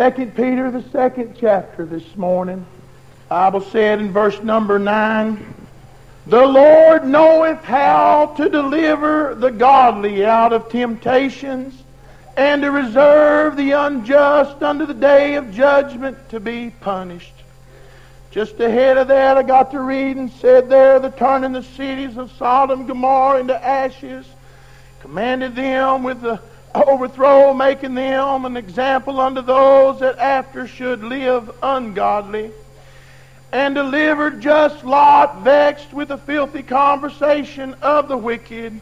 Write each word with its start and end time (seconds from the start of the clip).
Second 0.00 0.34
Peter, 0.34 0.70
the 0.70 0.82
second 0.92 1.36
chapter 1.38 1.84
this 1.84 2.16
morning. 2.16 2.64
Bible 3.28 3.60
said 3.60 4.00
in 4.00 4.12
verse 4.12 4.42
number 4.42 4.78
nine, 4.78 5.54
the 6.26 6.46
Lord 6.46 7.04
knoweth 7.04 7.62
how 7.64 8.32
to 8.38 8.48
deliver 8.48 9.34
the 9.34 9.50
godly 9.50 10.24
out 10.24 10.54
of 10.54 10.70
temptations 10.70 11.82
and 12.34 12.62
to 12.62 12.70
reserve 12.70 13.58
the 13.58 13.72
unjust 13.72 14.62
unto 14.62 14.86
the 14.86 14.94
day 14.94 15.34
of 15.34 15.52
judgment 15.52 16.16
to 16.30 16.40
be 16.40 16.70
punished. 16.80 17.34
Just 18.30 18.58
ahead 18.58 18.96
of 18.96 19.08
that, 19.08 19.36
I 19.36 19.42
got 19.42 19.70
to 19.72 19.80
read 19.80 20.16
and 20.16 20.30
said 20.30 20.70
there, 20.70 20.98
the 20.98 21.10
turning 21.10 21.52
the 21.52 21.62
cities 21.62 22.16
of 22.16 22.32
Sodom 22.38 22.78
and 22.80 22.88
Gomorrah 22.88 23.40
into 23.40 23.62
ashes, 23.62 24.24
commanded 25.02 25.54
them 25.54 26.04
with 26.04 26.22
the 26.22 26.40
overthrow, 26.74 27.52
making 27.54 27.94
them 27.94 28.44
an 28.44 28.56
example 28.56 29.20
unto 29.20 29.42
those 29.42 30.00
that 30.00 30.18
after 30.18 30.66
should 30.66 31.02
live 31.02 31.50
ungodly, 31.62 32.50
and 33.52 33.74
delivered 33.74 34.40
just 34.40 34.84
Lot, 34.84 35.42
vexed 35.42 35.92
with 35.92 36.08
the 36.08 36.18
filthy 36.18 36.62
conversation 36.62 37.74
of 37.82 38.08
the 38.08 38.16
wicked. 38.16 38.80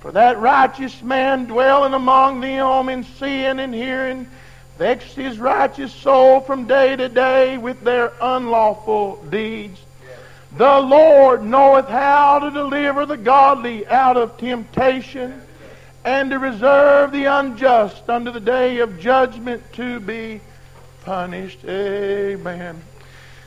For 0.00 0.12
that 0.12 0.38
righteous 0.38 1.02
man 1.02 1.44
dwelling 1.44 1.92
among 1.92 2.40
them 2.40 2.88
in 2.88 3.04
seeing 3.04 3.60
and 3.60 3.74
hearing 3.74 4.26
vexed 4.78 5.14
his 5.14 5.38
righteous 5.38 5.92
soul 5.92 6.40
from 6.40 6.66
day 6.66 6.96
to 6.96 7.08
day 7.08 7.58
with 7.58 7.82
their 7.82 8.12
unlawful 8.20 9.22
deeds. 9.28 9.78
The 10.56 10.80
Lord 10.80 11.44
knoweth 11.44 11.86
how 11.86 12.38
to 12.38 12.50
deliver 12.50 13.04
the 13.04 13.18
godly 13.18 13.86
out 13.86 14.16
of 14.16 14.38
temptation 14.38 15.42
and 16.04 16.30
to 16.30 16.38
reserve 16.38 17.12
the 17.12 17.26
unjust 17.26 18.08
unto 18.08 18.30
the 18.30 18.40
day 18.40 18.78
of 18.78 18.98
judgment 18.98 19.62
to 19.74 20.00
be 20.00 20.40
punished. 21.04 21.64
Amen. 21.64 22.80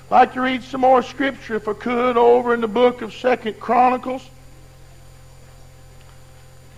I'd 0.06 0.12
like 0.12 0.34
to 0.34 0.42
read 0.42 0.64
some 0.64 0.82
more 0.82 1.02
scripture, 1.02 1.56
if 1.56 1.68
I 1.68 1.74
could, 1.74 2.18
over 2.18 2.54
in 2.54 2.62
the 2.62 2.68
book 2.68 3.02
of 3.02 3.14
Second 3.14 3.60
Chronicles, 3.60 4.28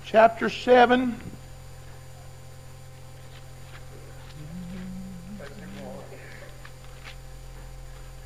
chapter 0.06 0.50
7. 0.50 1.20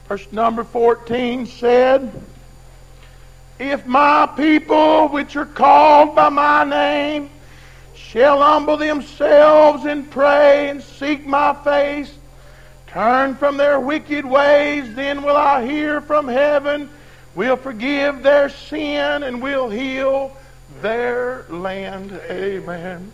Verse 0.07 0.31
number 0.31 0.63
14 0.63 1.45
said, 1.45 2.11
If 3.59 3.85
my 3.85 4.27
people, 4.35 5.07
which 5.07 5.35
are 5.35 5.45
called 5.45 6.15
by 6.15 6.29
my 6.29 6.63
name, 6.63 7.29
shall 7.99 8.41
humble 8.41 8.77
themselves 8.77 9.85
and 9.85 10.09
pray 10.09 10.69
and 10.69 10.81
seek 10.81 11.27
my 11.27 11.53
face, 11.63 12.11
turn 12.87 13.35
from 13.35 13.57
their 13.57 13.79
wicked 13.79 14.25
ways, 14.25 14.95
then 14.95 15.21
will 15.21 15.35
I 15.35 15.65
hear 15.65 16.01
from 16.01 16.27
heaven, 16.27 16.89
will 17.35 17.57
forgive 17.57 18.23
their 18.23 18.49
sin, 18.49 19.23
and 19.23 19.41
will 19.41 19.69
heal 19.69 20.35
their 20.81 21.45
land. 21.49 22.11
Amen. 22.29 23.11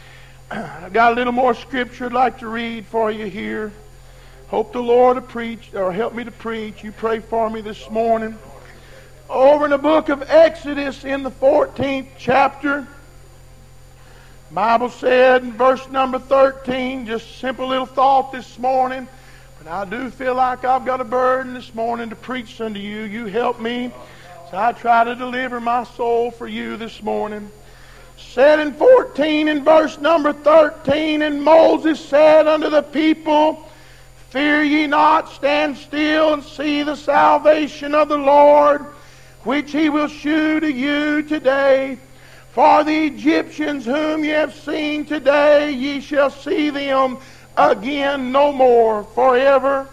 I've 0.50 0.92
got 0.94 1.12
a 1.12 1.14
little 1.14 1.32
more 1.32 1.52
scripture 1.52 2.06
I'd 2.06 2.12
like 2.12 2.38
to 2.38 2.48
read 2.48 2.86
for 2.86 3.10
you 3.10 3.26
here. 3.26 3.70
Hope 4.48 4.72
the 4.72 4.82
Lord 4.82 5.16
to 5.16 5.20
preach 5.20 5.74
or 5.74 5.92
help 5.92 6.14
me 6.14 6.24
to 6.24 6.30
preach. 6.30 6.82
You 6.82 6.92
pray 6.92 7.18
for 7.18 7.50
me 7.50 7.60
this 7.60 7.90
morning. 7.90 8.38
Over 9.28 9.66
in 9.66 9.72
the 9.72 9.78
book 9.78 10.08
of 10.08 10.22
Exodus 10.22 11.04
in 11.04 11.22
the 11.22 11.30
14th 11.30 12.06
chapter, 12.16 12.86
Bible 14.50 14.88
said 14.88 15.42
in 15.42 15.52
verse 15.52 15.86
number 15.90 16.18
13, 16.18 17.06
just 17.06 17.38
simple 17.38 17.66
little 17.68 17.84
thought 17.84 18.32
this 18.32 18.58
morning, 18.58 19.06
but 19.58 19.70
I 19.70 19.84
do 19.84 20.08
feel 20.08 20.34
like 20.34 20.64
I've 20.64 20.86
got 20.86 21.02
a 21.02 21.04
burden 21.04 21.52
this 21.52 21.74
morning 21.74 22.08
to 22.08 22.16
preach 22.16 22.58
unto 22.58 22.80
you. 22.80 23.02
You 23.02 23.26
help 23.26 23.60
me 23.60 23.92
as 24.46 24.54
I 24.54 24.72
try 24.72 25.04
to 25.04 25.14
deliver 25.14 25.60
my 25.60 25.84
soul 25.84 26.30
for 26.30 26.46
you 26.46 26.78
this 26.78 27.02
morning. 27.02 27.50
Said 28.16 28.58
in 28.60 28.72
14 28.72 29.48
in 29.48 29.64
verse 29.64 29.98
number 29.98 30.32
13, 30.32 31.20
and 31.20 31.42
Moses 31.42 32.02
said 32.02 32.46
unto 32.46 32.70
the 32.70 32.82
people, 32.82 33.68
Fear 34.30 34.62
ye 34.62 34.86
not, 34.86 35.28
stand 35.30 35.76
still 35.76 36.32
and 36.32 36.42
see 36.42 36.82
the 36.82 36.96
salvation 36.96 37.94
of 37.94 38.08
the 38.08 38.16
Lord, 38.16 38.80
which 39.44 39.72
he 39.72 39.90
will 39.90 40.08
shew 40.08 40.58
to 40.58 40.72
you 40.72 41.22
today. 41.22 41.98
For 42.58 42.82
the 42.82 43.06
Egyptians 43.06 43.84
whom 43.84 44.24
ye 44.24 44.30
have 44.30 44.52
seen 44.52 45.04
today, 45.04 45.70
ye 45.70 46.00
shall 46.00 46.28
see 46.28 46.70
them 46.70 47.18
again 47.56 48.32
no 48.32 48.50
more 48.50 49.04
forever. 49.04 49.86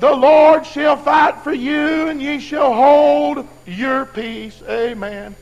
The 0.00 0.10
Lord 0.10 0.66
shall 0.66 0.96
fight 0.96 1.44
for 1.44 1.52
you, 1.52 2.08
and 2.08 2.20
ye 2.20 2.40
shall 2.40 2.74
hold 2.74 3.46
your 3.64 4.06
peace. 4.06 4.60
Amen. 4.68 5.36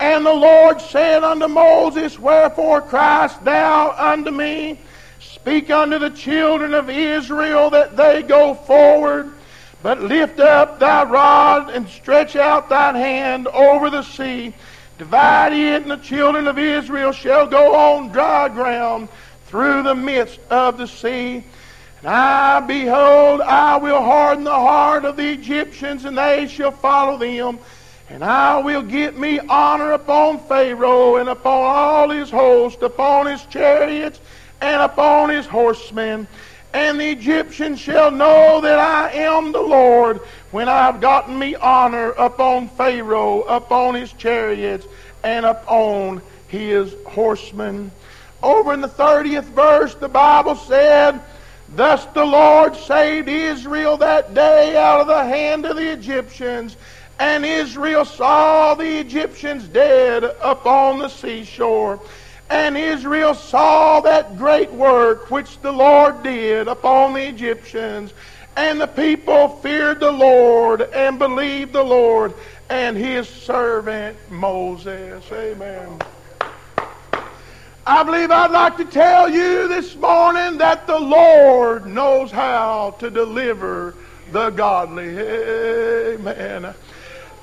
And 0.00 0.26
the 0.26 0.34
Lord 0.34 0.80
said 0.80 1.22
unto 1.22 1.46
Moses, 1.46 2.18
Wherefore 2.18 2.82
Christ 2.82 3.44
thou 3.44 3.94
unto 3.96 4.32
me? 4.32 4.80
Speak 5.20 5.70
unto 5.70 6.00
the 6.00 6.10
children 6.10 6.74
of 6.74 6.90
Israel 6.90 7.70
that 7.70 7.96
they 7.96 8.24
go 8.24 8.54
forward, 8.54 9.32
but 9.80 10.02
lift 10.02 10.40
up 10.40 10.80
thy 10.80 11.04
rod 11.04 11.70
and 11.70 11.88
stretch 11.88 12.34
out 12.34 12.68
thine 12.68 12.96
hand 12.96 13.46
over 13.46 13.90
the 13.90 14.02
sea 14.02 14.54
Divide 14.98 15.52
it, 15.52 15.82
and 15.82 15.90
the 15.90 15.96
children 15.96 16.46
of 16.46 16.58
Israel 16.58 17.12
shall 17.12 17.46
go 17.46 17.74
on 17.74 18.10
dry 18.10 18.48
ground 18.48 19.08
through 19.46 19.82
the 19.82 19.94
midst 19.94 20.38
of 20.50 20.78
the 20.78 20.86
sea. 20.86 21.44
And 21.98 22.08
I, 22.08 22.60
behold, 22.60 23.40
I 23.40 23.76
will 23.76 24.02
harden 24.02 24.44
the 24.44 24.50
heart 24.50 25.04
of 25.04 25.16
the 25.16 25.30
Egyptians, 25.30 26.04
and 26.04 26.16
they 26.16 26.46
shall 26.46 26.70
follow 26.70 27.16
them. 27.18 27.58
And 28.08 28.22
I 28.22 28.58
will 28.58 28.82
get 28.82 29.18
me 29.18 29.40
honor 29.40 29.92
upon 29.92 30.38
Pharaoh, 30.40 31.16
and 31.16 31.28
upon 31.28 31.62
all 31.62 32.10
his 32.10 32.30
host, 32.30 32.82
upon 32.82 33.26
his 33.26 33.42
chariots, 33.46 34.20
and 34.60 34.80
upon 34.82 35.30
his 35.30 35.46
horsemen. 35.46 36.28
And 36.74 36.98
the 36.98 37.08
Egyptians 37.08 37.78
shall 37.78 38.10
know 38.10 38.60
that 38.60 38.80
I 38.80 39.12
am 39.12 39.52
the 39.52 39.60
Lord 39.60 40.18
when 40.50 40.68
I 40.68 40.78
have 40.78 41.00
gotten 41.00 41.38
me 41.38 41.54
honor 41.54 42.10
upon 42.10 42.66
Pharaoh, 42.66 43.42
upon 43.42 43.94
his 43.94 44.12
chariots, 44.12 44.84
and 45.22 45.46
upon 45.46 46.20
his 46.48 46.92
horsemen. 47.06 47.92
Over 48.42 48.74
in 48.74 48.80
the 48.80 48.88
30th 48.88 49.44
verse, 49.44 49.94
the 49.94 50.08
Bible 50.08 50.56
said, 50.56 51.20
Thus 51.76 52.06
the 52.06 52.24
Lord 52.24 52.74
saved 52.74 53.28
Israel 53.28 53.96
that 53.98 54.34
day 54.34 54.76
out 54.76 55.00
of 55.00 55.06
the 55.06 55.24
hand 55.24 55.66
of 55.66 55.76
the 55.76 55.92
Egyptians. 55.92 56.76
And 57.20 57.46
Israel 57.46 58.04
saw 58.04 58.74
the 58.74 58.98
Egyptians 58.98 59.68
dead 59.68 60.24
upon 60.42 60.98
the 60.98 61.08
seashore. 61.08 62.00
And 62.50 62.76
Israel 62.76 63.34
saw 63.34 64.00
that 64.00 64.36
great 64.36 64.70
work 64.72 65.30
which 65.30 65.60
the 65.60 65.72
Lord 65.72 66.22
did 66.22 66.68
upon 66.68 67.14
the 67.14 67.26
Egyptians. 67.26 68.12
And 68.56 68.80
the 68.80 68.86
people 68.86 69.48
feared 69.48 70.00
the 70.00 70.12
Lord 70.12 70.82
and 70.82 71.18
believed 71.18 71.72
the 71.72 71.82
Lord 71.82 72.34
and 72.68 72.96
his 72.96 73.28
servant 73.28 74.16
Moses. 74.30 75.24
Amen. 75.32 75.98
I 77.86 78.02
believe 78.02 78.30
I'd 78.30 78.50
like 78.50 78.78
to 78.78 78.84
tell 78.86 79.28
you 79.28 79.68
this 79.68 79.94
morning 79.96 80.58
that 80.58 80.86
the 80.86 80.98
Lord 80.98 81.86
knows 81.86 82.30
how 82.30 82.96
to 82.98 83.10
deliver 83.10 83.94
the 84.32 84.50
godly. 84.50 85.18
Amen. 85.18 86.74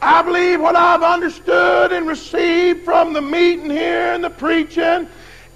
I 0.02 0.24
believe 0.24 0.60
what 0.60 0.76
I've 0.76 1.04
understood 1.04 1.92
and 1.92 2.08
received 2.08 2.84
from 2.84 3.14
the 3.14 3.22
meeting 3.22 3.70
here 3.70 4.14
and 4.14 4.24
the 4.24 4.32
preaching 4.32 5.08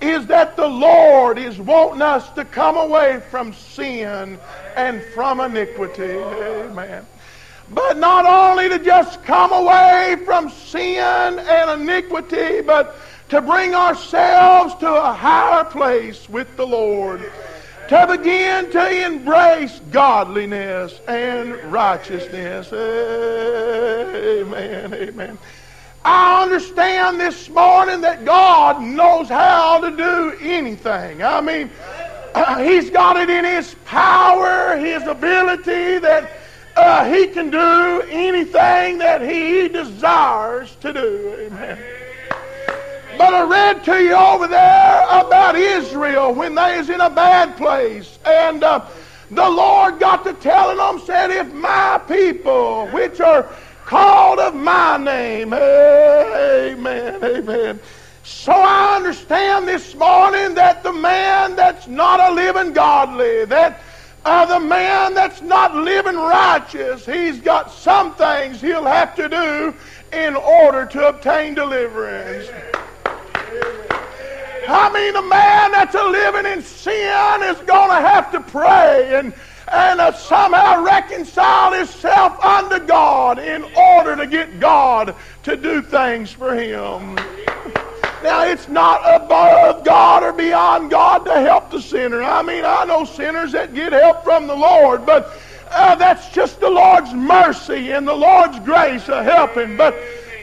is 0.01 0.27
that 0.27 0.55
the 0.55 0.67
Lord 0.67 1.39
is 1.39 1.57
wanting 1.59 2.03
us 2.03 2.29
to 2.31 2.45
come 2.45 2.77
away 2.77 3.23
from 3.31 3.53
sin 3.53 4.37
and 4.75 5.03
from 5.15 5.39
iniquity. 5.39 6.17
Amen. 6.17 7.07
But 7.71 7.97
not 7.97 8.25
only 8.27 8.69
to 8.69 8.77
just 8.77 9.23
come 9.23 9.51
away 9.51 10.17
from 10.25 10.51
sin 10.51 11.39
and 11.39 11.81
iniquity, 11.81 12.61
but 12.61 12.95
to 13.29 13.41
bring 13.41 13.73
ourselves 13.73 14.75
to 14.75 14.93
a 14.93 15.11
higher 15.11 15.63
place 15.63 16.29
with 16.29 16.55
the 16.55 16.67
Lord 16.67 17.31
to 17.87 18.07
begin 18.07 18.71
to 18.71 19.05
embrace 19.05 19.79
godliness 19.91 20.99
and 21.07 21.53
righteousness. 21.71 22.73
Amen. 24.03 24.93
Amen. 24.93 25.37
I 26.03 26.43
understand 26.43 27.19
this 27.19 27.49
morning 27.49 28.01
that 28.01 28.25
God 28.25 28.81
knows 28.81 29.29
how 29.29 29.79
to 29.81 29.95
do 29.95 30.37
anything. 30.39 31.23
I 31.23 31.41
mean, 31.41 31.69
uh, 32.33 32.57
He's 32.63 32.89
got 32.89 33.17
it 33.17 33.29
in 33.29 33.45
His 33.45 33.75
power, 33.85 34.77
His 34.77 35.03
ability 35.03 35.99
that 35.99 36.31
uh, 36.75 37.11
He 37.11 37.27
can 37.27 37.49
do 37.49 38.01
anything 38.09 38.97
that 38.99 39.21
He 39.21 39.67
desires 39.67 40.75
to 40.81 40.93
do. 40.93 41.35
Amen. 41.39 41.77
But 43.17 43.33
I 43.33 43.43
read 43.43 43.83
to 43.85 44.03
you 44.03 44.13
over 44.13 44.47
there 44.47 45.03
about 45.03 45.55
Israel 45.55 46.33
when 46.33 46.55
they 46.55 46.77
was 46.77 46.89
in 46.89 47.01
a 47.01 47.09
bad 47.09 47.55
place. 47.55 48.19
And 48.25 48.63
uh, 48.63 48.85
the 49.31 49.49
Lord 49.49 49.99
got 49.99 50.23
to 50.25 50.33
telling 50.33 50.77
them, 50.77 50.99
said, 51.05 51.31
if 51.31 51.53
my 51.53 51.99
people, 52.07 52.87
which 52.89 53.19
are 53.21 53.49
called 53.85 54.39
of 54.39 54.55
my 54.55 54.97
name, 54.97 55.53
amen, 55.53 57.23
amen. 57.23 57.79
So 58.23 58.51
I 58.51 58.95
understand 58.95 59.67
this 59.67 59.93
morning 59.95 60.55
that 60.55 60.83
the 60.83 60.91
man 60.91 61.55
that's 61.55 61.87
not 61.87 62.19
a 62.19 62.33
living 62.33 62.73
godly, 62.73 63.45
that 63.45 63.81
uh, 64.25 64.45
the 64.47 64.59
man 64.59 65.13
that's 65.13 65.43
not 65.43 65.75
living 65.75 66.15
righteous, 66.15 67.05
he's 67.05 67.39
got 67.39 67.71
some 67.71 68.15
things 68.15 68.59
he'll 68.59 68.85
have 68.85 69.15
to 69.15 69.29
do 69.29 69.75
in 70.11 70.35
order 70.35 70.87
to 70.87 71.07
obtain 71.07 71.53
deliverance. 71.53 72.49
I 74.67 74.91
mean, 74.91 75.15
a 75.15 75.21
man 75.21 75.71
that's 75.71 75.93
living 75.93 76.51
in 76.51 76.61
sin 76.61 77.41
is 77.43 77.57
going 77.67 77.89
to 77.89 78.07
have 78.07 78.31
to 78.31 78.41
pray 78.41 79.15
and, 79.15 79.33
and 79.71 80.01
uh, 80.01 80.11
somehow 80.13 80.83
reconcile 80.83 81.73
himself 81.73 82.43
unto 82.43 82.85
God 82.85 83.39
in 83.39 83.63
order 83.75 84.15
to 84.15 84.25
get 84.27 84.59
God 84.59 85.15
to 85.43 85.55
do 85.55 85.81
things 85.81 86.31
for 86.31 86.55
him. 86.55 87.15
Now, 88.23 88.43
it's 88.43 88.67
not 88.67 89.01
above 89.03 89.85
God 89.85 90.23
or 90.23 90.33
beyond 90.33 90.89
God 90.89 91.25
to 91.25 91.33
help 91.33 91.69
the 91.69 91.79
sinner. 91.79 92.23
I 92.23 92.41
mean, 92.41 92.65
I 92.65 92.83
know 92.85 93.05
sinners 93.05 93.51
that 93.51 93.75
get 93.75 93.93
help 93.93 94.23
from 94.23 94.47
the 94.47 94.55
Lord, 94.55 95.05
but 95.05 95.31
uh, 95.69 95.93
that's 95.93 96.29
just 96.29 96.59
the 96.59 96.69
Lord's 96.69 97.13
mercy 97.13 97.91
and 97.91 98.07
the 98.07 98.15
Lord's 98.15 98.59
grace 98.61 99.07
of 99.09 99.23
helping. 99.23 99.77
But 99.77 99.95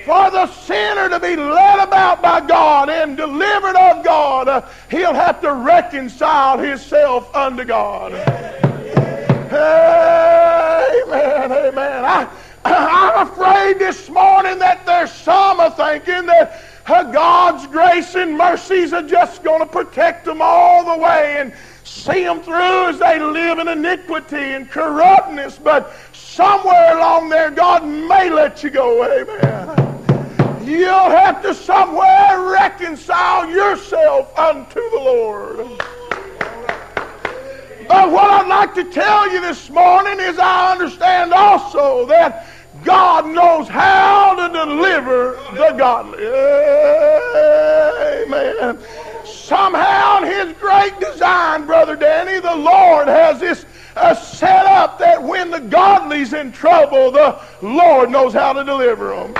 for 0.04 0.30
the 0.30 0.46
sinner 0.48 1.08
to 1.08 1.20
be 1.20 1.36
led 1.36 1.80
about 1.80 2.20
by 2.22 2.40
God 2.40 2.90
and 2.90 3.16
delivered 3.16 3.76
of 3.76 4.04
God, 4.04 4.48
uh, 4.48 4.68
he'll 4.90 5.14
have 5.14 5.40
to 5.40 5.52
reconcile 5.52 6.58
himself 6.58 7.34
unto 7.34 7.64
God. 7.64 8.12
Amen, 11.02 11.52
amen. 11.52 12.04
I, 12.04 12.28
I'm 12.64 13.28
afraid 13.28 13.78
this 13.78 14.08
morning 14.08 14.58
that 14.58 14.86
there's 14.86 15.12
some 15.12 15.60
are 15.60 15.70
thinking 15.70 16.26
that 16.26 16.62
God's 16.86 17.66
grace 17.66 18.14
and 18.14 18.36
mercies 18.36 18.92
are 18.92 19.06
just 19.06 19.42
going 19.42 19.60
to 19.60 19.66
protect 19.66 20.24
them 20.24 20.40
all 20.40 20.84
the 20.84 21.02
way 21.02 21.36
and 21.38 21.52
see 21.84 22.24
them 22.24 22.42
through 22.42 22.88
as 22.88 22.98
they 22.98 23.18
live 23.18 23.58
in 23.58 23.68
iniquity 23.68 24.36
and 24.36 24.70
corruptness. 24.70 25.58
But 25.58 25.94
somewhere 26.12 26.96
along 26.96 27.28
there, 27.28 27.50
God 27.50 27.84
may 27.84 28.30
let 28.30 28.62
you 28.62 28.70
go. 28.70 29.04
Amen. 29.04 29.91
You'll 30.64 31.10
have 31.10 31.42
to 31.42 31.54
somewhere 31.54 32.50
reconcile 32.50 33.50
yourself 33.50 34.38
unto 34.38 34.80
the 34.90 34.96
Lord. 34.96 35.56
But 37.88 38.10
what 38.10 38.30
I'd 38.30 38.46
like 38.48 38.74
to 38.76 38.84
tell 38.84 39.30
you 39.32 39.40
this 39.40 39.68
morning 39.70 40.20
is 40.20 40.38
I 40.38 40.72
understand 40.72 41.32
also 41.32 42.06
that 42.06 42.46
God 42.84 43.26
knows 43.26 43.68
how 43.68 44.34
to 44.36 44.52
deliver 44.52 45.32
the 45.52 45.74
godly. 45.76 46.26
Amen. 48.24 48.78
Somehow 49.24 50.18
in 50.18 50.24
His 50.30 50.56
great 50.58 50.98
design, 51.00 51.66
Brother 51.66 51.96
Danny, 51.96 52.40
the 52.40 52.54
Lord 52.54 53.08
has 53.08 53.40
this 53.40 53.66
uh, 53.96 54.14
set 54.14 54.64
up 54.66 54.98
that 55.00 55.22
when 55.22 55.50
the 55.50 55.60
godly's 55.60 56.32
in 56.32 56.52
trouble, 56.52 57.10
the 57.10 57.40
Lord 57.60 58.10
knows 58.10 58.32
how 58.32 58.52
to 58.52 58.64
deliver 58.64 59.08
them. 59.10 59.34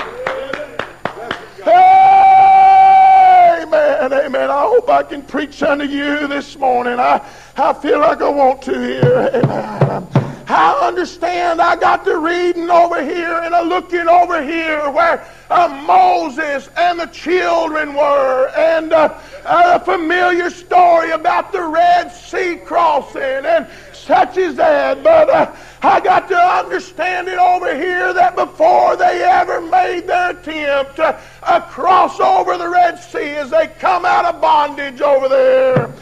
Amen, 3.61 4.13
amen. 4.13 4.51
I 4.51 4.61
hope 4.61 4.89
I 4.89 5.03
can 5.03 5.21
preach 5.21 5.63
unto 5.63 5.85
you 5.85 6.27
this 6.27 6.57
morning. 6.57 6.99
I, 6.99 7.25
I 7.55 7.73
feel 7.73 7.99
like 7.99 8.21
I 8.21 8.29
want 8.29 8.61
to 8.63 8.73
here. 8.73 9.29
Amen. 9.33 10.22
I 10.47 10.87
understand 10.87 11.61
I 11.61 11.75
got 11.75 12.03
to 12.05 12.17
reading 12.17 12.69
over 12.69 13.03
here 13.03 13.37
and 13.43 13.55
a 13.55 13.63
looking 13.63 14.07
over 14.07 14.43
here 14.43 14.89
where 14.89 15.25
uh, 15.49 15.83
Moses 15.85 16.69
and 16.75 16.99
the 16.99 17.05
children 17.07 17.93
were 17.93 18.51
and 18.55 18.91
uh, 18.91 19.17
a 19.45 19.79
familiar 19.79 20.49
story 20.49 21.11
about 21.11 21.51
the 21.51 21.63
Red 21.63 22.11
Sea 22.11 22.57
crossing 22.57 23.21
and 23.21 23.67
such 23.93 24.37
as 24.37 24.55
that. 24.55 25.03
But 25.03 25.29
uh, 25.29 25.55
I 25.81 25.99
got 26.01 26.27
to 26.29 26.37
understand 26.37 27.27
it 27.27 27.37
over 27.37 27.75
here 27.75 28.13
that 28.13 28.35
before 28.35 28.95
they 28.97 29.23
ever 29.23 29.61
made 29.61 30.07
their 30.07 30.31
attempt 30.31 30.97
to 30.97 31.19
uh, 31.43 31.61
cross 31.61 32.19
over 32.19 32.57
the 32.57 32.69
Red 32.69 32.99
Sea 32.99 33.35
as 33.35 33.49
they 33.49 33.67
come 33.79 34.05
out 34.05 34.25
of 34.25 34.41
bondage 34.41 35.01
over 35.01 35.29
there, 35.29 35.93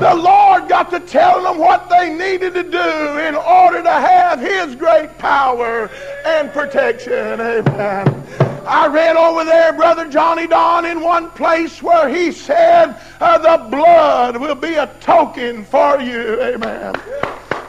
the 0.00 0.14
Lord 0.14 0.68
got 0.68 0.90
to 0.90 1.00
tell 1.00 1.42
them 1.42 1.58
what 1.58 1.88
they 1.88 2.12
needed 2.12 2.54
to 2.54 2.62
do 2.62 3.18
in 3.18 3.34
order 3.34 3.82
to 3.82 3.90
have 3.90 4.40
His 4.40 4.74
great 4.74 5.16
power 5.18 5.90
and 6.24 6.52
protection. 6.52 7.40
Amen. 7.40 8.26
I 8.66 8.86
read 8.86 9.16
over 9.16 9.44
there, 9.44 9.72
Brother 9.72 10.08
Johnny 10.08 10.46
Don, 10.46 10.84
in 10.84 11.00
one 11.00 11.30
place 11.30 11.82
where 11.82 12.08
he 12.08 12.32
said, 12.32 13.00
uh, 13.18 13.38
The 13.38 13.64
blood 13.70 14.36
will 14.36 14.54
be 14.54 14.74
a 14.74 14.86
token 15.00 15.64
for 15.64 15.98
you. 16.00 16.40
Amen. 16.42 16.94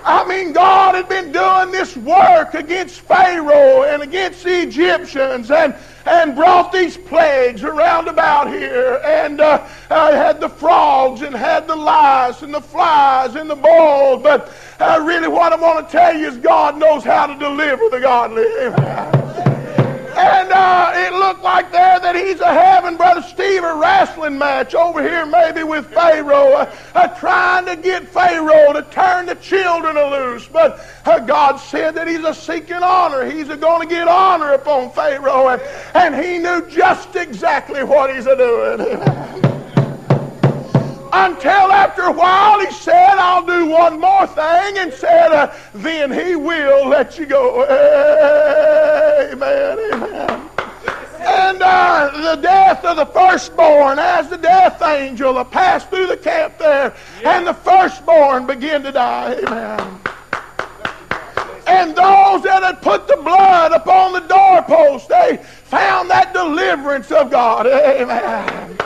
I 0.09 0.25
mean, 0.27 0.53
God 0.53 0.95
had 0.95 1.07
been 1.07 1.31
doing 1.31 1.71
this 1.71 1.95
work 1.95 2.55
against 2.55 3.01
Pharaoh 3.01 3.83
and 3.83 4.01
against 4.01 4.43
the 4.43 4.63
Egyptians 4.63 5.51
and, 5.51 5.75
and 6.07 6.35
brought 6.35 6.71
these 6.71 6.97
plagues 6.97 7.63
around 7.63 8.07
about 8.07 8.49
here 8.49 8.99
and 9.05 9.39
uh, 9.39 9.67
uh, 9.91 10.11
had 10.11 10.41
the 10.41 10.49
frogs 10.49 11.21
and 11.21 11.35
had 11.35 11.67
the 11.67 11.75
lice 11.75 12.41
and 12.41 12.51
the 12.51 12.59
flies 12.59 13.35
and 13.35 13.47
the 13.47 13.55
mold. 13.55 14.23
But 14.23 14.51
uh, 14.79 14.99
really, 15.05 15.27
what 15.27 15.53
I 15.53 15.57
want 15.57 15.87
to 15.87 15.91
tell 15.91 16.17
you 16.17 16.27
is 16.27 16.37
God 16.37 16.79
knows 16.79 17.03
how 17.03 17.27
to 17.27 17.37
deliver 17.37 17.87
the 17.89 17.99
godly. 17.99 18.45
Amen. 18.61 19.25
And 20.19 20.51
uh, 20.51 20.91
it 20.95 21.13
looked 21.13 21.43
like 21.43 21.71
there 21.71 21.97
that 21.97 22.13
he's 22.13 22.41
a 22.41 22.47
having, 22.47 22.97
Brother 22.97 23.21
Steve, 23.21 23.63
a 23.63 23.75
wrestling 23.75 24.37
match 24.37 24.75
over 24.75 25.01
here 25.01 25.25
maybe 25.25 25.63
with 25.63 25.87
Pharaoh, 25.93 26.55
uh, 26.55 26.75
uh, 26.93 27.07
trying 27.19 27.65
to 27.67 27.77
get 27.77 28.05
Pharaoh 28.05 28.73
to 28.73 28.81
turn 28.91 29.27
the 29.27 29.35
children 29.35 29.95
loose. 29.95 30.45
But 30.45 30.85
uh, 31.05 31.19
God 31.19 31.55
said 31.55 31.95
that 31.95 32.09
he's 32.09 32.25
a 32.25 32.33
seeking 32.33 32.83
honor. 32.83 33.29
He's 33.29 33.47
going 33.47 33.87
to 33.87 33.95
get 33.95 34.09
honor 34.09 34.51
upon 34.51 34.91
Pharaoh. 34.91 35.47
And, 35.47 35.61
and 35.93 36.15
he 36.15 36.37
knew 36.37 36.67
just 36.69 37.15
exactly 37.15 37.83
what 37.85 38.13
he's 38.13 38.25
a 38.25 38.35
doing. 38.35 39.45
Until 41.11 41.71
after 41.71 42.03
a 42.03 42.11
while 42.11 42.59
he 42.59 42.71
said, 42.71 43.15
I'll 43.17 43.45
do 43.45 43.65
one 43.65 43.99
more 43.99 44.27
thing, 44.27 44.77
and 44.77 44.93
said, 44.93 45.31
uh, 45.31 45.53
then 45.73 46.11
he 46.11 46.35
will 46.35 46.87
let 46.87 47.17
you 47.17 47.25
go. 47.25 47.63
Amen, 49.31 49.79
amen. 49.93 50.49
And 51.21 51.61
uh, 51.61 52.35
the 52.35 52.41
death 52.41 52.85
of 52.85 52.97
the 52.97 53.05
firstborn, 53.07 53.97
as 53.99 54.29
the 54.29 54.37
death 54.37 54.81
angel 54.81 55.37
uh, 55.37 55.43
passed 55.43 55.89
through 55.89 56.07
the 56.07 56.17
camp 56.17 56.57
there, 56.57 56.95
and 57.25 57.45
the 57.45 57.53
firstborn 57.53 58.45
began 58.45 58.83
to 58.83 58.91
die. 58.91 59.33
Amen. 59.33 59.99
And 61.67 61.89
those 61.91 62.43
that 62.43 62.63
had 62.63 62.81
put 62.81 63.07
the 63.07 63.17
blood 63.17 63.71
upon 63.71 64.13
the 64.13 64.21
doorpost, 64.21 65.07
they 65.09 65.37
found 65.37 66.09
that 66.09 66.33
deliverance 66.33 67.11
of 67.11 67.29
God. 67.29 67.67
Amen. 67.67 68.77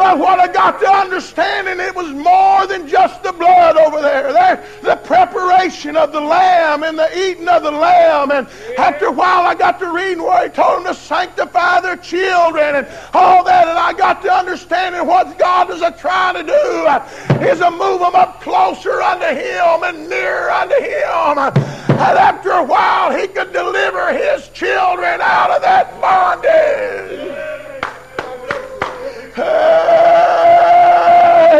But 0.00 0.18
what 0.18 0.40
I 0.40 0.50
got 0.50 0.80
to 0.80 0.88
understand, 0.90 1.68
and 1.68 1.78
it 1.78 1.94
was 1.94 2.08
more 2.08 2.66
than 2.66 2.88
just 2.88 3.22
the 3.22 3.32
blood 3.32 3.76
over 3.76 4.00
there. 4.00 4.32
there. 4.32 4.64
The 4.80 4.96
preparation 4.96 5.94
of 5.94 6.10
the 6.10 6.22
lamb 6.22 6.84
and 6.84 6.98
the 6.98 7.10
eating 7.14 7.46
of 7.46 7.62
the 7.62 7.70
lamb. 7.70 8.30
And 8.30 8.48
after 8.78 9.08
a 9.08 9.12
while, 9.12 9.42
I 9.42 9.54
got 9.54 9.78
to 9.80 9.92
reading 9.92 10.22
where 10.22 10.48
he 10.48 10.48
told 10.48 10.86
them 10.86 10.94
to 10.94 10.98
sanctify 10.98 11.82
their 11.82 11.98
children 11.98 12.76
and 12.76 12.88
all 13.12 13.44
that. 13.44 13.68
And 13.68 13.78
I 13.78 13.92
got 13.92 14.22
to 14.22 14.32
understanding 14.32 15.06
what 15.06 15.38
God 15.38 15.70
is 15.70 15.82
trying 16.00 16.36
to 16.36 16.44
do 16.44 17.44
is 17.44 17.58
to 17.58 17.70
move 17.70 18.00
them 18.00 18.14
up 18.14 18.40
closer 18.40 19.02
unto 19.02 19.26
Him 19.26 19.82
and 19.84 20.08
nearer 20.08 20.50
unto 20.50 20.76
Him. 20.76 21.38
And 21.38 22.16
after 22.16 22.52
a 22.52 22.64
while, 22.64 23.14
He 23.14 23.26
could 23.28 23.52
deliver 23.52 24.14
His 24.14 24.48
children 24.48 25.20
out 25.20 25.50
of 25.50 25.60
that 25.60 26.00
bondage. 26.00 27.49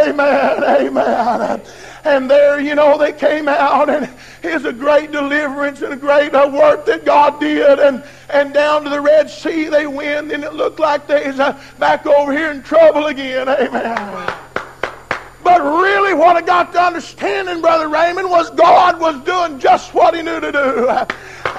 Amen, 0.07 0.63
amen. 0.63 1.61
And 2.03 2.29
there, 2.29 2.59
you 2.59 2.73
know, 2.75 2.97
they 2.97 3.13
came 3.13 3.47
out, 3.47 3.89
and 3.89 4.09
it's 4.41 4.65
a 4.65 4.73
great 4.73 5.11
deliverance 5.11 5.81
and 5.81 5.93
a 5.93 5.97
great 5.97 6.33
uh, 6.33 6.49
work 6.51 6.85
that 6.87 7.05
God 7.05 7.39
did. 7.39 7.79
And, 7.79 8.03
and 8.29 8.53
down 8.53 8.83
to 8.83 8.89
the 8.89 8.99
Red 8.99 9.29
Sea 9.29 9.65
they 9.65 9.85
went, 9.85 10.31
and 10.31 10.43
it 10.43 10.53
looked 10.53 10.79
like 10.79 11.05
they 11.07 11.27
was 11.27 11.39
uh, 11.39 11.61
back 11.77 12.05
over 12.07 12.31
here 12.31 12.51
in 12.51 12.63
trouble 12.63 13.05
again. 13.07 13.47
Amen. 13.47 14.33
But 15.43 15.61
really, 15.61 16.13
what 16.13 16.35
I 16.35 16.41
got 16.41 16.71
to 16.73 16.81
understanding, 16.81 17.61
Brother 17.61 17.87
Raymond, 17.87 18.29
was 18.29 18.49
God 18.51 18.99
was 18.99 19.19
doing 19.23 19.59
just 19.59 19.93
what 19.93 20.15
He 20.15 20.21
knew 20.21 20.39
to 20.39 20.51
do. 20.51 20.89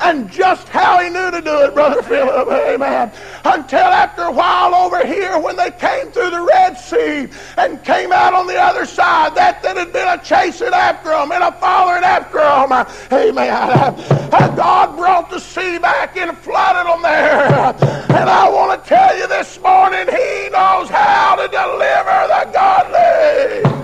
And 0.03 0.31
just 0.31 0.69
how 0.69 1.01
He 1.01 1.09
knew 1.11 1.31
to 1.31 1.41
do 1.41 1.61
it, 1.63 1.75
Brother 1.75 2.03
Philip. 2.03 2.49
Amen. 2.49 3.13
Until 3.45 3.79
after 3.79 4.23
a 4.23 4.33
while 4.33 4.75
over 4.75 5.07
here, 5.07 5.39
when 5.39 5.57
they 5.57 5.71
came 5.71 6.11
through 6.11 6.31
the 6.31 6.43
Red 6.43 6.77
Sea 6.77 7.29
and 7.57 7.83
came 7.85 8.13
out 8.13 8.35
on 8.35 8.47
the 8.47 8.59
other 8.59 8.85
side. 8.85 9.35
That 9.35 9.63
that 9.63 9.77
had 9.77 9.93
been 9.93 10.09
a 10.09 10.23
chasing 10.23 10.73
after 10.75 11.11
them 11.11 11.33
and 11.33 11.43
a 11.43 11.53
following 11.53 12.03
after 12.03 12.39
them. 12.39 12.73
Amen. 13.13 13.61
And 14.33 14.57
God 14.57 14.97
brought 14.97 15.31
the 15.31 15.39
sea 15.39 15.79
back 15.79 16.17
and 16.17 16.37
flooded 16.39 16.87
them 16.87 17.03
there. 17.03 17.47
And 18.19 18.29
I 18.29 18.49
want 18.51 18.83
to 18.83 18.89
tell 18.89 19.17
you 19.17 19.27
this 19.29 19.61
morning, 19.61 20.07
He 20.09 20.49
knows 20.51 20.89
how 20.89 21.37
to 21.37 21.49
deliver 21.49 22.19
the 22.29 22.51
godly. 22.53 23.83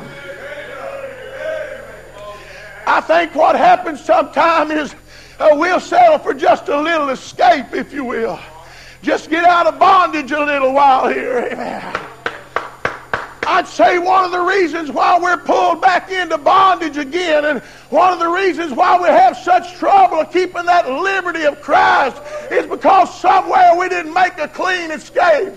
I 2.86 3.00
think 3.02 3.34
what 3.34 3.54
happens 3.54 4.02
sometimes 4.02 4.70
is 4.70 4.94
uh, 5.38 5.50
we'll 5.52 5.80
settle 5.80 6.18
for 6.18 6.34
just 6.34 6.68
a 6.68 6.80
little 6.80 7.10
escape, 7.10 7.72
if 7.72 7.92
you 7.92 8.04
will. 8.04 8.38
Just 9.02 9.30
get 9.30 9.44
out 9.44 9.66
of 9.66 9.78
bondage 9.78 10.32
a 10.32 10.44
little 10.44 10.72
while 10.72 11.08
here. 11.08 11.48
Amen. 11.52 11.94
I'd 13.46 13.66
say 13.66 13.98
one 13.98 14.24
of 14.24 14.30
the 14.30 14.40
reasons 14.40 14.90
why 14.92 15.18
we're 15.18 15.38
pulled 15.38 15.80
back 15.80 16.10
into 16.10 16.36
bondage 16.36 16.98
again, 16.98 17.46
and 17.46 17.60
one 17.88 18.12
of 18.12 18.18
the 18.18 18.28
reasons 18.28 18.72
why 18.72 19.00
we 19.00 19.08
have 19.08 19.38
such 19.38 19.74
trouble 19.76 20.24
keeping 20.26 20.66
that 20.66 20.86
liberty 20.90 21.44
of 21.44 21.60
Christ, 21.62 22.20
is 22.50 22.66
because 22.66 23.18
somewhere 23.20 23.74
we 23.78 23.88
didn't 23.88 24.12
make 24.12 24.38
a 24.38 24.48
clean 24.48 24.90
escape. 24.90 25.54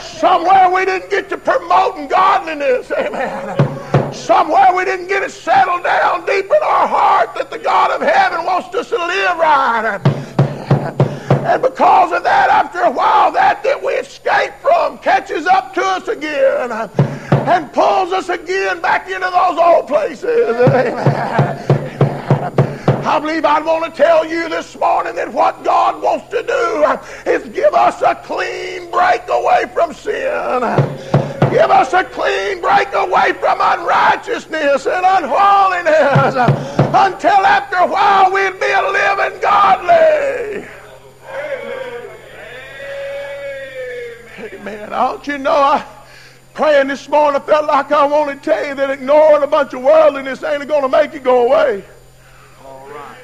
Somewhere 0.00 0.70
we 0.70 0.86
didn't 0.86 1.10
get 1.10 1.28
to 1.28 1.36
promoting 1.36 2.08
godliness. 2.08 2.90
Amen. 2.90 3.93
Somewhere 4.14 4.74
we 4.74 4.84
didn't 4.84 5.08
get 5.08 5.22
it 5.22 5.32
settled 5.32 5.84
down 5.84 6.24
deep 6.24 6.46
in 6.46 6.62
our 6.62 6.88
heart 6.88 7.34
that 7.34 7.50
the 7.50 7.58
God 7.58 7.90
of 7.90 8.00
heaven 8.00 8.46
wants 8.46 8.74
us 8.74 8.88
to 8.88 8.96
live 8.96 9.36
right. 9.38 10.00
And 11.44 11.60
because 11.60 12.12
of 12.12 12.22
that, 12.22 12.48
after 12.48 12.80
a 12.80 12.90
while, 12.90 13.30
that 13.32 13.62
that 13.64 13.82
we 13.82 13.92
escape 13.92 14.54
from 14.62 14.96
catches 14.98 15.46
up 15.46 15.74
to 15.74 15.82
us 15.82 16.08
again 16.08 16.72
and 16.72 17.70
pulls 17.72 18.12
us 18.12 18.30
again 18.30 18.80
back 18.80 19.06
into 19.08 19.20
those 19.20 19.58
old 19.58 19.86
places. 19.86 20.48
I 23.06 23.18
believe 23.20 23.44
I 23.44 23.60
want 23.60 23.94
to 23.94 24.02
tell 24.02 24.24
you 24.24 24.48
this 24.48 24.74
morning 24.78 25.14
that 25.16 25.30
what 25.30 25.62
God 25.62 26.02
wants 26.02 26.28
to 26.30 26.42
do 26.42 27.30
is 27.30 27.46
give 27.54 27.74
us 27.74 28.00
a 28.00 28.14
clean 28.24 28.90
break 28.90 29.28
away 29.28 29.66
from 29.74 29.92
sin. 29.92 31.13
Give 31.54 31.70
us 31.70 31.92
a 31.92 32.02
clean 32.02 32.60
break 32.60 32.92
away 32.94 33.32
from 33.34 33.60
unrighteousness 33.60 34.86
and 34.86 35.06
unholiness 35.06 36.34
until 36.34 37.46
after 37.46 37.76
a 37.76 37.86
while 37.86 38.32
we'd 38.32 38.58
be 38.58 38.66
a 38.72 38.82
living 38.82 39.40
godly. 39.40 40.66
Amen. 44.36 44.90
Don't 44.90 45.24
you 45.28 45.38
know, 45.38 45.52
I 45.52 45.86
praying 46.54 46.88
this 46.88 47.08
morning, 47.08 47.40
I 47.40 47.44
felt 47.44 47.66
like 47.66 47.92
I 47.92 48.04
want 48.04 48.30
to 48.30 48.44
tell 48.44 48.66
you 48.66 48.74
that 48.74 48.90
ignoring 48.90 49.44
a 49.44 49.46
bunch 49.46 49.74
of 49.74 49.82
worldliness 49.82 50.42
ain't 50.42 50.66
going 50.66 50.82
to 50.82 50.88
make 50.88 51.14
it 51.14 51.22
go 51.22 51.46
away. 51.46 51.84
All 52.64 52.88
right. 52.88 53.16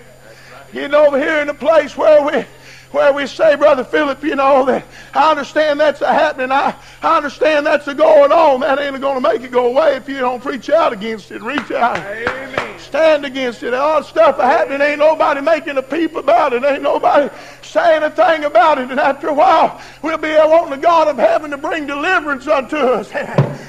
Getting 0.72 0.94
over 0.94 1.18
here 1.18 1.40
in 1.40 1.48
the 1.48 1.54
place 1.54 1.96
where 1.96 2.22
we 2.24 2.44
where 2.92 3.12
we 3.12 3.26
say, 3.26 3.54
Brother 3.54 3.84
Philip, 3.84 4.22
you 4.22 4.34
know, 4.34 4.64
that 4.66 4.84
I 5.14 5.30
understand 5.30 5.78
that's 5.78 6.00
a 6.00 6.12
happening. 6.12 6.50
I, 6.50 6.74
I 7.02 7.16
understand 7.16 7.66
that's 7.66 7.86
a 7.86 7.94
going 7.94 8.32
on. 8.32 8.60
That 8.60 8.78
ain't 8.78 9.00
going 9.00 9.22
to 9.22 9.28
make 9.28 9.42
it 9.42 9.50
go 9.50 9.66
away 9.66 9.96
if 9.96 10.08
you 10.08 10.18
don't 10.18 10.42
preach 10.42 10.68
out 10.70 10.92
against 10.92 11.30
it. 11.30 11.42
Reach 11.42 11.70
out. 11.70 11.98
Amen. 11.98 12.78
Stand 12.78 13.24
against 13.24 13.62
it. 13.62 13.74
All 13.74 14.00
the 14.00 14.06
stuff 14.06 14.36
happening. 14.38 14.80
Ain't 14.80 14.98
nobody 14.98 15.40
making 15.40 15.76
a 15.76 15.82
peep 15.82 16.16
about 16.16 16.52
it. 16.52 16.64
Ain't 16.64 16.82
nobody 16.82 17.32
saying 17.62 18.02
a 18.02 18.10
thing 18.10 18.44
about 18.44 18.78
it. 18.78 18.90
And 18.90 18.98
after 18.98 19.28
a 19.28 19.34
while, 19.34 19.80
we'll 20.02 20.18
be 20.18 20.34
wanting 20.34 20.70
the 20.70 20.76
God 20.76 21.08
of 21.08 21.16
heaven 21.16 21.52
to 21.52 21.58
bring 21.58 21.86
deliverance 21.86 22.46
unto 22.48 22.76
us. 22.76 23.10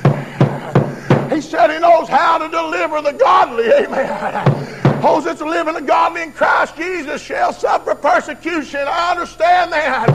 he 1.33 1.41
said 1.41 1.71
he 1.71 1.79
knows 1.79 2.07
how 2.09 2.37
to 2.37 2.49
deliver 2.49 3.01
the 3.01 3.13
godly. 3.13 3.71
Amen. 3.71 5.01
Those 5.01 5.23
that's 5.23 5.41
living 5.41 5.75
a 5.75 5.81
godly 5.81 6.23
in 6.23 6.31
Christ 6.31 6.75
Jesus 6.75 7.21
shall 7.21 7.53
suffer 7.53 7.95
persecution. 7.95 8.81
I 8.81 9.11
understand 9.11 9.71
that. 9.71 10.07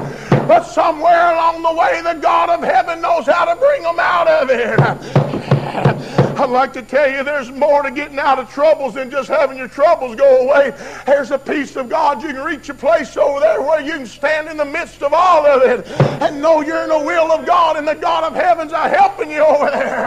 But 0.46 0.62
somewhere 0.62 1.32
along 1.32 1.62
the 1.62 1.75
way, 1.75 2.02
the 2.02 2.20
God 2.20 2.50
of 2.50 2.62
heaven 2.62 3.00
knows 3.00 3.26
how 3.26 3.46
to 3.46 3.56
bring 3.56 3.82
them 3.82 3.99
out 3.99 4.28
of 4.28 4.49
it. 4.50 5.46
I'd 6.37 6.50
like 6.50 6.73
to 6.75 6.82
tell 6.82 7.11
you 7.11 7.25
there's 7.25 7.50
more 7.50 7.82
to 7.82 7.90
getting 7.90 8.18
out 8.18 8.38
of 8.38 8.50
troubles 8.50 8.94
than 8.94 9.11
just 9.11 9.28
having 9.28 9.56
your 9.58 9.68
troubles 9.68 10.14
go 10.14 10.42
away. 10.42 10.73
There's 11.06 11.30
a 11.30 11.38
peace 11.38 11.76
of 11.76 11.88
God. 11.88 12.23
You 12.23 12.28
can 12.28 12.44
reach 12.44 12.68
a 12.68 12.75
place 12.75 13.16
over 13.16 13.40
there 13.40 13.61
where 13.61 13.80
you 13.80 13.92
can 13.92 14.06
stand 14.06 14.49
in 14.49 14.56
the 14.56 14.64
midst 14.64 15.02
of 15.02 15.12
all 15.12 15.44
of 15.44 15.62
it 15.62 15.88
and 16.23 16.40
know 16.40 16.61
you're 16.61 16.82
in 16.82 16.90
the 16.90 16.99
will 16.99 17.32
of 17.32 17.46
God 17.46 17.76
and 17.76 17.88
the 17.88 17.94
God 17.94 18.25
of 18.25 18.35
heavens 18.35 18.73
are 18.73 18.88
helping 18.88 19.30
you 19.30 19.44
over 19.44 19.70
there 19.70 20.06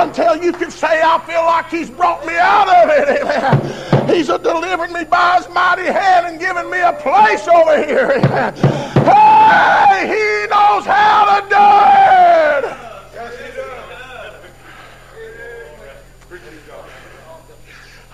until 0.00 0.42
you 0.42 0.52
can 0.52 0.70
say, 0.70 1.00
I 1.02 1.18
feel 1.26 1.44
like 1.44 1.68
He's 1.70 1.90
brought 1.90 2.26
me 2.26 2.36
out 2.36 2.68
of 2.68 2.90
it. 2.90 3.22
Amen. 3.22 4.08
He's 4.08 4.26
delivered 4.26 4.90
me 4.90 5.04
by 5.04 5.36
his 5.36 5.48
mighty 5.50 5.84
hand 5.84 6.26
and 6.26 6.40
given 6.40 6.70
me 6.70 6.80
a 6.80 6.94
place 6.94 7.46
over 7.46 7.84
here. 7.84 8.18
Hey, 9.08 10.06
he 10.08 10.48
knows 10.48 10.84
how 10.86 11.40
to 11.40 11.48
do 11.48 12.66
it. 12.66 12.88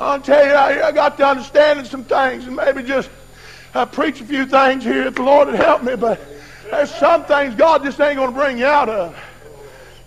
I'll 0.05 0.21
tell 0.21 0.45
you, 0.47 0.53
I, 0.53 0.89
I 0.89 0.93
got 0.93 1.17
to 1.17 1.27
understanding 1.27 1.87
some 1.87 2.05
things 2.05 2.47
and 2.47 2.55
maybe 2.55 2.83
just 2.83 3.09
uh, 3.73 3.87
preach 3.87 4.21
a 4.21 4.25
few 4.27 4.45
things 4.45 4.85
here 4.85 5.07
if 5.07 5.15
the 5.15 5.23
Lord 5.23 5.49
would 5.49 5.57
help 5.57 5.83
me. 5.83 5.97
But 5.97 6.21
there's 6.71 6.95
some 6.95 7.25
things 7.25 7.55
God 7.55 7.83
just 7.83 7.99
ain't 8.03 8.17
going 8.17 8.29
to 8.29 8.37
bring 8.37 8.59
you 8.59 8.67
out 8.67 8.91
of. 8.91 9.17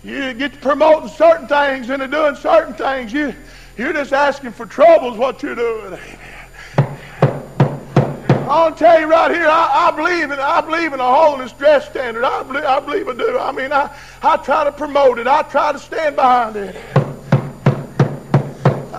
You 0.04 0.34
get 0.34 0.52
to 0.52 0.58
promoting 0.60 1.08
certain 1.08 1.48
things 1.48 1.90
and 1.90 2.12
doing 2.12 2.36
certain 2.36 2.74
things. 2.74 3.12
You 3.12 3.34
you're 3.76 3.92
just 3.92 4.12
asking 4.12 4.52
for 4.52 4.66
troubles, 4.66 5.18
what 5.18 5.42
you're 5.42 5.56
doing. 5.56 5.98
I'll 8.48 8.74
tell 8.74 9.00
you 9.00 9.08
right 9.08 9.32
here, 9.32 9.48
I, 9.48 9.88
I, 9.88 9.96
believe 9.96 10.30
in 10.30 10.38
I 10.38 10.60
believe 10.60 10.92
in 10.92 11.00
a 11.00 11.14
holiness 11.14 11.50
dress 11.52 11.88
standard. 11.88 12.22
I 12.22 12.44
believe 12.44 12.64
I 12.64 12.78
believe 12.78 13.08
I 13.08 13.14
do. 13.14 13.36
I 13.36 13.50
mean, 13.50 13.72
I, 13.72 13.92
I 14.22 14.36
try 14.36 14.62
to 14.62 14.70
promote 14.70 15.18
it. 15.18 15.26
I 15.26 15.42
try 15.42 15.72
to 15.72 15.78
stand 15.78 16.14
behind 16.14 16.54
it. 16.54 16.76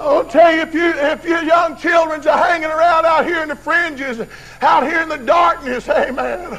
I'll 0.02 0.26
tell 0.26 0.54
you, 0.54 0.62
if 0.62 0.74
you 0.74 0.94
if 0.96 1.26
your 1.26 1.44
young 1.44 1.76
children 1.76 2.26
are 2.26 2.38
hanging 2.38 2.70
around 2.70 3.06
out 3.06 3.26
here 3.26 3.42
in 3.42 3.50
the 3.50 3.56
fringes, 3.56 4.26
out 4.62 4.84
here 4.84 5.02
in 5.02 5.10
the 5.10 5.18
darkness, 5.18 5.90
amen. 5.90 6.58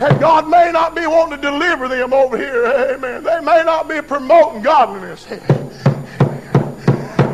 And 0.00 0.18
God 0.18 0.48
may 0.48 0.72
not 0.72 0.94
be 0.94 1.06
wanting 1.06 1.40
to 1.40 1.50
deliver 1.50 1.86
them 1.86 2.12
over 2.12 2.36
here, 2.36 2.64
amen. 2.64 3.24
They 3.24 3.40
may 3.40 3.62
not 3.62 3.88
be 3.88 4.00
promoting 4.00 4.62
godliness. 4.62 5.26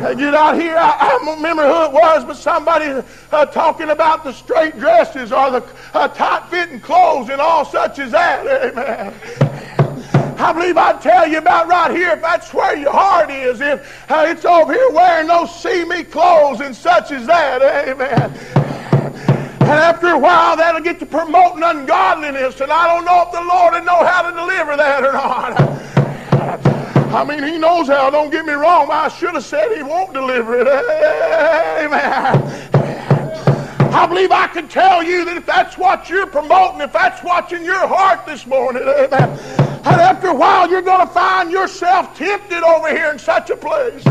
I 0.01 0.13
get 0.13 0.33
out 0.33 0.59
here, 0.59 0.77
I, 0.77 0.97
I, 0.97 1.09
don't 1.09 1.37
remember 1.37 1.63
who 1.63 1.85
it 1.85 1.91
was, 1.91 2.23
but 2.23 2.37
somebody 2.37 3.05
uh, 3.31 3.45
talking 3.47 3.89
about 3.89 4.23
the 4.23 4.31
straight 4.31 4.77
dresses 4.79 5.31
or 5.31 5.51
the 5.51 5.69
uh, 5.93 6.07
tight 6.09 6.49
fitting 6.49 6.79
clothes 6.79 7.29
and 7.29 7.41
all 7.41 7.65
such 7.65 7.99
as 7.99 8.11
that. 8.11 8.45
Amen. 8.47 9.78
I 10.39 10.53
believe 10.53 10.77
I'd 10.77 11.01
tell 11.01 11.27
you 11.27 11.37
about 11.37 11.67
right 11.67 11.91
here 11.91 12.11
if 12.11 12.21
that's 12.21 12.53
where 12.53 12.77
your 12.77 12.93
heart 12.93 13.29
is, 13.29 13.59
if 13.59 14.09
uh, 14.09 14.23
it's 14.25 14.45
over 14.45 14.71
here 14.71 14.89
wearing 14.91 15.27
those 15.27 15.53
see 15.61 15.83
me 15.83 16.01
clothes 16.03 16.61
and 16.61 16.73
such 16.73 17.11
as 17.11 17.27
that. 17.27 17.61
Amen. 17.61 18.31
And 19.61 19.77
after 19.77 20.07
a 20.07 20.17
while, 20.17 20.55
that'll 20.55 20.79
get 20.81 20.97
to 20.99 21.05
promoting 21.05 21.61
ungodliness, 21.61 22.61
and 22.61 22.71
I 22.71 22.87
don't 22.87 23.03
know 23.03 23.23
if 23.27 23.33
the 23.33 23.41
Lord 23.41 23.73
will 23.73 23.83
know 23.83 24.05
how 24.05 24.29
to 24.29 24.35
deliver 24.35 24.77
that 24.77 25.03
or 25.03 25.11
not. 25.11 25.59
I 27.13 27.25
mean, 27.25 27.43
he 27.43 27.57
knows 27.57 27.87
how. 27.87 28.09
Don't 28.09 28.31
get 28.31 28.45
me 28.45 28.53
wrong. 28.53 28.89
I 28.89 29.09
should 29.09 29.33
have 29.33 29.43
said 29.43 29.75
he 29.75 29.83
won't 29.83 30.13
deliver 30.13 30.57
it. 30.59 30.67
Amen. 30.67 32.41
I 33.91 34.05
believe 34.07 34.31
I 34.31 34.47
can 34.47 34.69
tell 34.69 35.03
you 35.03 35.25
that 35.25 35.35
if 35.35 35.45
that's 35.45 35.77
what 35.77 36.09
you're 36.09 36.27
promoting, 36.27 36.79
if 36.81 36.93
that's 36.93 37.21
what's 37.23 37.51
in 37.51 37.65
your 37.65 37.85
heart 37.87 38.25
this 38.25 38.47
morning, 38.47 38.83
amen. 38.83 39.58
And 39.89 39.99
after 39.99 40.27
a 40.27 40.35
while, 40.35 40.69
you're 40.69 40.83
going 40.83 41.05
to 41.05 41.13
find 41.13 41.51
yourself 41.51 42.15
tempted 42.15 42.63
over 42.63 42.89
here 42.89 43.11
in 43.11 43.17
such 43.17 43.49
a 43.49 43.57
place. 43.57 44.05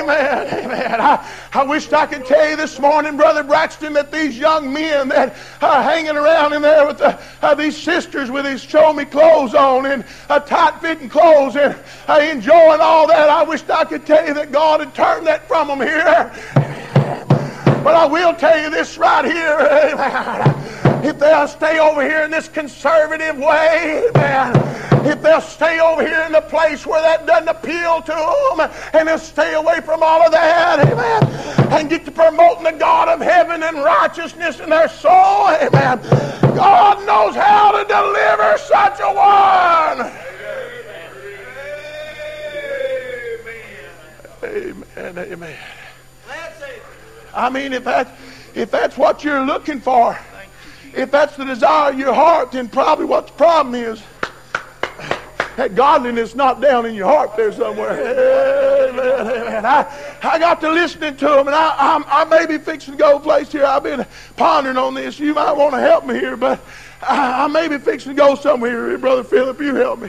Amen. 0.00 0.46
Amen. 0.52 1.00
I, 1.00 1.26
I 1.54 1.62
wished 1.62 1.94
I 1.94 2.04
could 2.04 2.26
tell 2.26 2.50
you 2.50 2.56
this 2.56 2.78
morning, 2.78 3.16
Brother 3.16 3.42
Braxton, 3.42 3.94
that 3.94 4.12
these 4.12 4.36
young 4.36 4.70
men 4.70 5.08
that 5.08 5.34
are 5.62 5.82
hanging 5.82 6.16
around 6.16 6.52
in 6.52 6.60
there 6.60 6.86
with 6.86 6.98
the, 6.98 7.18
uh, 7.40 7.54
these 7.54 7.76
sisters 7.76 8.30
with 8.30 8.44
these 8.44 8.62
show 8.62 8.92
me 8.92 9.06
clothes 9.06 9.54
on 9.54 9.86
and 9.86 10.04
uh, 10.28 10.40
tight 10.40 10.78
fitting 10.82 11.08
clothes 11.08 11.56
and 11.56 11.74
uh, 12.06 12.18
enjoying 12.20 12.80
all 12.82 13.06
that, 13.06 13.30
I 13.30 13.44
wished 13.44 13.70
I 13.70 13.84
could 13.84 14.04
tell 14.04 14.26
you 14.26 14.34
that 14.34 14.52
God 14.52 14.80
had 14.80 14.94
turned 14.94 15.26
that 15.26 15.48
from 15.48 15.68
them 15.68 15.80
here. 15.80 16.30
But 17.82 17.94
I 17.94 18.04
will 18.04 18.34
tell 18.34 18.60
you 18.60 18.68
this 18.68 18.98
right 18.98 19.24
here. 19.24 19.56
Amen 19.94 20.79
if 21.04 21.18
they'll 21.18 21.48
stay 21.48 21.78
over 21.78 22.02
here 22.02 22.22
in 22.22 22.30
this 22.30 22.48
conservative 22.48 23.36
way, 23.38 24.08
man, 24.14 24.54
if 25.06 25.22
they'll 25.22 25.40
stay 25.40 25.80
over 25.80 26.06
here 26.06 26.22
in 26.26 26.32
the 26.32 26.42
place 26.42 26.86
where 26.86 27.00
that 27.02 27.26
doesn't 27.26 27.48
appeal 27.48 28.02
to 28.02 28.12
them, 28.12 28.70
and 28.92 29.08
they'll 29.08 29.18
stay 29.18 29.54
away 29.54 29.80
from 29.80 30.02
all 30.02 30.22
of 30.22 30.32
that, 30.32 30.78
amen, 30.80 31.72
and 31.72 31.88
get 31.88 32.04
to 32.04 32.10
promoting 32.10 32.64
the 32.64 32.72
God 32.72 33.08
of 33.08 33.20
heaven 33.20 33.62
and 33.62 33.78
righteousness 33.78 34.60
in 34.60 34.70
their 34.70 34.88
soul, 34.88 35.48
amen. 35.48 36.00
God 36.54 37.06
knows 37.06 37.34
how 37.34 37.72
to 37.72 37.84
deliver 37.86 38.58
such 38.58 39.00
a 39.00 39.12
one. 39.14 40.12
Amen. 44.42 44.84
Amen. 44.98 45.32
Amen. 45.32 45.56
I 47.32 47.48
mean, 47.48 47.72
if 47.72 47.84
that 47.84 48.16
if 48.54 48.70
that's 48.70 48.98
what 48.98 49.22
you're 49.22 49.44
looking 49.44 49.80
for, 49.80 50.18
if 50.94 51.10
that's 51.10 51.36
the 51.36 51.44
desire 51.44 51.92
of 51.92 51.98
your 51.98 52.14
heart, 52.14 52.52
then 52.52 52.68
probably 52.68 53.04
what 53.04 53.28
the 53.28 53.32
problem 53.34 53.74
is 53.74 54.02
that 55.56 55.74
godliness 55.74 56.34
not 56.34 56.60
down 56.60 56.86
in 56.86 56.94
your 56.94 57.06
heart 57.06 57.36
there 57.36 57.52
somewhere. 57.52 57.92
Amen, 58.88 59.26
amen. 59.26 59.66
I, 59.66 60.18
I 60.22 60.38
got 60.38 60.60
to 60.62 60.70
listening 60.70 61.16
to 61.18 61.26
them, 61.26 61.48
and 61.48 61.54
I, 61.54 61.74
I'm, 61.78 62.04
I 62.06 62.24
may 62.24 62.46
be 62.46 62.56
fixing 62.56 62.94
to 62.94 62.98
go 62.98 63.18
place 63.18 63.52
here. 63.52 63.66
I've 63.66 63.82
been 63.82 64.06
pondering 64.36 64.78
on 64.78 64.94
this. 64.94 65.18
You 65.18 65.34
might 65.34 65.52
want 65.52 65.74
to 65.74 65.80
help 65.80 66.06
me 66.06 66.14
here, 66.14 66.36
but 66.36 66.64
I, 67.02 67.44
I 67.44 67.46
may 67.48 67.68
be 67.68 67.78
fixing 67.78 68.16
to 68.16 68.16
go 68.16 68.34
somewhere. 68.34 68.88
here, 68.88 68.98
Brother 68.98 69.24
Philip, 69.24 69.60
you 69.60 69.74
help 69.74 70.00
me. 70.00 70.08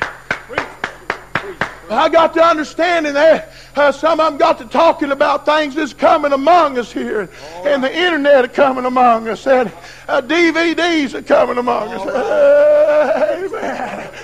I 1.91 2.09
got 2.09 2.33
to 2.35 2.43
understanding 2.43 3.13
that 3.13 3.51
uh, 3.75 3.91
some 3.91 4.19
of 4.19 4.31
them 4.31 4.37
got 4.37 4.57
to 4.59 4.65
talking 4.65 5.11
about 5.11 5.45
things 5.45 5.75
that's 5.75 5.93
coming 5.93 6.31
among 6.31 6.77
us 6.77 6.91
here, 6.91 7.29
and 7.65 7.83
the 7.83 7.95
internet 7.95 8.45
are 8.45 8.47
coming 8.47 8.85
among 8.85 9.27
us, 9.27 9.45
and 9.45 9.71
uh, 10.07 10.21
DVDs 10.21 11.13
are 11.13 11.21
coming 11.21 11.57
among 11.57 11.89
us. 11.89 12.01
Amen. 13.53 14.20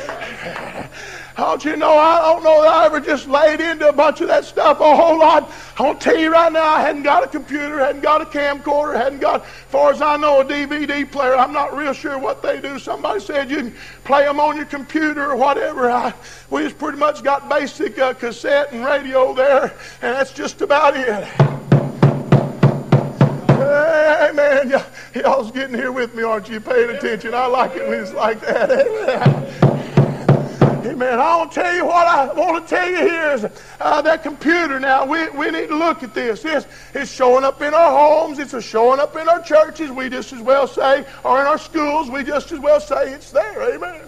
Don't 1.38 1.63
you 1.63 1.75
know, 1.75 1.91
I 1.91 2.20
don't 2.34 2.44
know 2.44 2.63
that 2.63 2.74
I 2.74 2.86
ever 2.88 3.00
just 3.00 3.27
laid 3.27 3.62
into 3.62 3.88
a 3.88 3.94
bunch 3.94 4.22
of 4.22 4.27
that 4.27 4.44
stuff 4.44 4.79
a 4.79 4.96
whole 4.96 5.20
lot. 5.20 5.51
I 5.77 5.84
want 5.84 6.01
to 6.01 6.10
tell 6.10 6.20
you 6.20 6.32
right 6.32 6.51
now, 6.51 6.65
I 6.65 6.82
hadn't 6.82 7.03
got 7.03 7.24
a 7.24 7.27
computer, 7.27 7.77
hadn't 7.77 8.01
got 8.01 8.24
a 8.24 8.25
camcorder, 8.25 8.96
hadn't 8.96 9.20
got, 9.20 9.44
as 9.44 9.50
far 9.70 9.91
as 9.91 10.01
I 10.01 10.17
know, 10.17 10.41
a 10.41 10.46
DVD 10.46 11.10
player. 11.10 11.36
I'm 11.36 11.53
not 11.53 11.77
real 11.77 11.94
sure 11.94 12.17
what 12.17 12.41
they 12.41 12.60
do. 12.60 12.79
Somebody 12.79 13.20
said 13.20 13.51
you 13.51 13.58
can 13.58 13.75
play 14.03 14.24
them 14.24 14.39
on 14.39 14.58
your 14.58 14.65
computer 14.65 15.29
or 15.29 15.36
whatever. 15.36 15.91
I, 15.91 16.12
we 16.50 16.63
just 16.63 16.79
pretty 16.79 16.98
much 16.98 17.24
got 17.24 17.48
basic 17.48 18.00
uh, 18.00 18.15
cassette 18.15 18.74
and 18.74 18.84
radio 18.84 19.32
there, 19.36 19.75
and 20.01 20.15
that's 20.15 20.34
just 20.34 20.62
about 20.62 20.98
it. 20.98 21.24
Hey, 23.48 24.32
man, 24.34 24.84
y'all's 25.13 25.51
getting 25.51 25.75
here 25.75 25.91
with 25.91 26.15
me, 26.15 26.24
aren't 26.24 26.50
you? 26.50 26.60
Paying 26.60 26.89
attention. 26.89 27.36
I 27.36 27.46
like 27.46 27.75
it 27.75 27.88
when 27.88 28.00
it's 28.00 28.13
like 28.13 28.41
that. 28.41 28.72
Amen. 28.72 29.94
Amen. 30.88 31.20
I 31.20 31.36
want 31.36 31.51
to 31.51 31.62
tell 31.62 31.75
you 31.75 31.86
what 31.86 32.08
I 32.08 32.32
want 32.32 32.65
to 32.65 32.75
tell 32.75 32.89
you 32.89 32.98
here 32.98 33.32
is 33.32 33.46
uh, 33.82 34.01
that 34.03 34.24
computer 34.24 34.79
now, 34.79 35.06
we, 35.06 35.27
we 35.32 35.51
need 35.51 35.67
to 35.67 35.75
look 35.75 36.01
at 36.01 36.13
this. 36.13 36.44
This 36.44 36.65
is 36.94 37.12
showing 37.12 37.44
up 37.44 37.62
in 37.62 37.74
our 37.74 37.91
homes. 37.91 38.39
It's 38.39 38.63
showing 38.63 39.01
up 39.01 39.17
in 39.17 39.27
our 39.27 39.41
churches. 39.41 39.91
We 39.91 40.08
just 40.08 40.32
as 40.32 40.39
well 40.41 40.65
say, 40.65 41.06
or 41.25 41.41
in 41.41 41.48
our 41.48 41.58
schools, 41.58 42.10
we 42.10 42.24
just 42.24 42.53
as 42.53 42.60
well 42.60 42.79
say 42.79 43.12
it's 43.12 43.32
there. 43.32 43.74
Amen. 43.74 44.01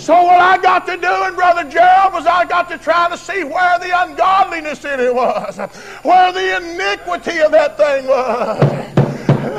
So 0.00 0.24
what 0.24 0.40
I 0.40 0.58
got 0.60 0.86
to 0.86 0.96
do, 0.96 1.06
and 1.06 1.36
Brother 1.36 1.70
Gerald, 1.70 2.12
was 2.12 2.26
I 2.26 2.44
got 2.44 2.68
to 2.70 2.78
try 2.78 3.08
to 3.08 3.16
see 3.16 3.44
where 3.44 3.78
the 3.78 3.92
ungodliness 4.08 4.84
in 4.84 4.98
it 4.98 5.14
was, 5.14 5.56
where 6.02 6.32
the 6.32 6.56
iniquity 6.56 7.38
of 7.38 7.52
that 7.52 7.76
thing 7.76 8.08
was. 8.08 8.60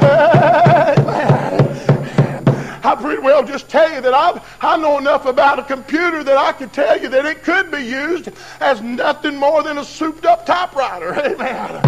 Amen. 0.99 1.26
I 2.87 2.95
pretty 2.95 3.21
well 3.21 3.43
just 3.43 3.67
tell 3.67 3.93
you 3.93 3.99
that 3.99 4.13
I, 4.13 4.41
I 4.61 4.77
know 4.77 4.97
enough 4.97 5.25
about 5.25 5.59
a 5.59 5.63
computer 5.63 6.23
that 6.23 6.37
I 6.37 6.53
could 6.53 6.71
tell 6.71 6.97
you 6.97 7.09
that 7.09 7.25
it 7.25 7.43
could 7.43 7.69
be 7.69 7.79
used 7.79 8.29
as 8.61 8.81
nothing 8.81 9.35
more 9.35 9.61
than 9.61 9.77
a 9.77 9.83
souped 9.83 10.25
up 10.25 10.45
typewriter. 10.45 11.13
Amen. 11.25 11.81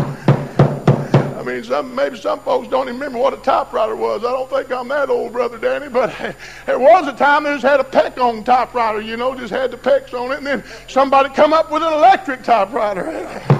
I 1.37 1.41
mean, 1.41 1.63
some, 1.63 1.95
maybe 1.95 2.17
some 2.17 2.41
folks 2.41 2.67
don't 2.67 2.89
even 2.89 2.99
remember 2.99 3.17
what 3.17 3.33
a 3.33 3.37
typewriter 3.37 3.95
was. 3.95 4.25
I 4.25 4.31
don't 4.33 4.49
think 4.49 4.73
I'm 4.73 4.89
that 4.89 5.09
old, 5.09 5.31
Brother 5.31 5.57
Danny, 5.57 5.87
but 5.87 6.13
there 6.65 6.79
was 6.79 7.07
a 7.07 7.13
time 7.13 7.45
they 7.45 7.51
just 7.51 7.63
had 7.63 7.79
a 7.79 7.85
peck 7.85 8.17
on 8.17 8.43
typewriter, 8.43 8.99
you 8.99 9.15
know, 9.15 9.33
just 9.35 9.53
had 9.53 9.71
the 9.71 9.77
pecks 9.77 10.13
on 10.13 10.33
it, 10.33 10.39
and 10.39 10.47
then 10.47 10.65
somebody 10.89 11.29
come 11.29 11.53
up 11.53 11.71
with 11.71 11.81
an 11.81 11.93
electric 11.93 12.43
typewriter. 12.43 13.41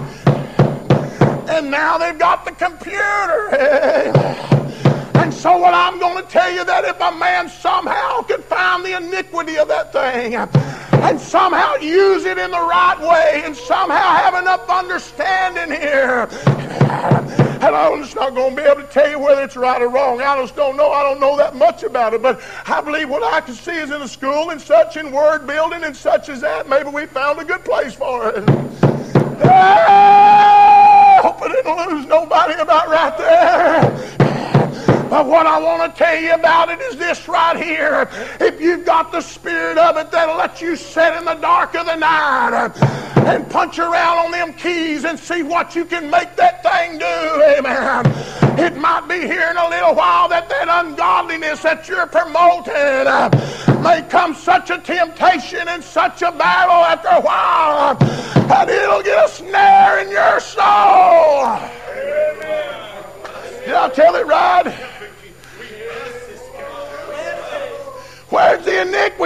And 1.50 1.72
now 1.72 1.98
they've 1.98 2.20
got 2.20 2.46
the 2.46 2.52
computer. 2.52 4.56
And 5.30 5.38
so 5.38 5.60
what 5.60 5.76
I'm 5.76 6.00
going 6.00 6.18
to 6.18 6.28
tell 6.28 6.52
you 6.52 6.66
that 6.66 6.86
if 6.86 7.00
a 7.00 7.12
man 7.12 7.50
somehow 7.50 8.24
could 8.24 8.44
find 8.46 8.84
the 8.84 8.98
iniquity 8.98 9.60
of 9.60 9.68
that 9.68 9.94
thing 9.94 10.34
and 10.34 11.22
somehow 11.22 11.76
use 11.76 12.26
it 12.26 12.40
in 12.40 12.50
the 12.50 12.58
right 12.58 13.00
way 13.00 13.44
and 13.46 13.56
somehow 13.56 14.16
have 14.16 14.34
enough 14.34 14.68
understanding 14.68 15.70
here, 15.70 16.28
and 17.62 17.76
I'm 17.76 18.02
just 18.02 18.16
not 18.16 18.34
going 18.34 18.56
to 18.56 18.60
be 18.60 18.68
able 18.68 18.82
to 18.82 18.88
tell 18.88 19.08
you 19.08 19.20
whether 19.20 19.44
it's 19.44 19.56
right 19.56 19.80
or 19.80 19.90
wrong. 19.90 20.20
I 20.20 20.36
just 20.42 20.56
don't 20.56 20.76
know. 20.76 20.92
I 20.92 21.04
don't 21.04 21.20
know 21.20 21.38
that 21.38 21.56
much 21.56 21.84
about 21.84 22.16
it, 22.16 22.24
but 22.24 22.42
I 22.66 22.82
believe 22.82 23.08
what 23.08 23.22
I 23.22 23.40
can 23.42 23.54
see 23.54 23.78
is 23.78 23.92
in 23.92 24.02
a 24.02 24.08
school 24.08 24.50
and 24.50 24.60
such 24.60 24.98
in 24.98 25.12
word 25.12 25.46
building 25.46 25.84
and 25.84 25.96
such 25.96 26.30
as 26.30 26.42
that. 26.42 26.68
Maybe 26.68 26.90
we 26.90 27.06
found 27.06 27.40
a 27.40 27.46
good 27.46 27.64
place 27.64 27.94
for 27.94 28.30
it. 28.30 28.50
Hey, 29.42 31.20
hope 31.22 31.40
I 31.40 31.50
didn't 31.54 31.88
lose 31.88 32.08
nobody 32.08 32.56
about 32.56 32.88
right 32.90 33.16
there. 33.16 34.49
But 35.10 35.26
what 35.26 35.48
I 35.48 35.60
want 35.60 35.92
to 35.92 35.98
tell 35.98 36.16
you 36.16 36.34
about 36.36 36.70
it 36.70 36.80
is 36.82 36.96
this 36.96 37.28
right 37.28 37.58
here. 37.58 38.08
If 38.40 38.62
you've 38.62 38.86
got 38.86 39.12
the 39.12 39.22
spirit 39.22 39.80
of 39.80 39.98
it 39.98 40.12
that'll 40.12 40.38
let 40.38 40.62
you 40.62 40.76
sit 40.76 41.16
in 41.16 41.26
the 41.26 41.34
dark 41.34 41.74
of 41.74 41.88
the 41.88 41.96
night 41.96 42.54
uh, 42.54 43.26
and 43.26 43.50
punch 43.50 43.80
around 43.80 44.20
on 44.20 44.32
them 44.32 44.54
keys 44.54 45.06
and 45.06 45.18
see 45.18 45.42
what 45.42 45.76
you 45.76 45.84
can 45.86 46.12
make 46.12 46.36
that 46.36 46.62
thing 46.62 47.00
do, 47.00 47.06
amen. 47.58 48.06
It 48.60 48.78
might 48.78 49.08
be 49.08 49.26
here 49.26 49.48
in 49.50 49.58
a 49.58 49.68
little 49.68 49.96
while 49.96 50.30
that 50.30 50.48
that 50.50 50.68
ungodliness 50.86 51.64
that 51.64 51.88
you're 51.88 52.06
promoting 52.06 52.74
uh, 52.76 53.30
may 53.84 54.08
come 54.10 54.36
such 54.36 54.70
a 54.70 54.78
temptation 54.78 55.68
and 55.70 55.84
such 55.84 56.22
a 56.22 56.32
battle 56.32 56.86
after 56.86 57.08
a 57.08 57.22
while 57.22 57.98
uh, 58.00 58.48
that 58.48 58.70
it'll 58.70 59.02
get 59.02 59.26
a 59.26 59.28
snare 59.28 60.02
in 60.02 60.12
your 60.12 60.40
soul. 60.40 61.58
Did 63.66 63.74
I 63.74 63.90
tell 63.90 64.16
it 64.16 64.28
right? 64.28 64.99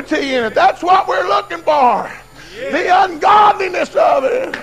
Iniquity 0.04 0.36
in 0.36 0.44
it? 0.46 0.54
That's 0.54 0.84
what 0.84 1.08
we're 1.08 1.28
looking 1.28 1.60
for. 1.60 2.12
The 2.56 3.04
ungodliness 3.04 3.96
of 3.96 4.24
it. 4.26 4.56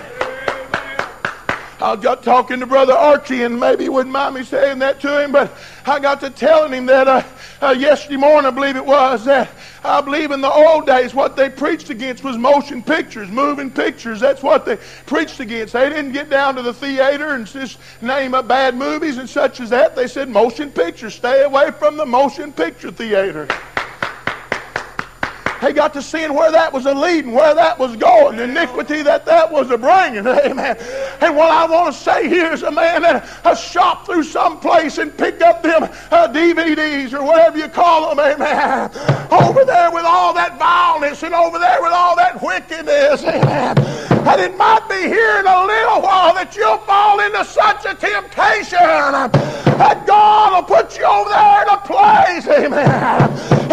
I 1.83 1.97
got 1.97 2.23
talking 2.23 2.61
to 2.61 2.67
Brother 2.67 2.93
Archie, 2.93 3.43
and 3.43 3.59
maybe 3.59 3.85
he 3.85 3.89
wouldn't 3.89 4.13
mind 4.13 4.35
me 4.35 4.45
saying 4.45 4.81
that 4.81 5.01
to 5.01 5.25
him, 5.25 5.33
but 5.33 5.57
I 5.87 5.99
got 5.99 6.21
to 6.21 6.29
telling 6.29 6.75
him 6.75 6.85
that 6.87 7.09
uh, 7.09 7.23
uh, 7.63 7.71
yesterday 7.71 8.17
morning, 8.17 8.47
I 8.47 8.51
believe 8.51 8.77
it 8.77 8.85
was, 8.85 9.25
that 9.25 9.51
I 9.83 10.03
believe 10.03 10.31
in 10.31 10.43
the 10.43 10.53
old 10.53 10.85
days 10.85 11.15
what 11.15 11.37
they 11.37 11.49
preached 11.49 11.89
against 11.89 12.23
was 12.23 12.37
motion 12.37 12.83
pictures, 12.83 13.31
moving 13.31 13.71
pictures. 13.71 14.21
That's 14.21 14.43
what 14.43 14.67
they 14.67 14.77
preached 15.07 15.41
against. 15.41 15.73
They 15.73 15.89
didn't 15.89 16.13
get 16.13 16.29
down 16.29 16.55
to 16.57 16.63
the 16.63 16.75
theater 16.75 17.31
and 17.31 17.47
just 17.47 17.79
name 18.03 18.35
up 18.35 18.47
bad 18.47 18.77
movies 18.77 19.17
and 19.17 19.29
such 19.29 19.59
as 19.61 19.71
that. 19.71 19.97
They 19.97 20.07
said 20.07 20.29
motion 20.29 20.71
pictures. 20.71 21.15
Stay 21.15 21.45
away 21.45 21.71
from 21.71 21.97
the 21.97 22.05
motion 22.05 22.53
picture 22.53 22.91
theater. 22.91 23.49
They 25.61 25.75
got 25.75 25.93
to 25.95 26.03
seeing 26.03 26.33
where 26.33 26.51
that 26.51 26.73
was 26.73 26.87
a 26.87 26.95
leading, 26.95 27.33
where 27.33 27.55
that 27.55 27.79
was 27.79 27.95
going, 27.97 28.39
the 28.39 28.45
iniquity 28.45 29.03
that 29.03 29.27
that 29.27 29.53
was 29.53 29.71
a 29.71 29.77
bringing. 29.77 30.27
Amen. 30.27 30.77
And 31.21 31.37
what 31.37 31.51
I 31.51 31.67
want 31.67 31.95
to 31.95 32.01
say 32.01 32.29
here 32.29 32.53
is 32.53 32.63
a 32.63 32.71
man 32.71 33.03
that 33.03 33.29
a 33.45 33.55
shop 33.55 34.07
through 34.07 34.23
some 34.23 34.59
place 34.59 34.97
and 34.99 35.17
picked 35.17 35.43
up 35.43 35.63
them 35.63 35.85
uh, 35.85 36.29
DVDs 36.29 37.13
or 37.13 37.23
whatever 37.23 37.59
you 37.59 37.69
call 37.69 38.15
them. 38.15 38.19
Amen. 38.19 38.91
Over 39.31 39.65
there 39.65 39.91
with 39.91 40.05
all 40.05 40.33
that 40.35 40.59
vileness 40.59 41.23
and 41.23 41.35
over 41.35 41.59
there 41.59 41.81
with 41.81 41.93
all 41.93 42.17
that 42.17 42.43
wickedness. 42.43 43.23
Amen. 43.25 43.79
And 44.27 44.41
it 44.41 44.57
might 44.57 44.89
be 44.89 45.09
here 45.09 45.39
in 45.39 45.47
a 45.47 45.65
little 45.65 46.03
while 46.03 46.35
that 46.35 46.57
you'll 46.57 46.79
fall 46.79 47.21
into 47.21 47.45
such 47.45 47.85
a 47.85 47.95
temptation 47.95 48.79
that 48.81 50.05
God 50.07 50.53
will 50.53 50.77
put 50.77 50.99
you 50.99 51.05
over 51.05 51.31
there 51.31 51.63
in 51.63 51.69
a 51.69 51.81
place. 51.87 52.47
Amen. 52.49 53.31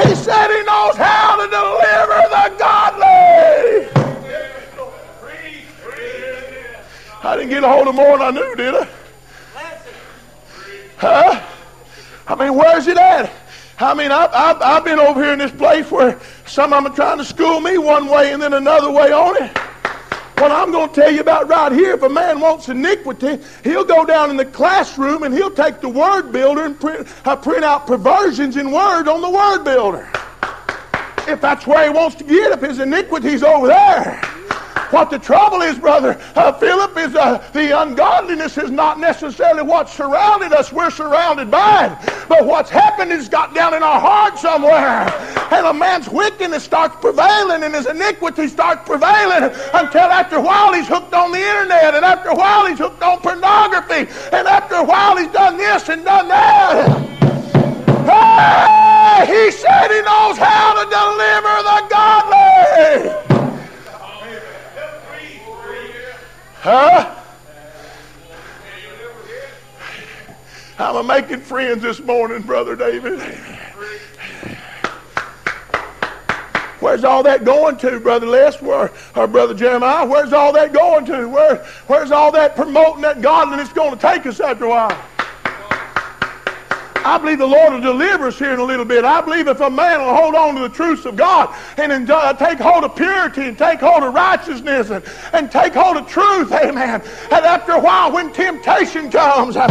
He 0.08 0.16
said 0.16 0.48
he 0.48 0.64
knows 0.64 0.96
how 0.96 1.42
to 1.42 1.50
deliver 1.50 1.77
deliver 1.78 2.22
the 2.30 2.56
godly. 2.58 3.88
I 7.24 7.36
didn't 7.36 7.50
get 7.50 7.64
a 7.64 7.68
hold 7.68 7.88
of 7.88 7.96
more 7.96 8.18
than 8.18 8.28
I 8.28 8.32
knew, 8.32 8.56
did 8.56 8.76
I? 8.76 8.88
Huh? 10.98 11.46
I 12.28 12.36
mean, 12.36 12.56
where's 12.56 12.88
it 12.88 12.98
at? 12.98 13.32
I 13.80 13.94
mean, 13.94 14.12
I've, 14.12 14.32
I've, 14.34 14.62
I've 14.62 14.86
been 14.86 15.00
over 15.00 15.22
here 15.22 15.34
in 15.34 15.40
this 15.40 15.52
place 15.52 15.90
where 15.92 16.20
some 16.46 16.74
of 16.74 16.84
them 16.84 16.92
are 16.92 16.96
trying 16.96 17.18
to 17.20 17.26
school 17.26 17.60
me 17.60 17.78
one 17.78 18.08
way 18.08 18.34
and 18.34 18.42
then 18.42 18.54
another 18.54 18.90
way 18.92 19.12
on 19.12 19.42
it. 19.44 19.56
What 20.40 20.52
I'm 20.52 20.72
going 20.72 20.90
to 20.90 20.96
tell 20.96 21.12
you 21.12 21.22
about 21.22 21.48
right 21.48 21.72
here, 21.72 21.94
if 21.94 22.04
a 22.04 22.10
man 22.10 22.40
wants 22.40 22.70
iniquity, 22.70 23.40
he'll 23.64 23.84
go 23.84 24.06
down 24.06 24.30
in 24.30 24.38
the 24.38 24.46
classroom 24.46 25.24
and 25.24 25.34
he'll 25.34 25.52
take 25.52 25.82
the 25.82 25.90
word 25.90 26.32
builder 26.32 26.66
and 26.66 26.80
print, 26.80 27.08
uh, 27.26 27.36
print 27.36 27.64
out 27.64 27.88
perversions 27.88 28.56
in 28.58 28.72
word 28.72 29.08
on 29.08 29.22
the 29.22 29.30
word 29.30 29.64
builder 29.64 30.10
if 31.28 31.42
that's 31.42 31.68
where 31.68 31.84
he 31.84 31.90
wants 31.90 32.16
to 32.18 32.24
get, 32.24 32.52
if 32.52 32.62
his 32.62 32.80
iniquity's 32.80 33.44
over 33.44 33.68
there. 33.68 34.22
What 34.92 35.10
the 35.10 35.20
trouble 35.20 35.62
is, 35.64 35.78
brother 35.78 36.18
uh, 36.36 36.54
Philip, 36.54 36.96
is 36.98 37.14
uh, 37.14 37.46
the 37.52 37.82
ungodliness 37.82 38.58
is 38.58 38.72
not 38.72 39.00
necessarily 39.00 39.62
what 39.62 39.90
surrounded 39.90 40.54
us. 40.54 40.72
We're 40.72 40.92
surrounded 40.92 41.52
by 41.52 41.88
it. 41.88 42.28
But 42.30 42.46
what's 42.46 42.70
happened 42.70 43.12
is 43.12 43.28
got 43.28 43.54
down 43.54 43.74
in 43.74 43.84
our 43.84 44.00
heart 44.00 44.40
somewhere. 44.40 45.10
And 45.52 45.66
a 45.66 45.74
man's 45.74 46.08
wickedness 46.08 46.64
starts 46.64 46.96
prevailing 47.02 47.64
and 47.64 47.76
his 47.76 47.86
iniquity 47.86 48.48
starts 48.48 48.88
prevailing 48.88 49.54
until 49.74 50.04
after 50.04 50.38
a 50.38 50.42
while 50.42 50.74
he's 50.74 50.88
hooked 50.88 51.14
on 51.14 51.32
the 51.32 51.40
internet 51.40 51.96
and 51.96 52.06
after 52.06 52.30
a 52.30 52.36
while 52.36 52.66
he's 52.66 52.80
hooked 52.80 53.02
on 53.04 53.20
pornography 53.20 54.10
and 54.32 54.48
after 54.48 54.76
a 54.76 54.84
while 54.84 55.18
he's 55.18 55.32
done 55.32 55.58
this 55.58 55.90
and 55.90 56.06
done 56.06 56.30
that. 56.30 57.27
Hey, 58.08 59.26
he 59.28 59.52
said 59.52 59.92
he 59.92 60.02
knows 60.02 60.38
how 60.38 60.74
to 60.76 60.90
deliver 60.90 61.64
the 61.64 61.80
godly. 61.90 63.28
Huh? 66.62 67.14
I'm 70.80 71.06
making 71.06 71.42
friends 71.42 71.82
this 71.84 72.00
morning, 72.00 72.42
Brother 72.44 72.76
David. 72.76 73.20
Where's 76.80 77.04
all 77.04 77.24
that 77.24 77.44
going 77.44 77.78
to, 77.78 78.00
Brother 78.00 78.28
Les? 78.28 78.62
Where, 78.62 78.92
or 79.16 79.28
Brother 79.28 79.54
Jeremiah? 79.54 80.06
Where's 80.06 80.32
all 80.32 80.54
that 80.54 80.72
going 80.72 81.06
to? 81.06 81.28
Where, 81.28 81.58
where's 81.88 82.12
all 82.12 82.32
that 82.32 82.56
promoting 82.56 83.02
that 83.02 83.22
godliness 83.22 83.74
going 83.74 83.92
to 83.92 83.98
take 83.98 84.26
us 84.26 84.40
after 84.40 84.66
a 84.66 84.70
while? 84.70 84.98
I 87.08 87.18
believe 87.18 87.38
the 87.38 87.48
Lord 87.48 87.72
will 87.72 87.80
deliver 87.80 88.28
us 88.28 88.38
here 88.38 88.52
in 88.52 88.60
a 88.60 88.64
little 88.66 88.84
bit. 88.84 89.06
I 89.06 89.22
believe 89.22 89.48
if 89.48 89.62
a 89.62 89.70
man 89.70 90.02
will 90.02 90.14
hold 90.14 90.36
on 90.36 90.56
to 90.56 90.62
the 90.62 90.70
truths 90.70 91.06
of 91.06 91.16
God 91.16 91.56
and 91.78 91.90
enjoy, 91.90 92.16
uh, 92.16 92.34
take 92.34 92.60
hold 92.60 92.84
of 92.84 92.98
purity 92.98 93.44
and 93.44 93.58
take 93.58 93.80
hold 93.80 94.04
of 94.04 94.14
righteousness 94.14 94.90
and, 94.90 95.06
and 95.32 95.50
take 95.50 95.74
hold 95.74 95.96
of 95.96 96.06
truth, 96.06 96.52
amen. 96.52 97.02
And 97.32 97.46
after 97.46 97.72
a 97.72 97.80
while, 97.80 98.12
when 98.12 98.34
temptation 98.34 99.10
comes, 99.10 99.56
uh, 99.56 99.68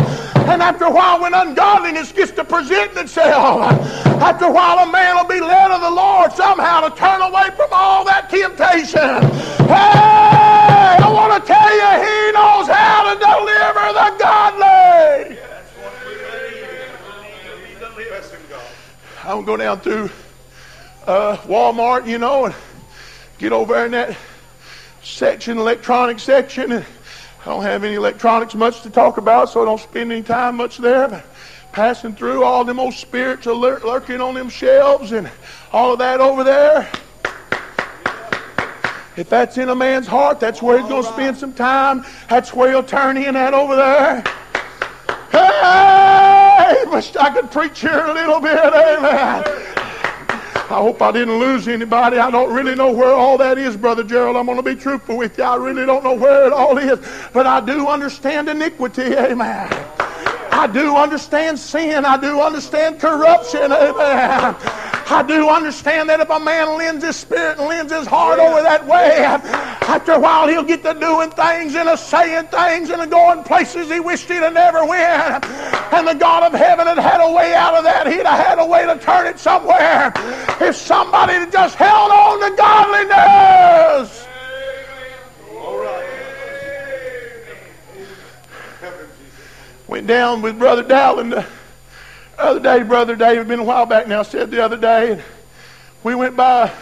and 0.48 0.62
after 0.62 0.86
a 0.86 0.90
while, 0.90 1.20
when 1.20 1.34
ungodliness 1.34 2.10
gets 2.10 2.32
to 2.32 2.44
present 2.44 2.96
itself, 2.96 3.60
uh, 3.60 4.24
after 4.24 4.46
a 4.46 4.50
while, 4.50 4.88
a 4.88 4.90
man 4.90 5.16
will 5.16 5.28
be 5.28 5.40
led 5.40 5.70
of 5.70 5.82
the 5.82 5.90
Lord 5.90 6.32
somehow 6.32 6.55
down 19.66 19.80
through 19.80 20.08
uh, 21.08 21.36
Walmart, 21.38 22.06
you 22.06 22.18
know, 22.18 22.44
and 22.44 22.54
get 23.38 23.52
over 23.52 23.84
in 23.84 23.90
that 23.90 24.16
section, 25.02 25.58
electronic 25.58 26.20
section. 26.20 26.70
And 26.70 26.84
I 27.40 27.46
don't 27.46 27.64
have 27.64 27.82
any 27.82 27.94
electronics 27.94 28.54
much 28.54 28.82
to 28.82 28.90
talk 28.90 29.16
about, 29.16 29.48
so 29.48 29.62
I 29.62 29.64
don't 29.64 29.80
spend 29.80 30.12
any 30.12 30.22
time 30.22 30.54
much 30.54 30.78
there. 30.78 31.08
But 31.08 31.26
passing 31.72 32.14
through 32.14 32.44
all 32.44 32.62
them 32.62 32.78
old 32.78 32.94
spirits 32.94 33.46
lur- 33.46 33.80
lurking 33.80 34.20
on 34.20 34.34
them 34.34 34.50
shelves 34.50 35.10
and 35.10 35.28
all 35.72 35.94
of 35.94 35.98
that 35.98 36.20
over 36.20 36.44
there. 36.44 36.88
If 39.16 39.28
that's 39.28 39.58
in 39.58 39.68
a 39.68 39.74
man's 39.74 40.06
heart, 40.06 40.38
that's 40.38 40.62
where 40.62 40.78
he's 40.78 40.88
going 40.88 41.02
to 41.02 41.08
spend 41.08 41.36
some 41.38 41.54
time. 41.54 42.04
That's 42.28 42.54
where 42.54 42.70
he'll 42.70 42.84
turn 42.84 43.16
in 43.16 43.34
at 43.34 43.52
over 43.52 43.74
there. 43.74 44.22
Hey, 45.32 46.25
wish 46.88 47.14
I 47.16 47.30
could 47.30 47.50
preach 47.50 47.80
here 47.80 48.04
a 48.04 48.12
little 48.12 48.40
bit. 48.40 48.58
Amen. 48.58 49.44
I 50.68 50.80
hope 50.80 51.00
I 51.00 51.12
didn't 51.12 51.38
lose 51.38 51.68
anybody. 51.68 52.18
I 52.18 52.28
don't 52.28 52.52
really 52.52 52.74
know 52.74 52.90
where 52.90 53.12
all 53.12 53.38
that 53.38 53.56
is, 53.56 53.76
Brother 53.76 54.02
Gerald. 54.02 54.36
I'm 54.36 54.46
going 54.46 54.56
to 54.56 54.62
be 54.64 54.74
truthful 54.74 55.16
with 55.16 55.38
you. 55.38 55.44
I 55.44 55.54
really 55.54 55.86
don't 55.86 56.02
know 56.02 56.14
where 56.14 56.46
it 56.46 56.52
all 56.52 56.76
is. 56.76 56.98
But 57.32 57.46
I 57.46 57.60
do 57.60 57.86
understand 57.86 58.48
iniquity. 58.48 59.14
Amen. 59.14 59.95
I 60.56 60.66
do 60.66 60.96
understand 60.96 61.58
sin. 61.58 62.06
I 62.06 62.16
do 62.16 62.40
understand 62.40 62.98
corruption. 62.98 63.70
Amen. 63.70 64.56
I 65.08 65.22
do 65.28 65.50
understand 65.50 66.08
that 66.08 66.20
if 66.20 66.30
a 66.30 66.40
man 66.40 66.78
lends 66.78 67.04
his 67.04 67.14
spirit 67.14 67.58
and 67.58 67.68
lends 67.68 67.92
his 67.92 68.06
heart 68.06 68.38
over 68.38 68.62
that 68.62 68.86
way, 68.86 69.22
after 69.22 70.12
a 70.12 70.18
while 70.18 70.48
he'll 70.48 70.64
get 70.64 70.82
to 70.82 70.94
doing 70.94 71.30
things 71.30 71.74
and 71.74 71.90
a 71.90 71.96
saying 71.96 72.46
things 72.46 72.88
and 72.88 73.02
a 73.02 73.06
going 73.06 73.44
places 73.44 73.90
he 73.90 74.00
wished 74.00 74.28
he'd 74.28 74.40
never 74.40 74.82
went. 74.86 75.44
And 75.92 76.08
the 76.08 76.14
God 76.14 76.42
of 76.42 76.58
heaven 76.58 76.86
had 76.86 76.98
had 76.98 77.20
a 77.20 77.30
way 77.30 77.52
out 77.52 77.74
of 77.74 77.84
that. 77.84 78.06
He'd 78.06 78.24
have 78.24 78.46
had 78.46 78.58
a 78.58 78.64
way 78.64 78.86
to 78.86 78.98
turn 78.98 79.26
it 79.26 79.38
somewhere. 79.38 80.10
If 80.58 80.74
somebody 80.74 81.34
had 81.34 81.52
just 81.52 81.76
held 81.76 82.10
on 82.10 82.40
to 82.40 82.56
godliness. 82.56 84.26
Went 89.88 90.08
down 90.08 90.42
with 90.42 90.58
Brother 90.58 90.82
Dowling 90.82 91.30
the 91.30 91.46
other 92.36 92.58
day, 92.58 92.82
Brother 92.82 93.14
David, 93.14 93.46
been 93.46 93.60
a 93.60 93.64
while 93.64 93.86
back 93.86 94.08
now, 94.08 94.24
said 94.24 94.50
the 94.50 94.60
other 94.60 94.76
day, 94.76 95.22
we 96.02 96.16
went 96.16 96.34
by 96.34 96.66
a 96.66 96.72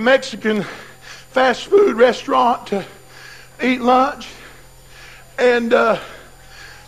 Mexican 0.00 0.62
fast 0.62 1.66
food 1.66 1.94
restaurant 1.94 2.68
to 2.68 2.86
eat 3.62 3.82
lunch, 3.82 4.28
and 5.38 5.74
uh, 5.74 6.00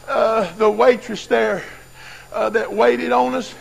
uh, 0.09 0.51
the 0.57 0.71
waitress 0.71 1.27
there 1.27 1.63
uh, 2.33 2.49
that 2.49 2.73
waited 2.73 3.13
on 3.13 3.35
us 3.35 3.55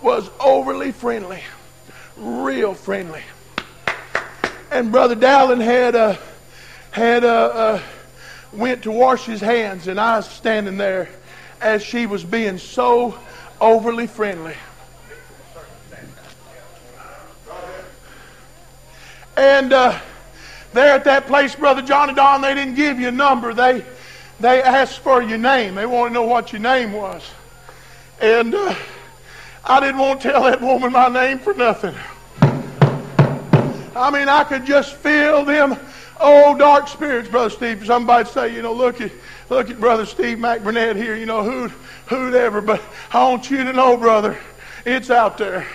was 0.00 0.30
overly 0.38 0.92
friendly, 0.92 1.42
real 2.16 2.72
friendly. 2.72 3.22
And 4.70 4.92
Brother 4.92 5.16
Dowling 5.16 5.60
had 5.60 5.96
uh, 5.96 6.16
had 6.92 7.24
a, 7.24 7.28
uh, 7.28 7.82
went 8.52 8.82
to 8.82 8.90
wash 8.90 9.24
his 9.24 9.40
hands, 9.40 9.86
and 9.88 10.00
I 10.00 10.16
was 10.16 10.28
standing 10.28 10.76
there 10.76 11.08
as 11.60 11.82
she 11.82 12.06
was 12.06 12.24
being 12.24 12.58
so 12.58 13.18
overly 13.60 14.06
friendly. 14.06 14.54
And 19.36 19.72
uh, 19.72 19.98
there 20.72 20.94
at 20.94 21.04
that 21.04 21.26
place, 21.26 21.54
Brother 21.54 21.82
Johnny 21.82 22.14
Don, 22.14 22.42
they 22.42 22.54
didn't 22.54 22.74
give 22.74 23.00
you 23.00 23.08
a 23.08 23.12
number. 23.12 23.54
They 23.54 23.84
they 24.40 24.62
asked 24.62 25.00
for 25.00 25.22
your 25.22 25.38
name. 25.38 25.74
They 25.74 25.86
wanted 25.86 26.10
to 26.10 26.14
know 26.14 26.22
what 26.22 26.52
your 26.52 26.62
name 26.62 26.92
was. 26.92 27.22
And 28.20 28.54
uh, 28.54 28.74
I 29.64 29.80
didn't 29.80 29.98
want 29.98 30.22
to 30.22 30.30
tell 30.30 30.44
that 30.44 30.60
woman 30.60 30.92
my 30.92 31.08
name 31.08 31.38
for 31.38 31.52
nothing. 31.52 31.94
I 33.94 34.10
mean, 34.10 34.28
I 34.28 34.44
could 34.44 34.64
just 34.64 34.94
feel 34.94 35.44
them 35.44 35.78
old 36.20 36.58
dark 36.58 36.88
spirits, 36.88 37.28
Brother 37.28 37.50
Steve. 37.50 37.84
Somebody 37.86 38.28
say, 38.28 38.54
you 38.54 38.62
know, 38.62 38.72
look 38.72 39.00
at 39.00 39.10
look 39.48 39.70
at 39.70 39.80
Brother 39.80 40.06
Steve 40.06 40.38
McBurnett 40.38 40.96
here. 40.96 41.16
You 41.16 41.26
know, 41.26 41.42
who 41.42 41.68
who'd 42.06 42.34
ever, 42.34 42.60
but 42.60 42.82
I 43.12 43.28
want 43.28 43.50
you 43.50 43.64
to 43.64 43.72
know, 43.72 43.96
brother, 43.96 44.38
it's 44.84 45.10
out 45.10 45.38
there. 45.38 45.66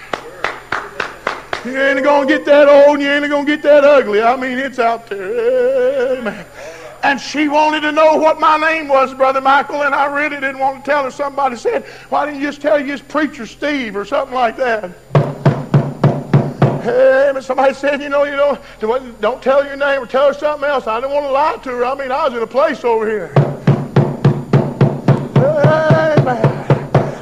You 1.65 1.81
ain't 1.81 2.03
gonna 2.03 2.27
get 2.27 2.45
that 2.45 2.69
old 2.69 3.01
you 3.01 3.09
ain't 3.09 3.27
gonna 3.27 3.45
get 3.45 3.63
that 3.63 3.83
ugly. 3.83 4.21
I 4.21 4.35
mean, 4.35 4.59
it's 4.59 4.77
out 4.77 5.07
there. 5.07 6.17
Amen. 6.17 6.45
And 7.01 7.21
she 7.21 7.47
wanted 7.47 7.81
to 7.81 7.91
know 7.91 8.17
what 8.17 8.39
my 8.39 8.57
name 8.57 8.87
was, 8.87 9.13
Brother 9.13 9.41
Michael, 9.41 9.83
and 9.83 9.93
I 9.93 10.05
really 10.05 10.39
didn't 10.39 10.57
want 10.57 10.83
to 10.83 10.91
tell 10.91 11.03
her. 11.03 11.11
Somebody 11.11 11.55
said, 11.55 11.83
Why 12.09 12.25
didn't 12.25 12.41
you 12.41 12.47
just 12.47 12.61
tell 12.61 12.79
you 12.79 12.93
it's 12.93 13.01
Preacher 13.01 13.45
Steve 13.45 13.95
or 13.95 14.05
something 14.05 14.33
like 14.33 14.57
that? 14.57 14.91
Hey, 16.85 17.31
but 17.33 17.43
somebody 17.43 17.73
said, 17.73 17.99
you 17.99 18.09
know, 18.09 18.25
you 18.25 18.35
know, 18.35 18.59
don't 19.19 19.41
tell 19.41 19.65
your 19.65 19.75
name 19.75 20.03
or 20.03 20.05
tell 20.05 20.27
her 20.27 20.33
something 20.35 20.69
else. 20.69 20.85
I 20.85 20.99
didn't 20.99 21.15
want 21.15 21.25
to 21.25 21.31
lie 21.31 21.57
to 21.63 21.69
her. 21.71 21.83
I 21.83 21.95
mean, 21.95 22.11
I 22.11 22.25
was 22.25 22.35
in 22.35 22.43
a 22.43 22.45
place 22.45 22.83
over 22.83 23.09
here. 23.09 23.33
Amen. 25.35 26.45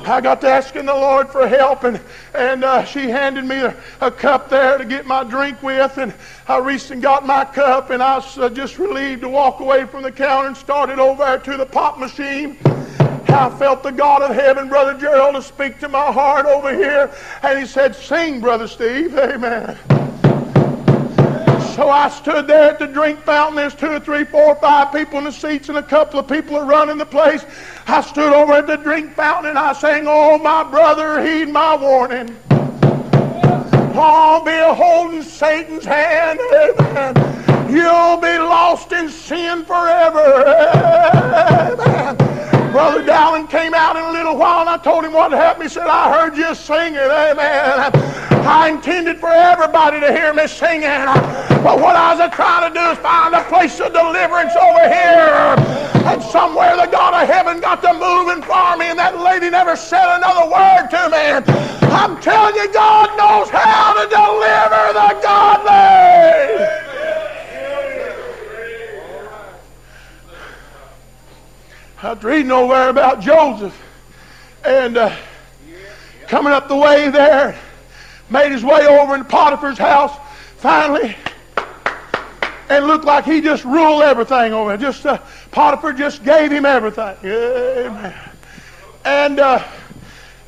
I 0.05 0.19
got 0.19 0.41
to 0.41 0.49
asking 0.49 0.87
the 0.87 0.93
Lord 0.93 1.29
for 1.29 1.47
help, 1.47 1.85
and, 1.85 2.01
and 2.33 2.65
uh, 2.65 2.83
she 2.83 3.07
handed 3.07 3.45
me 3.45 3.55
a, 3.55 3.73
a, 4.01 4.11
cup 4.11 4.49
there 4.49 4.77
to 4.77 4.83
get 4.83 5.05
my 5.05 5.23
drink 5.23 5.63
with, 5.63 5.97
and 5.97 6.13
I 6.45 6.57
reached 6.57 6.91
and 6.91 7.01
got 7.01 7.25
my 7.25 7.45
cup, 7.45 7.89
and 7.89 8.03
I 8.03 8.17
was 8.17 8.37
uh, 8.37 8.49
just 8.49 8.77
relieved 8.77 9.21
to 9.21 9.29
walk 9.29 9.61
away 9.61 9.85
from 9.85 10.03
the 10.03 10.11
counter 10.11 10.49
and 10.49 10.57
started 10.57 10.99
over 10.99 11.37
to 11.37 11.55
the 11.55 11.65
pop 11.65 11.97
machine. 11.97 12.57
I 13.33 13.49
felt 13.57 13.83
the 13.83 13.91
God 13.91 14.21
of 14.21 14.35
heaven, 14.35 14.69
Brother 14.69 14.97
Gerald, 14.97 15.35
to 15.35 15.41
speak 15.41 15.79
to 15.79 15.89
my 15.89 16.11
heart 16.11 16.45
over 16.45 16.73
here, 16.73 17.11
and 17.41 17.59
he 17.59 17.65
said, 17.65 17.95
Sing, 17.95 18.39
Brother 18.39 18.67
Steve. 18.67 19.17
Amen. 19.17 19.77
So 21.75 21.89
I 21.89 22.07
stood 22.09 22.45
there 22.45 22.69
at 22.69 22.77
the 22.77 22.85
drink 22.85 23.19
fountain. 23.21 23.55
There's 23.55 23.73
two 23.73 23.89
or 23.89 23.99
three, 23.99 24.25
four, 24.25 24.53
five 24.57 24.93
people 24.93 25.17
in 25.17 25.23
the 25.23 25.31
seats, 25.31 25.69
and 25.69 25.79
a 25.79 25.83
couple 25.83 26.19
of 26.19 26.27
people 26.27 26.55
are 26.55 26.65
running 26.65 26.99
the 26.99 27.05
place. 27.05 27.43
I 27.87 28.01
stood 28.01 28.31
over 28.31 28.53
at 28.53 28.67
the 28.67 28.77
drink 28.77 29.15
fountain 29.15 29.49
and 29.49 29.57
I 29.57 29.73
sang, 29.73 30.05
Oh, 30.07 30.37
my 30.37 30.63
brother, 30.63 31.25
heed 31.25 31.49
my 31.49 31.75
warning. 31.75 32.37
Don't 33.93 34.45
be 34.45 34.51
holding 34.51 35.23
Satan's 35.23 35.85
hand. 35.85 36.39
Amen. 36.39 37.15
You'll 37.73 38.17
be 38.17 38.37
lost 38.37 38.91
in 38.91 39.09
sin 39.09 39.65
forever. 39.65 40.45
Amen. 41.79 42.32
Brother 42.73 43.05
Dowling 43.05 43.45
came 43.45 43.75
out 43.75 43.95
in 43.95 44.03
a 44.03 44.11
little 44.11 44.35
while 44.35 44.61
and 44.61 44.69
I 44.69 44.77
told 44.77 45.05
him 45.05 45.13
what 45.13 45.31
happened. 45.31 45.61
He 45.61 45.69
said, 45.69 45.85
I 45.85 46.09
heard 46.09 46.35
you 46.35 46.55
singing. 46.55 46.97
Amen. 46.97 47.93
I 48.49 48.69
intended 48.73 49.19
for 49.19 49.29
everybody 49.29 49.99
to 49.99 50.11
hear 50.11 50.33
me 50.33 50.47
singing. 50.47 51.05
But 51.61 51.77
what 51.77 51.95
I 51.95 52.17
was 52.17 52.33
trying 52.33 52.73
to 52.73 52.73
do 52.73 52.83
is 52.89 52.97
find 52.97 53.35
a 53.35 53.43
place 53.45 53.79
of 53.79 53.93
deliverance 53.93 54.55
over 54.57 54.89
here. 54.89 55.53
And 56.09 56.17
somewhere 56.23 56.75
the 56.75 56.89
God 56.89 57.13
of 57.13 57.29
heaven 57.29 57.61
got 57.61 57.83
to 57.83 57.93
moving 57.93 58.41
for 58.41 58.75
me, 58.75 58.89
and 58.89 58.97
that 58.97 59.21
lady 59.21 59.51
never 59.51 59.75
said 59.75 60.17
another 60.17 60.49
word 60.49 60.89
to 60.97 61.01
me. 61.13 61.25
I'm 61.93 62.19
telling 62.19 62.55
you, 62.55 62.73
God 62.73 63.13
knows 63.21 63.53
how 63.53 63.93
to 64.01 64.09
deliver 64.09 64.97
the 64.97 65.09
godly. 65.21 66.82
I 72.03 72.11
was 72.11 72.23
reading 72.25 72.51
over 72.51 72.89
about 72.89 73.21
Joseph 73.21 73.81
and 74.65 74.97
uh, 74.97 75.15
coming 76.27 76.51
up 76.51 76.67
the 76.67 76.75
way 76.75 77.09
there, 77.09 77.57
made 78.29 78.51
his 78.51 78.61
way 78.61 78.85
over 78.85 79.15
in 79.15 79.23
Potiphar's 79.23 79.77
house 79.77 80.11
finally, 80.57 81.15
and 82.67 82.87
looked 82.87 83.05
like 83.05 83.23
he 83.23 83.39
just 83.39 83.63
ruled 83.63 84.01
everything 84.01 84.51
over. 84.51 84.75
Just 84.75 85.05
uh, 85.05 85.17
Potiphar 85.51 85.93
just 85.93 86.25
gave 86.25 86.51
him 86.51 86.65
everything. 86.65 87.15
Amen. 87.23 88.13
And 89.05 89.39
uh, 89.39 89.65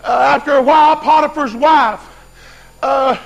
uh, 0.03 0.07
after 0.35 0.55
a 0.55 0.61
while, 0.61 0.97
Potiphar's 0.97 1.55
wife 1.55 2.01
uh, 2.83 3.17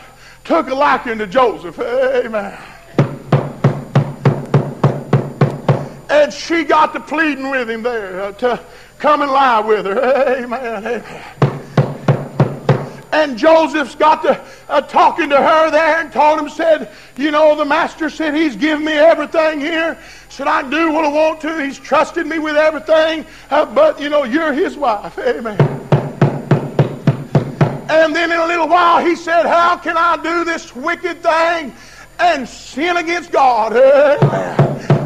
took 0.44 0.70
a 0.70 0.76
liking 0.76 1.18
to 1.18 1.26
Joseph. 1.26 1.80
Amen. 1.80 2.56
And 6.20 6.34
she 6.34 6.66
got 6.66 6.92
to 6.92 7.00
pleading 7.00 7.50
with 7.50 7.70
him 7.70 7.82
there 7.82 8.22
uh, 8.22 8.32
to 8.34 8.60
come 8.98 9.22
and 9.22 9.32
lie 9.32 9.62
with 9.62 9.86
her. 9.86 10.38
Amen. 10.44 10.86
Amen. 10.86 11.24
And 13.14 13.38
Joseph's 13.38 13.96
got 13.96 14.22
to 14.24 14.46
uh, 14.68 14.82
talking 14.82 15.30
to 15.30 15.38
her 15.38 15.72
there 15.72 16.02
and 16.02 16.12
told 16.12 16.38
him, 16.40 16.50
said, 16.50 16.92
you 17.16 17.32
know, 17.32 17.56
the 17.56 17.64
master 17.64 18.10
said 18.10 18.36
he's 18.36 18.58
given 18.58 18.84
me 18.84 18.92
everything 18.92 19.62
here. 19.62 19.98
Said 20.28 20.48
I 20.48 20.70
do 20.70 20.92
what 20.92 21.06
I 21.06 21.08
want 21.08 21.40
to. 21.42 21.64
He's 21.64 21.80
trusted 21.80 22.28
me 22.28 22.38
with 22.38 22.58
everything. 22.58 23.26
Uh, 23.50 23.66
but, 23.66 24.02
you 24.02 24.10
know, 24.10 24.26
you're 24.26 24.52
his 24.52 24.76
wife. 24.76 25.18
Amen. 25.20 25.58
And 27.90 28.14
then 28.14 28.30
in 28.30 28.40
a 28.40 28.46
little 28.46 28.68
while 28.68 29.04
he 29.04 29.16
said, 29.16 29.46
how 29.46 29.78
can 29.78 29.96
I 29.98 30.22
do 30.22 30.44
this 30.44 30.76
wicked 30.76 31.24
thing 31.24 31.74
and 32.20 32.48
sin 32.48 32.98
against 32.98 33.32
God? 33.32 33.72
Amen. 34.22 34.99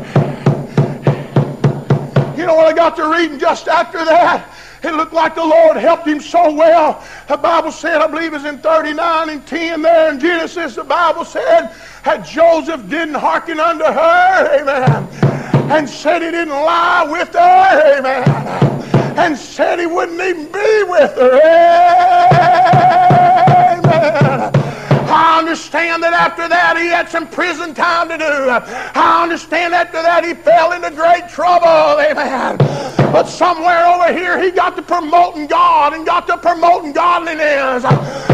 You 2.36 2.48
know 2.48 2.56
what 2.56 2.66
I 2.66 2.74
got 2.74 2.96
to 2.96 3.08
reading 3.10 3.38
just 3.38 3.68
after 3.68 4.04
that? 4.06 4.50
It 4.84 4.96
looked 4.96 5.14
like 5.14 5.36
the 5.36 5.46
Lord 5.46 5.78
helped 5.78 6.08
him 6.08 6.20
so 6.20 6.52
well. 6.52 7.06
The 7.28 7.38
Bible 7.38 7.72
said, 7.72 8.02
I 8.02 8.08
believe 8.08 8.34
it's 8.34 8.44
in 8.44 8.58
39 8.58 9.30
and 9.30 9.46
10 9.48 9.82
there 9.82 10.12
in 10.12 10.20
Genesis, 10.20 10.76
the 10.76 10.84
Bible 10.84 11.24
said 11.24 11.74
that 12.04 12.26
Joseph 12.26 12.90
didn't 12.90 13.14
hearken 13.14 13.60
unto 13.60 13.86
her, 13.86 14.60
amen, 14.60 15.08
and 15.72 15.88
said 15.88 16.22
he 16.22 16.32
didn't 16.32 16.50
lie 16.50 17.08
with 17.10 17.32
her, 17.34 17.98
amen, 18.00 18.28
and 19.18 19.38
said 19.38 19.80
he 19.80 19.86
wouldn't 19.86 20.20
even 20.20 20.52
be 20.52 20.84
with 20.90 21.16
her, 21.16 21.40
amen. 23.80 24.73
I 25.14 25.38
understand 25.38 26.02
that 26.02 26.14
after 26.14 26.50
that 26.50 26.76
he 26.76 26.88
had 26.88 27.08
some 27.08 27.28
prison 27.28 27.76
time 27.76 28.10
to 28.10 28.18
do. 28.18 28.26
I 28.26 29.22
understand 29.22 29.76
after 29.76 30.02
that 30.02 30.26
he 30.26 30.34
fell 30.34 30.74
into 30.74 30.90
great 30.90 31.30
trouble. 31.30 32.02
Amen. 32.02 32.58
But 33.14 33.30
somewhere 33.30 33.86
over 33.86 34.12
here 34.12 34.42
he 34.42 34.50
got 34.50 34.76
to 34.76 34.82
promoting 34.82 35.46
God 35.46 35.94
and 35.94 36.04
got 36.04 36.26
to 36.28 36.38
promoting 36.38 36.94
godliness 36.94 37.86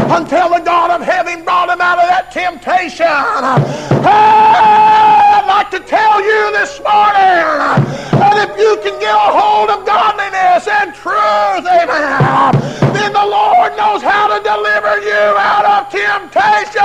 until 0.08 0.48
the 0.48 0.60
God 0.64 0.90
of 0.90 1.06
heaven 1.06 1.44
brought 1.44 1.68
him 1.68 1.82
out 1.82 1.98
of 1.98 2.08
that 2.08 2.32
temptation. 2.32 3.04
I'd 4.00 5.44
like 5.46 5.70
to 5.76 5.80
tell 5.80 6.24
you 6.24 6.52
this 6.56 6.80
morning 6.80 7.84
that 8.16 8.48
if 8.48 8.56
you 8.56 8.80
can 8.80 8.98
get 8.98 9.12
a 9.12 9.28
hold 9.36 9.68
of 9.68 9.84
godliness 9.84 10.64
and 10.66 10.94
truth, 10.96 11.68
amen, 11.68 12.89
then 13.00 13.12
the 13.14 13.26
Lord 13.26 13.76
knows 13.76 14.02
how 14.02 14.28
to 14.28 14.42
deliver 14.42 15.00
you 15.00 15.36
out 15.38 15.64
of 15.64 15.90
temptation. 15.90 16.82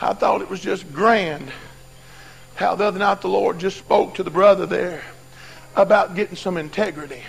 I 0.00 0.12
thought 0.12 0.42
it 0.42 0.50
was 0.50 0.60
just 0.60 0.92
grand 0.92 1.50
how 2.56 2.74
the 2.74 2.84
other 2.84 2.98
night 2.98 3.22
the 3.22 3.28
Lord 3.28 3.58
just 3.58 3.78
spoke 3.78 4.14
to 4.16 4.22
the 4.22 4.30
brother 4.30 4.66
there 4.66 5.02
about 5.76 6.14
getting 6.14 6.36
some 6.36 6.58
integrity. 6.58 7.22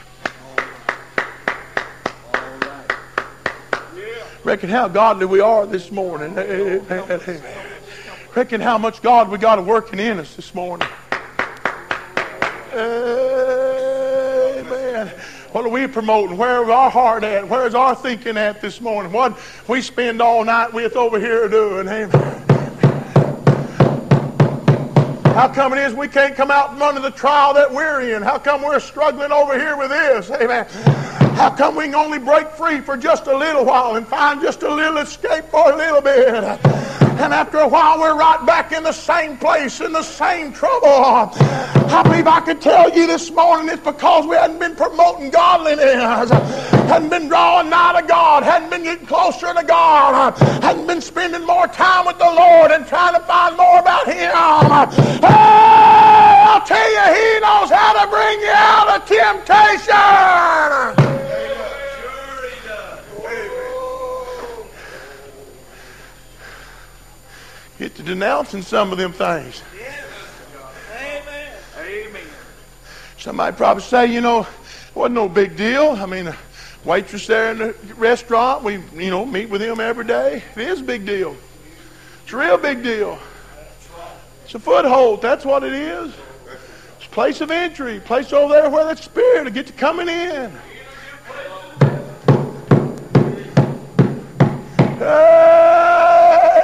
Reckon 4.44 4.70
how 4.70 4.90
godly 4.90 5.26
we 5.26 5.40
are 5.40 5.66
this 5.66 5.90
morning. 5.90 6.36
Reckon 8.36 8.60
how 8.60 8.78
much 8.78 9.02
God 9.02 9.30
we 9.30 9.38
got 9.38 9.64
working 9.66 9.98
in 9.98 10.20
us 10.20 10.36
this 10.36 10.54
morning. 10.54 10.90
Amen. 12.74 13.08
What 15.54 15.64
are 15.66 15.70
we 15.70 15.88
promoting? 15.88 16.36
Where 16.36 16.62
is 16.62 16.70
our 16.70 16.90
heart 16.90 17.24
at? 17.24 17.48
Where's 17.48 17.74
our 17.74 17.96
thinking 17.96 18.36
at 18.36 18.60
this 18.60 18.82
morning? 18.82 19.14
What 19.14 19.40
we 19.70 19.80
spend 19.82 20.22
all 20.22 20.44
night 20.44 20.74
with 20.74 20.98
over 20.98 21.18
here 21.18 21.48
doing? 21.48 21.88
Amen. 21.88 22.10
How 25.28 25.48
come 25.48 25.72
it 25.72 25.80
is 25.80 25.94
we 25.94 26.10
can't 26.10 26.36
come 26.36 26.52
out 26.52 26.72
from 26.74 26.82
under 26.82 27.00
the 27.00 27.12
trial 27.12 27.54
that 27.54 27.74
we're 27.74 28.02
in? 28.14 28.22
How 28.22 28.38
come 28.38 28.64
we're 28.64 28.82
struggling 28.82 29.32
over 29.32 29.58
here 29.58 29.78
with 29.78 29.92
this? 29.92 30.30
Amen. 30.30 30.66
How 31.36 31.56
come 31.56 31.78
we 31.78 31.86
can 31.86 31.96
only 31.96 32.20
break 32.20 32.50
free 32.50 32.82
for 32.82 32.98
just 32.98 33.28
a 33.28 33.38
little 33.38 33.64
while 33.64 33.96
and 33.96 34.06
find 34.06 34.42
just 34.42 34.64
a 34.64 34.76
little 34.76 34.98
escape 34.98 35.46
for 35.46 35.72
a 35.72 35.78
little 35.78 36.02
bit? 36.02 37.05
And 37.26 37.34
after 37.34 37.58
a 37.58 37.68
while, 37.68 38.00
we're 38.00 38.16
right 38.16 38.46
back 38.46 38.72
in 38.72 38.84
the 38.84 38.92
same 38.92 39.36
place, 39.36 39.82
in 39.82 39.94
the 39.94 40.04
same 40.04 40.54
trouble. 40.54 40.88
I 40.88 42.04
believe 42.04 42.28
I 42.28 42.40
could 42.40 42.62
tell 42.62 42.96
you 42.96 43.08
this 43.08 43.32
morning 43.32 43.68
it's 43.68 43.82
because 43.82 44.28
we 44.28 44.36
hadn't 44.36 44.60
been 44.60 44.76
promoting 44.76 45.32
godliness, 45.32 46.30
hadn't 46.86 47.10
been 47.10 47.28
drawing 47.28 47.72
nigh 47.72 48.00
to 48.00 48.08
God, 48.08 48.44
hadn't 48.44 48.70
been 48.70 48.84
getting 48.84 49.08
closer 49.08 49.52
to 49.56 49.64
God, 49.64 50.38
hadn't 50.62 50.86
been 50.86 51.02
spending 51.02 51.48
more 51.48 51.66
time 51.66 52.06
with 52.06 52.20
the 52.20 52.32
Lord 52.32 52.70
and 52.70 52.86
trying 52.86 53.16
to 53.16 53.22
find 53.22 53.58
more 53.58 53.80
about 53.80 54.06
Him. 54.06 54.30
I'll 55.26 56.62
tell 56.62 56.92
you, 56.92 57.06
He 57.12 57.40
knows 57.40 57.72
how 57.72 58.06
to 58.06 58.08
bring 58.08 58.40
you 58.40 58.54
out 58.54 59.02
of 59.02 59.08
temptation. 60.94 61.05
Get 67.78 67.96
to 67.96 68.04
denouncing 68.04 68.62
some 68.62 68.92
of 68.92 68.98
them 68.98 69.12
things. 69.12 69.62
Amen. 70.98 71.52
Amen. 71.80 72.24
Somebody 73.18 73.56
probably 73.58 73.84
say, 73.84 74.06
you 74.06 74.22
know, 74.22 74.48
wasn't 74.94 75.16
no 75.16 75.28
big 75.28 75.58
deal. 75.58 75.92
I 75.92 76.06
mean, 76.06 76.28
a 76.28 76.38
waitress 76.86 77.28
there 77.28 77.52
in 77.52 77.58
the 77.58 77.76
restaurant, 77.98 78.64
we, 78.64 78.80
you 78.96 79.10
know, 79.10 79.26
meet 79.26 79.50
with 79.50 79.62
him 79.62 79.82
every 79.82 80.06
day. 80.06 80.42
It 80.56 80.68
is 80.68 80.80
a 80.80 80.84
big 80.84 81.06
deal. 81.06 81.36
It's 82.24 82.32
a 82.32 82.38
real 82.38 82.58
big 82.58 82.82
deal. 82.82 83.20
It's 84.46 84.56
a 84.56 84.60
foothold. 84.60 85.22
That's 85.22 85.44
what 85.44 85.64
it 85.64 85.74
is. 85.74 86.14
It's 86.98 87.08
a 87.08 87.10
place 87.10 87.42
of 87.42 87.52
entry. 87.52 88.00
Place 88.00 88.32
over 88.32 88.54
there 88.54 88.70
where 88.70 88.86
that 88.86 89.00
spirit 89.00 89.44
will 89.44 89.52
get 89.52 89.68
to 89.68 89.74
coming 89.74 90.08
in. 90.08 90.52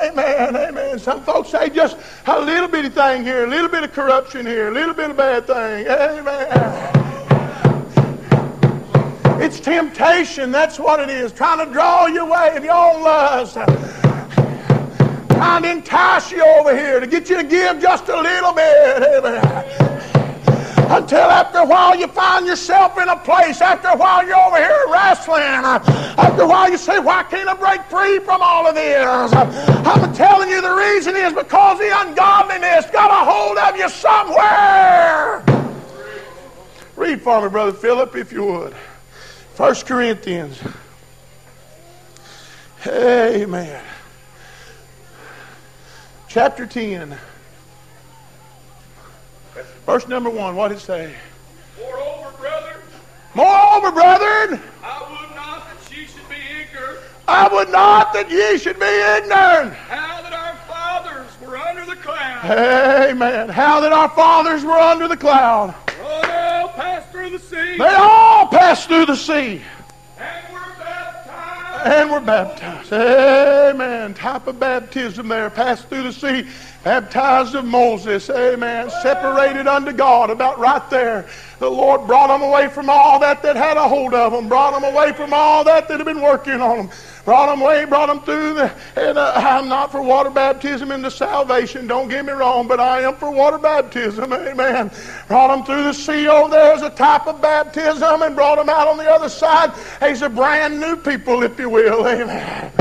Amen, 0.03 0.55
amen. 0.55 0.97
Some 0.99 1.23
folks 1.23 1.49
say 1.49 1.69
just 1.69 1.97
a 2.25 2.39
little 2.39 2.67
bitty 2.67 2.89
thing 2.89 3.23
here, 3.23 3.45
a 3.45 3.47
little 3.47 3.69
bit 3.69 3.83
of 3.83 3.93
corruption 3.93 4.45
here, 4.45 4.69
a 4.69 4.71
little 4.71 4.95
bit 4.95 5.11
of 5.11 5.17
bad 5.17 5.45
thing. 5.45 5.87
Amen. 5.87 7.01
It's 9.41 9.59
temptation. 9.59 10.51
That's 10.51 10.79
what 10.79 10.99
it 10.99 11.09
is. 11.09 11.31
Trying 11.31 11.65
to 11.65 11.71
draw 11.71 12.07
you 12.07 12.25
away 12.25 12.55
of 12.55 12.63
your 12.63 12.73
own 12.73 13.01
lust. 13.01 13.55
Trying 15.29 15.63
to 15.63 15.71
entice 15.71 16.31
you 16.31 16.43
over 16.59 16.75
here 16.75 16.99
to 16.99 17.07
get 17.07 17.29
you 17.29 17.37
to 17.37 17.43
give 17.43 17.79
just 17.79 18.07
a 18.09 18.21
little 18.21 18.53
bit. 18.53 19.03
Amen 19.03 20.10
until 20.91 21.19
after 21.19 21.59
a 21.59 21.65
while 21.65 21.95
you 21.95 22.07
find 22.07 22.45
yourself 22.45 22.97
in 22.97 23.07
a 23.07 23.15
place. 23.15 23.61
After 23.61 23.87
a 23.89 23.97
while 23.97 24.25
you're 24.25 24.35
over 24.35 24.57
here 24.57 24.85
wrestling. 24.89 25.41
After 25.41 26.41
a 26.41 26.47
while 26.47 26.69
you 26.69 26.77
say, 26.77 26.99
why 26.99 27.23
can't 27.23 27.47
I 27.47 27.53
break 27.53 27.81
free 27.83 28.19
from 28.19 28.41
all 28.41 28.67
of 28.67 28.75
this? 28.75 29.33
I'm 29.33 30.13
telling 30.13 30.49
you 30.49 30.61
the 30.61 30.73
reason 30.73 31.15
is 31.15 31.33
because 31.33 31.79
the 31.79 31.91
ungodliness 32.01 32.89
got 32.91 33.09
a 33.09 33.31
hold 33.31 33.57
of 33.57 33.77
you 33.77 33.89
somewhere. 33.89 35.43
Read 36.95 37.21
for 37.21 37.41
me, 37.41 37.49
Brother 37.49 37.73
Philip, 37.73 38.15
if 38.15 38.31
you 38.31 38.45
would. 38.45 38.75
First 39.55 39.85
Corinthians. 39.85 40.61
Amen. 42.85 43.83
chapter 46.27 46.65
10. 46.65 47.17
Verse 49.85 50.07
number 50.07 50.29
1, 50.29 50.55
what 50.55 50.69
did 50.69 50.77
it 50.77 50.81
say? 50.81 51.13
Moreover, 51.79 52.31
brethren, 52.37 52.81
Moreover, 53.33 53.91
brethren, 53.91 54.61
I 54.83 55.01
would 55.09 55.35
not 55.35 55.67
that 55.67 55.91
ye 55.97 56.05
should 56.05 56.29
be 56.29 56.35
ignorant 56.61 56.99
I 57.27 57.47
would 57.47 57.69
not 57.69 58.13
that 58.13 58.29
ye 58.29 58.57
should 58.57 58.79
be 58.79 58.85
ignorant. 58.85 59.73
how 59.73 60.21
that 60.21 60.33
our 60.33 60.55
fathers 60.67 61.31
were 61.41 61.57
under 61.57 61.85
the 61.85 61.95
cloud. 61.95 62.45
Amen. 63.09 63.49
How 63.49 63.79
that 63.79 63.91
our 63.93 64.09
fathers 64.09 64.63
were 64.63 64.73
under 64.77 65.07
the 65.07 65.17
cloud. 65.17 65.73
For 65.87 66.27
they 66.27 66.33
all 66.33 66.69
passed 66.69 67.09
through 67.11 67.29
the 67.31 67.39
sea 67.39 67.77
They 67.77 67.93
all 67.95 68.47
passed 68.47 68.87
through 68.87 69.05
the 69.05 69.15
sea 69.15 69.61
and. 70.19 70.50
And 71.85 72.11
were 72.11 72.19
baptized. 72.19 72.91
Amen. 72.93 74.13
Type 74.13 74.47
of 74.47 74.59
baptism 74.59 75.27
there. 75.27 75.49
Passed 75.49 75.87
through 75.87 76.03
the 76.03 76.13
sea. 76.13 76.47
Baptized 76.83 77.55
of 77.55 77.65
Moses. 77.65 78.29
Amen. 78.29 78.89
Separated 79.01 79.67
unto 79.67 79.91
God. 79.91 80.29
About 80.29 80.59
right 80.59 80.87
there. 80.89 81.27
The 81.59 81.69
Lord 81.69 82.07
brought 82.07 82.27
them 82.27 82.41
away 82.41 82.67
from 82.69 82.89
all 82.89 83.19
that 83.19 83.41
that 83.43 83.55
had 83.55 83.77
a 83.77 83.87
hold 83.87 84.13
of 84.13 84.31
them. 84.31 84.49
Brought 84.49 84.79
them 84.79 84.83
away 84.83 85.13
from 85.13 85.33
all 85.33 85.63
that 85.63 85.87
that 85.87 85.99
had 85.99 86.05
been 86.05 86.21
working 86.21 86.61
on 86.61 86.77
them. 86.77 86.89
Brought 87.23 87.47
them 87.47 87.61
away, 87.61 87.85
brought 87.85 88.07
them 88.07 88.21
through. 88.21 88.55
The, 88.55 88.73
and 88.95 89.17
uh, 89.17 89.33
I'm 89.35 89.69
not 89.69 89.91
for 89.91 90.01
water 90.01 90.31
baptism 90.31 90.91
into 90.91 91.11
salvation. 91.11 91.85
Don't 91.85 92.07
get 92.07 92.25
me 92.25 92.31
wrong, 92.31 92.67
but 92.67 92.79
I 92.79 93.01
am 93.01 93.15
for 93.15 93.29
water 93.29 93.59
baptism. 93.59 94.33
Amen. 94.33 94.89
Brought 95.27 95.55
them 95.55 95.63
through 95.63 95.83
the 95.83 95.93
sea 95.93 96.27
over 96.27 96.49
there 96.49 96.73
as 96.73 96.81
a 96.81 96.89
type 96.89 97.27
of 97.27 97.39
baptism 97.39 98.23
and 98.23 98.35
brought 98.35 98.57
them 98.57 98.69
out 98.69 98.87
on 98.87 98.97
the 98.97 99.09
other 99.09 99.29
side 99.29 99.71
as 100.01 100.23
a 100.23 100.29
brand 100.29 100.79
new 100.79 100.95
people, 100.95 101.43
if 101.43 101.59
you 101.59 101.69
will. 101.69 102.07
Amen. 102.07 102.71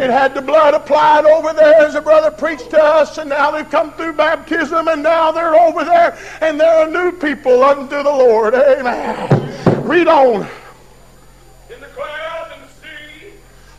They'd 0.00 0.10
had 0.10 0.34
the 0.34 0.42
blood 0.42 0.74
applied 0.74 1.24
over 1.24 1.52
there 1.52 1.82
as 1.82 1.96
a 1.96 2.00
brother 2.00 2.30
preached 2.30 2.70
to 2.70 2.82
us, 2.82 3.18
and 3.18 3.28
now 3.28 3.50
they've 3.50 3.68
come 3.68 3.92
through 3.94 4.12
baptism, 4.12 4.86
and 4.86 5.02
now 5.02 5.32
they're 5.32 5.56
over 5.56 5.84
there, 5.84 6.16
and 6.40 6.60
they're 6.60 6.86
a 6.86 6.90
new 6.90 7.10
people 7.10 7.64
unto 7.64 7.96
the 7.96 8.04
Lord. 8.04 8.54
Amen. 8.54 9.86
Read 9.86 10.06
on. 10.06 10.48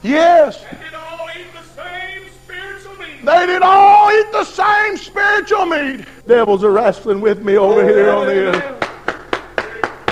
Yes. 0.03 0.63
and 0.69 0.79
did 0.79 0.93
all 0.95 1.27
eat 1.37 1.45
the 1.53 1.63
same 1.75 2.27
spiritual 2.43 2.95
meat. 2.97 3.23
They 3.23 3.45
did 3.45 3.61
all 3.61 4.11
eat 4.11 4.31
the 4.31 4.43
same 4.43 4.97
spiritual 4.97 5.65
meat. 5.67 6.05
Devils 6.27 6.63
are 6.63 6.71
wrestling 6.71 7.21
with 7.21 7.43
me 7.43 7.57
over 7.57 7.83
here 7.83 8.09
on 8.09 8.25
the 8.25 8.55
end. 8.55 8.81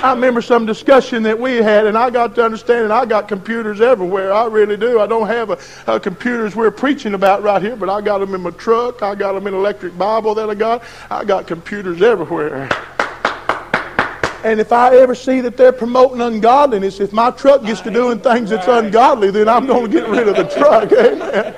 I 0.02 0.13
remember 0.13 0.41
some 0.41 0.65
discussion 0.65 1.23
that 1.23 1.38
we 1.38 1.56
had, 1.58 1.86
and 1.86 1.97
I 1.97 2.10
got 2.10 2.34
to 2.36 2.45
understand 2.45 2.86
that 2.86 2.91
I 2.91 3.06
got 3.06 3.28
computers 3.28 3.82
everywhere. 3.82 4.32
I 4.32 4.45
really 4.45 4.78
do. 4.78 5.02
I 5.02 5.08
don't 5.08 5.28
have 5.28 5.49
a, 5.49 5.60
a 5.88 5.99
computers 5.99 6.56
we're 6.56 6.71
preaching 6.71 7.15
about 7.15 7.43
right 7.43 7.62
here, 7.62 7.75
but 7.75 7.89
I 7.89 7.99
got 7.99 8.19
them 8.19 8.34
in 8.34 8.41
my 8.41 8.52
truck. 8.52 9.04
I 9.04 9.13
got 9.13 9.34
them 9.34 9.45
in 9.47 9.54
electric 9.54 9.97
Bible 9.97 10.34
that 10.36 10.49
I 10.49 10.56
got. 10.56 10.84
I 11.10 11.25
got 11.25 11.47
computers 11.47 12.02
everywhere. 12.02 12.69
And 14.43 14.60
if 14.60 14.71
I 14.71 14.95
ever 14.95 15.15
see 15.15 15.41
that 15.41 15.58
they're 15.58 15.73
promoting 15.73 16.21
ungodliness, 16.21 17.02
if 17.02 17.12
my 17.12 17.32
truck 17.32 17.63
gets 17.63 17.82
to 17.82 17.91
doing 17.91 18.19
things 18.19 18.52
that's 18.52 18.67
ungodly, 18.67 19.32
then 19.32 19.49
I'm 19.49 19.67
going 19.67 19.91
to 19.91 19.91
get 19.91 20.08
rid 20.08 20.30
of 20.30 20.38
the 20.38 20.45
truck. 20.45 20.89
Amen. 20.93 21.54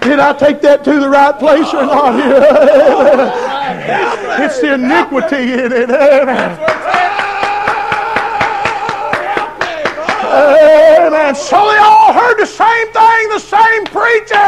Did 0.00 0.20
I 0.20 0.32
take 0.32 0.62
that 0.62 0.84
to 0.84 1.00
the 1.00 1.08
right 1.08 1.38
place 1.38 1.74
or 1.74 1.84
not? 1.84 2.14
it's 4.40 4.60
the 4.60 4.72
iniquity 4.74 5.52
in 5.52 5.70
it. 5.70 5.90
Amen. 5.90 6.78
So 11.34 11.56
they 11.56 11.76
all 11.76 12.12
heard 12.12 12.36
the 12.38 12.46
same 12.46 12.92
thing, 12.92 13.28
the 13.28 13.38
same 13.38 13.84
preaching. 13.84 14.38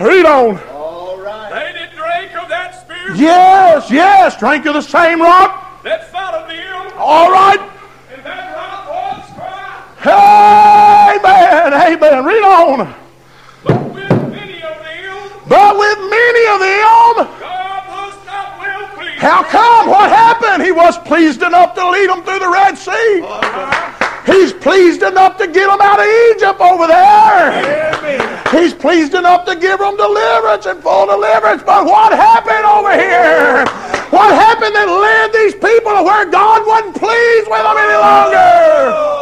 Read 0.00 0.24
on. 0.24 0.71
Yes, 3.14 3.90
yes. 3.90 4.36
Drank 4.38 4.66
of 4.66 4.74
the 4.74 4.80
same 4.82 5.20
rock. 5.20 5.82
that 5.82 6.10
followed 6.12 6.48
them, 6.48 6.92
All 6.96 7.30
right. 7.30 7.60
and 8.14 8.24
that 8.24 8.54
rock 8.56 8.88
was 8.88 9.24
Christ. 9.36 10.06
Amen. 10.06 11.72
Amen. 11.74 12.24
Read 12.24 12.42
on. 12.42 12.94
But 13.64 13.94
with 13.94 14.10
many 14.30 14.62
of 14.62 14.76
them, 14.82 15.30
But 15.48 15.78
with 15.78 15.98
many 16.10 16.44
of 16.54 16.58
them, 16.60 17.26
God 17.40 17.82
was 17.88 18.14
not 18.26 18.58
well 18.60 18.86
pleased. 18.96 19.18
how 19.20 19.42
come? 19.44 19.88
What 19.90 20.10
happened? 20.10 20.62
He 20.64 20.72
was 20.72 20.98
pleased 20.98 21.42
enough 21.42 21.74
to 21.74 21.88
lead 21.90 22.08
them 22.10 22.22
through 22.22 22.38
the 22.40 22.48
Red 22.50 22.76
Sea. 22.78 23.22
He's 24.26 24.52
pleased 24.52 25.02
enough 25.02 25.36
to 25.38 25.46
get 25.46 25.66
them 25.66 25.80
out 25.80 25.98
of 25.98 26.06
Egypt 26.30 26.60
over 26.60 26.86
there. 26.86 28.42
He's 28.50 28.72
pleased 28.74 29.14
enough 29.14 29.44
to 29.46 29.56
give 29.56 29.78
them 29.78 29.96
deliverance 29.96 30.66
and 30.66 30.82
full 30.82 31.06
deliverance. 31.06 31.62
But 31.64 31.86
what 31.86 32.12
happened 32.12 32.64
over 32.64 32.92
here? 32.92 33.64
What 34.10 34.34
happened 34.34 34.74
that 34.76 34.86
led 34.86 35.32
these 35.32 35.54
people 35.54 35.96
to 35.96 36.02
where 36.02 36.26
God 36.26 36.66
wasn't 36.66 36.96
pleased 36.96 37.48
with 37.48 37.62
them 37.62 37.76
any 37.78 37.96
longer? 37.98 39.12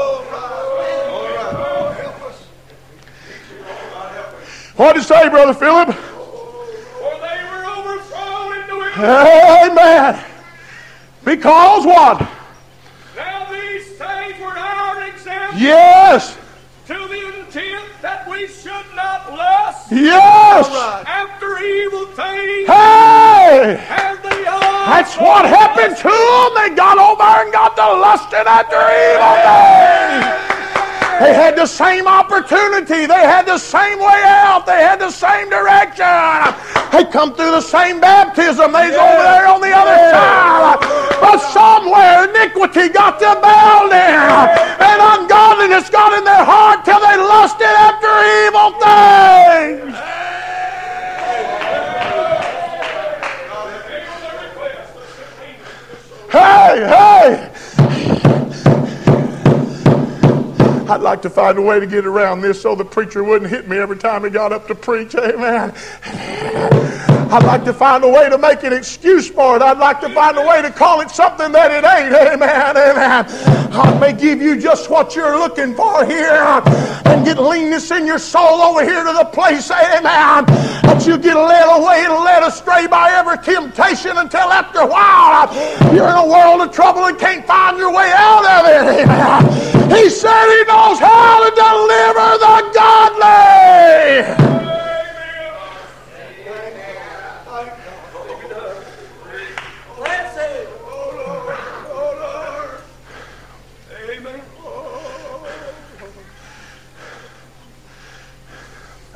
What 4.76 4.94
did 4.94 5.02
it 5.02 5.06
say, 5.06 5.28
Brother 5.28 5.54
Philip? 5.54 5.94
For 5.94 7.14
they 7.20 7.38
were 7.50 7.64
overthrown 7.66 8.52
in. 8.54 9.04
Amen. 9.04 10.24
Because 11.24 11.86
what? 11.86 12.39
Yes. 15.56 16.36
to 16.86 16.94
the 16.94 17.38
intent 17.38 17.84
that 18.02 18.28
we 18.28 18.46
should 18.48 18.86
not 18.94 19.32
lust 19.32 19.90
Yes. 19.92 20.68
after 21.06 21.58
evil 21.58 22.06
things 22.06 22.68
Hey. 22.68 23.80
That's 25.00 25.16
what 25.16 25.46
happened 25.46 25.96
to 25.96 26.02
them. 26.02 26.54
They 26.56 26.74
got 26.76 26.98
over 26.98 27.22
and 27.22 27.52
got 27.52 27.74
to 27.76 27.94
lusting 28.00 28.46
after 28.46 28.76
evil 28.76 29.36
things. 29.46 30.49
They 31.20 31.34
had 31.34 31.54
the 31.54 31.66
same 31.66 32.08
opportunity. 32.08 33.04
They 33.04 33.24
had 33.28 33.44
the 33.44 33.58
same 33.58 33.98
way 33.98 34.22
out. 34.24 34.64
They 34.64 34.80
had 34.80 34.98
the 34.98 35.10
same 35.10 35.50
direction. 35.50 36.08
They 36.92 37.04
come 37.04 37.34
through 37.34 37.50
the 37.50 37.60
same 37.60 38.00
baptism. 38.00 38.72
They's 38.72 38.96
over 38.96 39.22
there 39.28 39.46
on 39.46 39.60
the 39.60 39.68
other 39.68 40.00
side. 40.16 40.80
But 41.20 41.38
somewhere 41.52 42.24
iniquity 42.24 42.88
got 42.88 43.20
them 43.20 43.38
bound 43.42 43.92
there. 43.92 44.32
And 44.80 45.20
ungodliness 45.20 45.90
got 45.90 46.16
in 46.16 46.24
their 46.24 46.42
heart 46.42 46.86
till 46.86 47.00
they 47.00 47.18
lusted 47.18 47.68
after 47.68 48.08
evil 48.48 48.72
things. 48.80 49.92
Hey, 56.32 56.86
hey! 56.88 57.50
I'd 60.90 61.02
like 61.02 61.22
to 61.22 61.30
find 61.30 61.56
a 61.56 61.62
way 61.62 61.78
to 61.78 61.86
get 61.86 62.04
around 62.04 62.40
this 62.40 62.60
so 62.60 62.74
the 62.74 62.84
preacher 62.84 63.22
wouldn't 63.22 63.48
hit 63.48 63.68
me 63.68 63.78
every 63.78 63.96
time 63.96 64.24
he 64.24 64.30
got 64.30 64.52
up 64.52 64.66
to 64.66 64.74
preach. 64.74 65.14
Amen. 65.14 65.72
I'd 66.02 67.44
like 67.44 67.64
to 67.66 67.72
find 67.72 68.02
a 68.02 68.08
way 68.08 68.28
to 68.28 68.36
make 68.36 68.64
an 68.64 68.72
excuse 68.72 69.30
for 69.30 69.54
it. 69.54 69.62
I'd 69.62 69.78
like 69.78 70.00
to 70.00 70.08
find 70.08 70.36
a 70.36 70.44
way 70.44 70.62
to 70.62 70.70
call 70.72 71.00
it 71.00 71.10
something 71.10 71.52
that 71.52 71.70
it 71.70 71.84
ain't. 71.84 72.12
Amen. 72.12 72.76
Amen. 72.76 73.70
God 73.70 74.00
may 74.00 74.12
give 74.12 74.42
you 74.42 74.60
just 74.60 74.90
what 74.90 75.14
you're 75.14 75.38
looking 75.38 75.76
for 75.76 76.04
here 76.04 76.60
and 77.04 77.24
get 77.24 77.38
leanness 77.38 77.92
in 77.92 78.04
your 78.04 78.18
soul 78.18 78.60
over 78.60 78.84
here 78.84 79.04
to 79.04 79.12
the 79.12 79.26
place, 79.26 79.70
amen, 79.70 80.46
that 80.82 81.04
you 81.06 81.18
get 81.18 81.36
led 81.36 81.68
away 81.78 82.04
and 82.04 82.14
led 82.24 82.42
astray 82.42 82.88
by 82.88 83.12
every 83.12 83.38
temptation 83.38 84.16
until 84.16 84.50
after 84.50 84.80
a 84.80 84.86
while 84.86 85.54
you're 85.94 86.08
in 86.08 86.16
a 86.16 86.26
world 86.26 86.62
of 86.62 86.74
trouble 86.74 87.04
and 87.04 87.18
can't 87.18 87.46
find 87.46 87.78
your 87.78 87.92
way 87.92 88.10
out 88.16 88.44
of 88.44 88.66
it. 88.66 89.06
Amen. 89.06 89.70
He 89.90 90.08
said 90.08 90.46
he 90.50 90.64
knows 90.64 90.79
how 90.98 91.44
to 91.44 91.50
deliver 91.54 92.38
the 92.38 92.70
godly. 92.74 94.50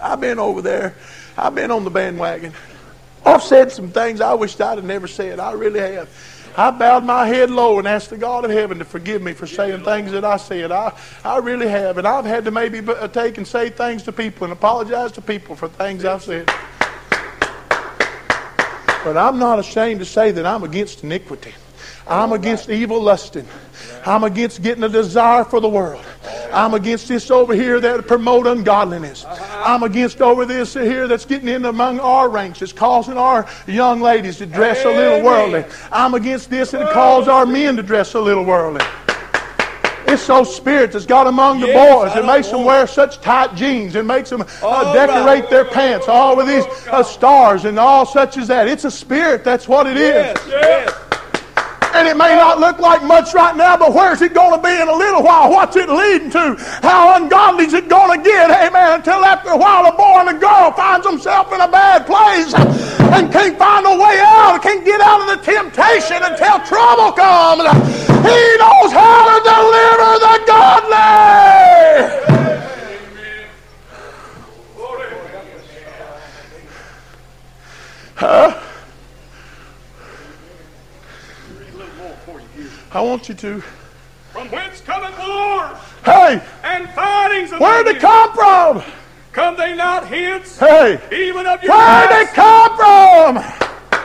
I've 0.00 0.20
been 0.20 0.38
over 0.38 0.60
there. 0.60 0.94
I've 1.36 1.54
been 1.54 1.70
on 1.70 1.82
the 1.82 1.90
bandwagon. 1.90 2.52
I've 3.24 3.42
said 3.42 3.72
some 3.72 3.90
things 3.90 4.20
I 4.20 4.34
wished 4.34 4.60
I'd 4.60 4.76
have 4.76 4.84
never 4.84 5.08
said. 5.08 5.40
I 5.40 5.52
really 5.52 5.80
have. 5.80 6.08
I 6.56 6.70
bowed 6.70 7.04
my 7.04 7.26
head 7.26 7.50
low 7.50 7.78
and 7.78 7.88
asked 7.88 8.10
the 8.10 8.16
God 8.16 8.44
of 8.44 8.50
heaven 8.50 8.78
to 8.78 8.84
forgive 8.84 9.22
me 9.22 9.32
for 9.32 9.46
saying 9.46 9.84
things 9.84 10.12
that 10.12 10.24
I 10.24 10.36
said. 10.36 10.70
I, 10.70 10.92
I 11.24 11.38
really 11.38 11.68
have. 11.68 11.98
And 11.98 12.06
I've 12.06 12.24
had 12.24 12.44
to 12.44 12.52
maybe 12.52 12.78
uh, 12.78 13.08
take 13.08 13.38
and 13.38 13.46
say 13.46 13.70
things 13.70 14.04
to 14.04 14.12
people 14.12 14.44
and 14.44 14.52
apologize 14.52 15.10
to 15.12 15.20
people 15.20 15.56
for 15.56 15.68
things 15.68 16.04
I've 16.04 16.22
said. 16.22 16.46
But 19.02 19.16
I'm 19.16 19.38
not 19.38 19.58
ashamed 19.58 20.00
to 20.00 20.06
say 20.06 20.30
that 20.30 20.46
I'm 20.46 20.62
against 20.62 21.02
iniquity. 21.02 21.54
I'm 22.06 22.32
against 22.32 22.68
evil 22.68 23.00
lusting. 23.00 23.46
I'm 24.04 24.24
against 24.24 24.62
getting 24.62 24.84
a 24.84 24.88
desire 24.88 25.44
for 25.44 25.60
the 25.60 25.68
world. 25.68 26.04
I'm 26.52 26.74
against 26.74 27.08
this 27.08 27.30
over 27.30 27.54
here 27.54 27.80
that 27.80 28.06
promote 28.06 28.46
ungodliness. 28.46 29.24
I'm 29.26 29.82
against 29.82 30.20
over 30.20 30.44
this 30.44 30.74
here 30.74 31.08
that's 31.08 31.24
getting 31.24 31.48
in 31.48 31.64
among 31.64 32.00
our 32.00 32.28
ranks. 32.28 32.60
It's 32.60 32.72
causing 32.72 33.16
our 33.16 33.48
young 33.66 34.00
ladies 34.00 34.38
to 34.38 34.46
dress 34.46 34.84
a 34.84 34.90
little 34.90 35.22
worldly. 35.22 35.64
I'm 35.90 36.14
against 36.14 36.50
this 36.50 36.72
that 36.72 36.92
causes 36.92 37.28
our 37.28 37.46
men 37.46 37.76
to 37.76 37.82
dress 37.82 38.14
a 38.14 38.20
little 38.20 38.44
worldly. 38.44 38.84
It's 40.06 40.26
those 40.26 40.54
spirits 40.54 40.92
that's 40.92 41.06
got 41.06 41.26
among 41.26 41.60
the 41.60 41.68
Yes, 41.68 41.94
boys 41.94 42.14
that 42.14 42.26
makes 42.26 42.48
them 42.48 42.64
wear 42.64 42.86
such 42.86 43.20
tight 43.20 43.54
jeans 43.56 43.96
and 43.96 44.06
makes 44.06 44.28
them 44.28 44.44
uh, 44.62 44.92
decorate 44.92 45.26
right. 45.26 45.50
their 45.50 45.64
pants 45.64 46.08
all 46.08 46.36
with 46.36 46.46
these 46.46 46.64
uh, 46.88 47.02
stars 47.02 47.64
and 47.64 47.78
all 47.78 48.04
such 48.04 48.36
as 48.36 48.46
that. 48.48 48.68
It's 48.68 48.84
a 48.84 48.90
spirit. 48.90 49.44
That's 49.44 49.66
what 49.66 49.86
it 49.86 49.96
is. 49.96 50.12
Yes, 50.12 50.46
yes. 50.46 51.03
And 52.04 52.12
it 52.12 52.18
may 52.18 52.36
not 52.36 52.60
look 52.60 52.78
like 52.80 53.02
much 53.02 53.32
right 53.32 53.56
now, 53.56 53.78
but 53.78 53.94
where's 53.94 54.20
it 54.20 54.34
going 54.34 54.54
to 54.54 54.62
be 54.62 54.68
in 54.78 54.88
a 54.88 54.94
little 54.94 55.22
while? 55.22 55.50
What's 55.50 55.74
it 55.74 55.88
leading 55.88 56.28
to? 56.32 56.54
How 56.82 57.16
ungodly 57.16 57.64
is 57.64 57.72
it 57.72 57.88
going 57.88 58.18
to 58.18 58.22
get? 58.22 58.50
Amen. 58.50 58.96
Until 59.00 59.24
after 59.24 59.48
a 59.48 59.56
while, 59.56 59.86
a 59.86 59.92
boy 59.96 60.20
and 60.20 60.36
a 60.36 60.38
girl 60.38 60.70
finds 60.72 61.06
himself 61.06 61.50
in 61.54 61.62
a 61.62 61.66
bad 61.66 62.04
place 62.04 62.52
and 62.52 63.32
can't 63.32 63.56
find 63.56 63.86
a 63.86 63.96
way 63.96 64.20
out, 64.20 64.60
can't 64.62 64.84
get 64.84 65.00
out 65.00 65.22
of 65.22 65.28
the 65.28 65.42
temptation 65.50 66.18
until 66.20 66.60
trouble 66.66 67.12
comes. 67.12 67.62
He 68.20 68.56
knows 68.60 68.92
how 68.92 69.24
to 69.32 69.40
deliver 69.48 70.18
the 70.20 70.44
godly. 70.46 71.00
Huh? 78.16 78.60
I 82.94 83.00
want 83.00 83.28
you 83.28 83.34
to. 83.34 83.60
From 84.30 84.48
whence 84.52 84.80
cometh 84.80 85.18
wars 85.18 85.78
Hey, 86.04 86.40
and 86.62 86.88
fightings 86.90 87.52
of 87.52 87.58
where'd 87.58 87.88
it 87.88 87.98
come 87.98 88.32
from? 88.32 88.82
Come 89.32 89.56
they 89.56 89.74
not 89.74 90.06
hence, 90.06 90.56
Hey, 90.60 91.00
even 91.12 91.44
of 91.44 91.60
your 91.60 91.72
where'd 91.72 92.22
it 92.22 92.28
come 92.34 92.76
from? 92.76 93.36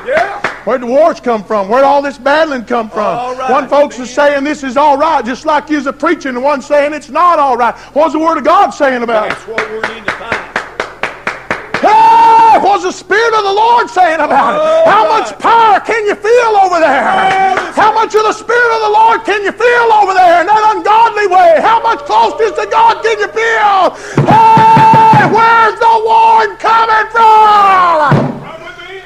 Yeah. 0.08 0.42
Where'd 0.64 0.82
the 0.82 0.88
wars 0.88 1.20
come 1.20 1.44
from? 1.44 1.70
Where'd 1.70 1.84
all 1.84 2.02
this 2.02 2.18
battling 2.18 2.66
come 2.66 2.90
from? 2.90 3.38
Right, 3.38 3.52
one 3.52 3.70
folks 3.70 4.00
is 4.00 4.10
saying 4.10 4.44
this 4.44 4.64
is 4.64 4.76
all 4.76 4.98
right, 4.98 5.24
just 5.24 5.46
like 5.46 5.70
you's 5.70 5.86
a 5.86 5.94
preaching, 5.94 6.36
and 6.36 6.44
one 6.44 6.64
saying 6.64 6.94
it's 6.94 7.10
not 7.10 7.38
all 7.38 7.58
right. 7.58 7.76
What's 7.94 8.14
the 8.14 8.20
Word 8.20 8.40
of 8.40 8.44
God 8.44 8.72
saying 8.72 9.04
about 9.04 9.28
it? 9.28 9.30
That's 9.30 9.48
what 9.48 9.70
we 9.70 9.96
need 9.96 10.06
to 10.06 10.12
find. 10.14 10.49
What's 12.70 12.84
the 12.84 12.92
Spirit 12.92 13.34
of 13.34 13.44
the 13.44 13.52
Lord 13.52 13.90
saying 13.90 14.20
about 14.22 14.54
it? 14.54 14.62
Oh, 14.62 14.84
How 14.86 15.10
much 15.10 15.34
power 15.40 15.80
can 15.80 16.06
you 16.06 16.14
feel 16.14 16.54
over 16.62 16.80
there? 16.80 17.58
How 17.74 17.92
much 17.92 18.14
of 18.14 18.22
the 18.22 18.32
Spirit 18.32 18.72
of 18.76 18.82
the 18.86 18.94
Lord 18.94 19.26
can 19.26 19.42
you 19.42 19.52
feel 19.52 19.90
over 19.92 20.14
there 20.14 20.42
in 20.42 20.46
that 20.46 20.76
ungodly 20.78 21.26
way? 21.26 21.58
How 21.66 21.82
much 21.82 22.06
closeness 22.06 22.52
to 22.62 22.70
God 22.70 23.02
can 23.02 23.18
you 23.18 23.28
feel? 23.34 23.98
Hey, 24.22 25.26
where's 25.34 25.80
the 25.80 25.98
Lord 26.06 26.60
coming 26.60 27.10
from? 27.10 28.38
Come 28.38 28.62
with 28.62 28.78
me. 28.86 29.02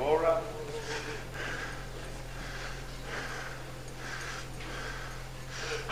All 0.00 0.18
right. 0.18 0.42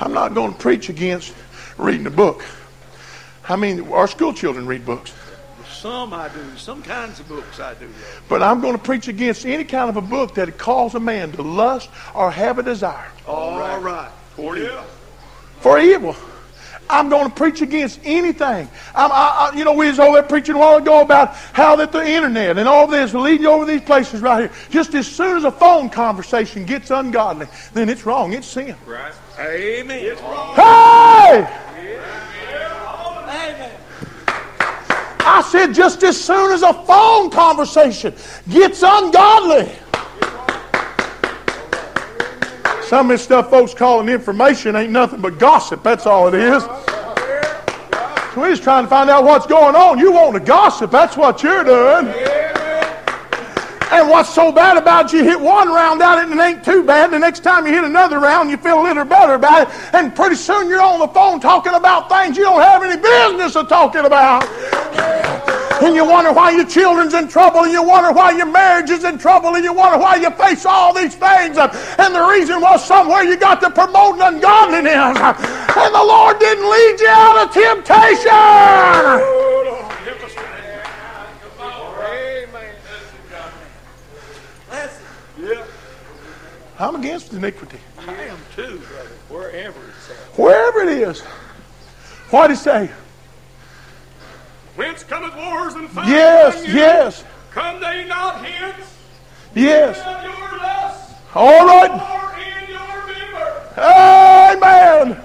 I'm 0.00 0.12
not 0.12 0.34
going 0.34 0.52
to 0.52 0.58
preach 0.58 0.88
against 0.88 1.32
reading 1.78 2.06
a 2.06 2.10
book. 2.10 2.44
I 3.48 3.56
mean, 3.56 3.88
our 3.92 4.08
school 4.08 4.32
children 4.32 4.66
read 4.66 4.86
books. 4.86 5.12
Some 5.68 6.14
I 6.14 6.28
do. 6.28 6.56
Some 6.56 6.82
kinds 6.82 7.20
of 7.20 7.28
books 7.28 7.60
I 7.60 7.74
do. 7.74 7.88
But 8.28 8.42
I'm 8.42 8.60
going 8.60 8.72
to 8.74 8.82
preach 8.82 9.08
against 9.08 9.44
any 9.44 9.64
kind 9.64 9.90
of 9.90 9.96
a 9.96 10.00
book 10.00 10.34
that 10.34 10.56
calls 10.56 10.94
a 10.94 11.00
man 11.00 11.32
to 11.32 11.42
lust 11.42 11.90
or 12.14 12.30
have 12.30 12.58
a 12.58 12.62
desire 12.62 13.10
All 13.26 13.58
right. 13.80 14.10
For 14.34 14.56
evil. 14.56 14.84
for 15.60 15.78
evil. 15.78 16.16
I'm 16.88 17.08
going 17.08 17.28
to 17.28 17.34
preach 17.34 17.62
against 17.62 18.00
anything. 18.04 18.68
I'm, 18.94 19.10
I, 19.12 19.50
I, 19.52 19.56
you 19.56 19.64
know, 19.64 19.72
we 19.72 19.88
was 19.88 19.98
over 19.98 20.20
there 20.20 20.22
preaching 20.22 20.54
a 20.54 20.58
while 20.58 20.76
ago 20.76 21.00
about 21.00 21.34
how 21.52 21.76
that 21.76 21.92
the 21.92 22.06
internet 22.06 22.58
and 22.58 22.68
all 22.68 22.86
this 22.86 23.12
will 23.12 23.22
lead 23.22 23.40
you 23.40 23.50
over 23.50 23.64
these 23.64 23.80
places 23.80 24.20
right 24.20 24.40
here. 24.50 24.52
Just 24.70 24.94
as 24.94 25.06
soon 25.06 25.36
as 25.36 25.44
a 25.44 25.50
phone 25.50 25.88
conversation 25.88 26.64
gets 26.64 26.90
ungodly, 26.90 27.46
then 27.72 27.88
it's 27.88 28.04
wrong. 28.04 28.32
It's 28.32 28.46
sin. 28.46 28.76
Right. 28.86 29.14
Amen. 29.38 30.16
Hey! 30.54 31.46
Amen. 31.76 32.20
I 35.26 35.42
said 35.50 35.74
just 35.74 36.04
as 36.04 36.22
soon 36.22 36.52
as 36.52 36.62
a 36.62 36.72
phone 36.84 37.30
conversation 37.30 38.14
gets 38.48 38.82
ungodly. 38.84 39.72
Some 42.86 43.10
of 43.10 43.14
this 43.14 43.24
stuff 43.24 43.50
folks 43.50 43.74
calling 43.74 44.08
information 44.08 44.76
ain't 44.76 44.92
nothing 44.92 45.20
but 45.20 45.38
gossip. 45.38 45.82
That's 45.82 46.06
all 46.06 46.28
it 46.28 46.34
is. 46.34 46.62
So 46.62 48.40
we're 48.40 48.50
just 48.50 48.62
trying 48.62 48.84
to 48.84 48.90
find 48.90 49.10
out 49.10 49.24
what's 49.24 49.46
going 49.46 49.74
on. 49.74 49.98
You 49.98 50.12
want 50.12 50.34
to 50.34 50.40
gossip. 50.40 50.92
That's 50.92 51.16
what 51.16 51.42
you're 51.42 51.64
doing. 51.64 52.53
And 53.94 54.10
what's 54.10 54.34
so 54.34 54.50
bad 54.50 54.76
about 54.76 55.06
it, 55.06 55.16
you 55.16 55.22
hit 55.22 55.40
one 55.40 55.68
round 55.68 56.02
out 56.02 56.18
and 56.18 56.32
it 56.32 56.42
ain't 56.42 56.64
too 56.64 56.82
bad. 56.82 57.12
The 57.12 57.18
next 57.18 57.44
time 57.44 57.64
you 57.64 57.72
hit 57.72 57.84
another 57.84 58.18
round, 58.18 58.50
you 58.50 58.56
feel 58.56 58.80
a 58.80 58.82
little 58.82 59.04
better 59.04 59.34
about 59.34 59.68
it. 59.68 59.94
And 59.94 60.14
pretty 60.14 60.34
soon 60.34 60.68
you're 60.68 60.82
on 60.82 60.98
the 60.98 61.06
phone 61.08 61.38
talking 61.38 61.74
about 61.74 62.08
things 62.08 62.36
you 62.36 62.42
don't 62.42 62.60
have 62.60 62.82
any 62.82 63.00
business 63.00 63.54
of 63.54 63.68
talking 63.68 64.04
about. 64.04 64.44
And 65.80 65.94
you 65.94 66.04
wonder 66.04 66.32
why 66.32 66.50
your 66.50 66.66
children's 66.66 67.14
in 67.14 67.28
trouble, 67.28 67.64
and 67.64 67.72
you 67.72 67.82
wonder 67.82 68.12
why 68.12 68.32
your 68.32 68.46
marriage 68.46 68.90
is 68.90 69.04
in 69.04 69.16
trouble, 69.16 69.54
and 69.54 69.62
you 69.62 69.72
wonder 69.72 69.98
why 69.98 70.16
you 70.16 70.30
face 70.30 70.66
all 70.66 70.92
these 70.92 71.14
things. 71.14 71.56
And 71.56 72.14
the 72.14 72.26
reason 72.30 72.60
was 72.60 72.84
somewhere 72.84 73.22
you 73.22 73.36
got 73.36 73.60
to 73.60 73.70
promote 73.70 74.18
ungodliness. 74.20 75.18
And 75.76 75.94
the 75.94 76.04
Lord 76.04 76.40
didn't 76.40 76.68
lead 76.68 77.00
you 77.00 77.08
out 77.08 77.46
of 77.46 77.54
temptation. 77.54 79.53
Yeah. 85.38 85.64
I'm 86.78 86.96
against 86.96 87.32
iniquity. 87.32 87.78
I 87.98 88.12
am 88.24 88.38
too, 88.54 88.78
brother. 88.78 89.08
Wherever 89.28 89.78
it's 89.88 90.10
at. 90.10 90.16
Wherever 90.38 90.80
it 90.80 90.88
is. 90.88 91.20
What 92.30 92.48
did 92.48 92.56
he 92.56 92.62
say? 92.62 92.90
Whence 94.76 95.04
cometh 95.04 95.36
wars 95.36 95.74
and 95.74 95.88
fightings 95.90 96.12
Yes, 96.12 96.64
yes, 96.66 97.24
Come 97.52 97.80
they 97.80 98.04
not 98.08 98.44
hence? 98.44 98.92
yes. 99.54 99.98
Lust, 99.98 101.14
All 101.34 101.64
right. 101.66 101.90
in 102.64 102.70
your 102.70 103.06
member. 103.06 103.62
Amen. 103.78 105.22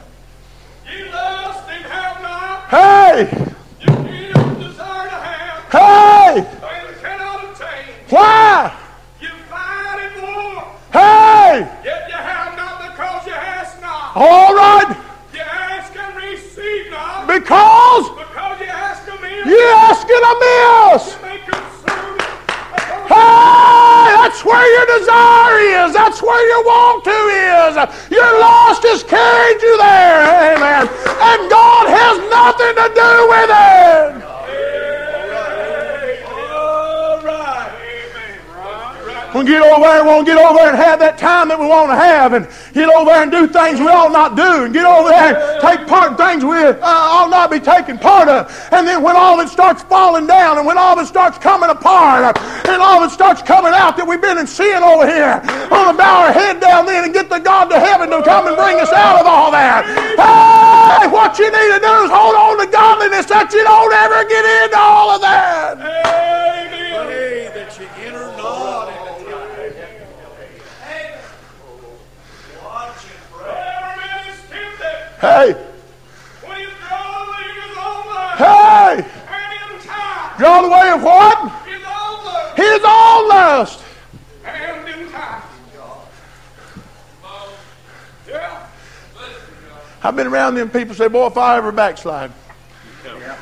Ye 0.88 1.12
lust 1.12 1.70
and 1.70 1.84
have 1.86 2.22
not. 2.22 2.70
Hey, 2.70 3.48
You 3.82 3.88
kill, 3.88 4.56
desire 4.60 5.08
to 5.10 5.16
have, 5.16 5.72
hey. 5.72 6.09
All 14.16 14.56
right. 14.56 14.96
You 15.34 15.40
ask 15.42 15.96
and 15.96 16.16
receive 16.18 16.90
not, 16.90 17.28
Because 17.28 18.10
because 18.10 18.60
you 18.60 18.66
ask 18.66 19.06
amiss. 19.08 19.46
you're 19.46 19.76
asking 19.86 20.24
amiss. 20.34 21.14
You 21.14 21.40
consume 21.46 22.18
it. 22.18 22.26
Hey, 23.06 24.10
that's 24.18 24.44
where 24.44 24.66
your 24.66 24.88
desire 24.98 25.86
is. 25.86 25.94
That's 25.94 26.22
where 26.22 26.42
your 26.50 26.64
want 26.66 27.04
to 27.06 27.20
is. 27.38 27.76
Your 28.10 28.32
lust 28.42 28.82
has 28.90 29.04
carried 29.04 29.62
you 29.62 29.78
there. 29.78 30.58
Amen. 30.58 30.90
And 30.90 31.40
God 31.50 31.86
has 31.90 32.18
nothing 32.34 32.76
to 32.82 32.88
do 32.98 33.12
with 33.30 33.50
it. 33.54 34.29
We'll 39.34 39.44
get 39.44 39.62
over 39.62 39.86
there, 39.86 40.04
we'll 40.04 40.24
get 40.24 40.38
over 40.38 40.58
there 40.58 40.70
and 40.70 40.78
have 40.78 41.00
that 41.00 41.18
time 41.18 41.50
that 41.50 41.60
we 41.60 41.68
want 41.68 41.92
to 41.92 41.96
have 41.96 42.34
and 42.34 42.48
get 42.74 42.90
over 42.90 43.10
there 43.12 43.22
and 43.22 43.32
do 43.32 43.46
things 43.48 43.80
we 43.80 43.88
ought 43.88 44.12
not 44.12 44.36
do 44.36 44.66
and 44.66 44.74
get 44.74 44.86
over 44.86 45.10
there 45.10 45.38
and 45.38 45.62
take 45.62 45.86
part 45.86 46.12
in 46.12 46.18
things 46.18 46.44
we 46.44 46.58
uh, 46.58 46.82
ought 46.82 47.30
not 47.30 47.52
be 47.52 47.60
taking 47.60 47.98
part 47.98 48.28
of. 48.28 48.50
And 48.72 48.88
then 48.88 49.04
when 49.04 49.16
all 49.16 49.40
of 49.40 49.46
it 49.46 49.50
starts 49.50 49.84
falling 49.84 50.26
down 50.26 50.58
and 50.58 50.66
when 50.66 50.78
all 50.78 50.98
of 50.98 51.04
it 51.04 51.08
starts 51.08 51.38
coming 51.38 51.70
apart 51.70 52.38
and 52.68 52.82
all 52.82 53.04
of 53.04 53.12
it 53.12 53.14
starts 53.14 53.42
coming 53.42 53.74
out 53.74 53.98
that 53.98 54.08
we've 54.08 54.22
been 54.22 54.38
in 54.38 54.48
sin 54.48 54.82
over 54.82 55.06
here, 55.06 55.38
on 55.70 55.94
to 55.94 55.96
bow 55.98 56.26
our 56.26 56.34
head 56.34 56.60
down 56.60 56.86
then 56.86 57.06
and 57.06 57.14
get 57.14 57.30
the 57.30 57.40
God 57.40 57.70
to 57.70 57.80
heaven 57.80 58.10
to 58.10 58.22
come 58.26 58.48
and 58.48 58.58
bring 58.58 58.82
us 58.82 58.92
out 58.92 59.22
of 59.22 59.26
all 59.30 59.52
that. 59.52 59.86
Hey, 59.86 61.08
what 61.08 61.38
you 61.38 61.48
need 61.54 61.70
to 61.78 61.80
do 61.80 61.94
is 62.06 62.10
hold 62.10 62.34
on 62.34 62.58
to 62.58 62.68
godliness 62.68 63.26
that 63.30 63.54
you 63.54 63.62
don't 63.62 63.94
ever 63.94 64.26
get 64.26 64.44
into 64.66 64.89
Hey! 75.20 75.54
Hey! 78.38 79.06
Draw 80.38 80.62
the 80.62 80.70
way 80.70 80.92
of 80.92 81.04
what? 81.04 81.52
His 82.56 82.82
own 82.86 83.28
lust. 83.28 83.84
And 84.46 84.88
in 84.88 85.12
time. 85.12 85.44
I've 90.02 90.16
been 90.16 90.28
around 90.28 90.56
them 90.56 90.70
people 90.70 90.96
say, 90.96 91.10
boy, 91.10 91.28
if 91.28 91.38
I 91.38 91.58
ever 91.58 91.74
backslide. 91.74 92.32
Yeah. 93.04 93.36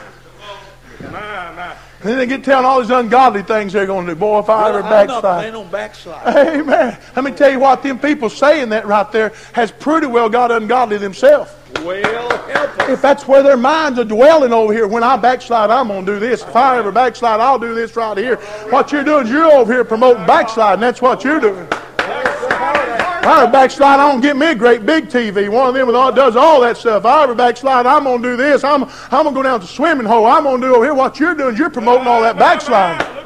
Then 2.01 2.17
they 2.17 2.25
get 2.25 2.43
telling 2.43 2.65
all 2.65 2.81
these 2.81 2.89
ungodly 2.89 3.43
things 3.43 3.73
they're 3.73 3.85
going 3.85 4.07
to 4.07 4.13
do. 4.13 4.19
Boy, 4.19 4.39
if 4.39 4.49
I 4.49 4.69
ever 4.69 4.81
backslide. 4.81 5.45
They 5.45 5.51
don't 5.51 5.71
backslide. 5.71 6.35
Amen. 6.35 6.97
Let 7.15 7.23
me 7.25 7.31
tell 7.31 7.51
you 7.51 7.59
what, 7.59 7.83
them 7.83 7.99
people 7.99 8.31
saying 8.31 8.69
that 8.69 8.87
right 8.87 9.11
there 9.11 9.33
has 9.53 9.71
pretty 9.71 10.07
well 10.07 10.29
got 10.29 10.51
ungodly 10.51 10.97
themselves. 10.97 11.51
Well, 11.83 12.29
help 12.47 12.79
us. 12.79 12.89
If 12.89 13.01
that's 13.01 13.27
where 13.27 13.43
their 13.43 13.57
minds 13.57 13.99
are 13.99 14.05
dwelling 14.05 14.53
over 14.53 14.73
here, 14.73 14.87
when 14.87 15.03
I 15.03 15.17
backslide, 15.17 15.69
I'm 15.69 15.87
going 15.87 16.05
to 16.05 16.13
do 16.13 16.19
this. 16.19 16.41
If 16.41 16.55
I 16.55 16.77
ever 16.77 16.91
backslide, 16.91 17.39
I'll 17.39 17.59
do 17.59 17.73
this 17.75 17.95
right 17.95 18.17
here. 18.17 18.37
What 18.69 18.91
you're 18.91 19.03
doing 19.03 19.25
is 19.25 19.31
you're 19.31 19.51
over 19.51 19.71
here 19.71 19.83
promoting 19.83 20.25
backsliding. 20.25 20.81
That's 20.81 21.01
what 21.01 21.23
you're 21.23 21.39
doing. 21.39 21.67
If 21.67 23.33
I 23.33 23.43
ever 23.43 23.51
backslide, 23.51 23.99
I'm 23.99 24.11
going 24.11 24.21
to 24.21 24.27
get 24.27 24.37
me 24.37 24.51
a 24.51 24.55
great 24.55 24.85
big 24.85 25.07
TV. 25.07 25.49
One 25.49 25.67
of 25.67 25.75
them 25.75 25.91
that 25.91 26.15
does 26.15 26.35
all 26.37 26.61
that 26.61 26.77
stuff. 26.77 27.01
If 27.01 27.05
I 27.05 27.23
ever 27.23 27.35
backslide, 27.35 27.85
I'm 27.85 28.03
going 28.05 28.21
to 28.21 28.29
do 28.29 28.37
this. 28.37 28.63
I'm, 28.63 28.83
I'm 28.85 29.23
going 29.23 29.25
to 29.25 29.31
go 29.33 29.43
down 29.43 29.59
to 29.59 29.65
the 29.65 29.71
swimming 29.71 30.05
hole. 30.05 30.25
I'm 30.25 30.43
going 30.43 30.61
to 30.61 30.67
do 30.67 30.75
over 30.75 30.85
here. 30.85 30.93
What 30.93 31.19
you're 31.19 31.35
doing 31.35 31.57
you're 31.57 31.69
promoting 31.69 32.07
all 32.07 32.21
that 32.21 32.37
backsliding. 32.37 33.16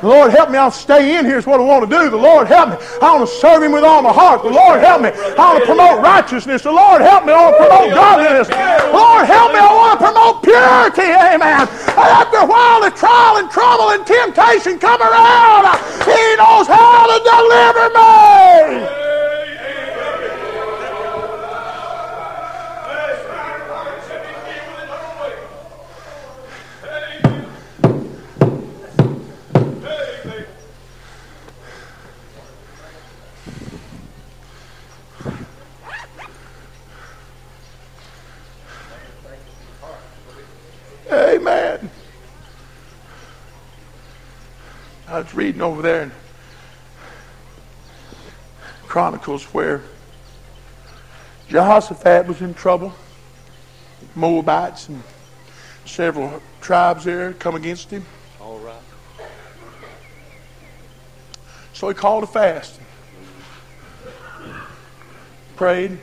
The 0.00 0.08
Lord 0.08 0.30
help 0.30 0.50
me. 0.50 0.56
I'll 0.56 0.70
stay 0.70 1.18
in 1.18 1.26
here 1.26 1.38
is 1.38 1.46
what 1.46 1.60
I 1.60 1.64
want 1.64 1.88
to 1.88 1.90
do. 1.90 2.10
The 2.10 2.16
Lord 2.16 2.46
help 2.46 2.70
me. 2.70 2.76
I 3.02 3.12
want 3.14 3.28
to 3.28 3.34
serve 3.36 3.62
Him 3.62 3.72
with 3.72 3.84
all 3.84 4.02
my 4.02 4.12
heart. 4.12 4.42
The 4.42 4.50
Lord 4.50 4.80
help 4.80 5.02
me. 5.02 5.10
I 5.12 5.52
want 5.52 5.60
to 5.60 5.66
promote 5.66 6.00
righteousness. 6.00 6.62
The 6.62 6.72
Lord 6.72 7.02
help 7.02 7.26
me. 7.26 7.32
I 7.32 7.40
want 7.44 7.56
to 7.56 7.62
promote 7.68 7.88
godliness. 7.92 8.48
Lord 8.92 9.24
help 9.28 9.52
me. 9.52 9.60
I 9.60 9.72
want 9.76 10.00
to 10.00 10.00
promote 10.00 10.42
purity. 10.42 11.12
Amen. 11.12 11.68
And 11.68 12.08
after 12.16 12.38
a 12.38 12.46
while, 12.46 12.80
the 12.80 12.90
trial 12.96 13.36
and 13.36 13.50
trouble 13.50 13.90
and 13.92 14.06
temptation 14.06 14.78
come 14.78 15.02
around. 15.02 15.68
He 16.08 16.22
knows 16.40 16.64
how 16.64 17.04
to 17.04 17.16
deliver 17.20 17.86
me. 17.92 19.09
Was 45.30 45.36
reading 45.36 45.62
over 45.62 45.80
there 45.80 46.02
in 46.02 46.12
Chronicles 48.88 49.44
where 49.54 49.80
Jehoshaphat 51.48 52.26
was 52.26 52.40
in 52.40 52.52
trouble. 52.54 52.92
Moabites 54.16 54.88
and 54.88 55.02
several 55.84 56.42
tribes 56.60 57.04
there 57.04 57.32
come 57.34 57.54
against 57.54 57.90
him. 57.90 58.04
All 58.40 58.58
right. 58.58 58.74
So 61.74 61.88
he 61.88 61.94
called 61.94 62.24
a 62.24 62.26
fast. 62.26 62.80
Prayed. 65.54 65.98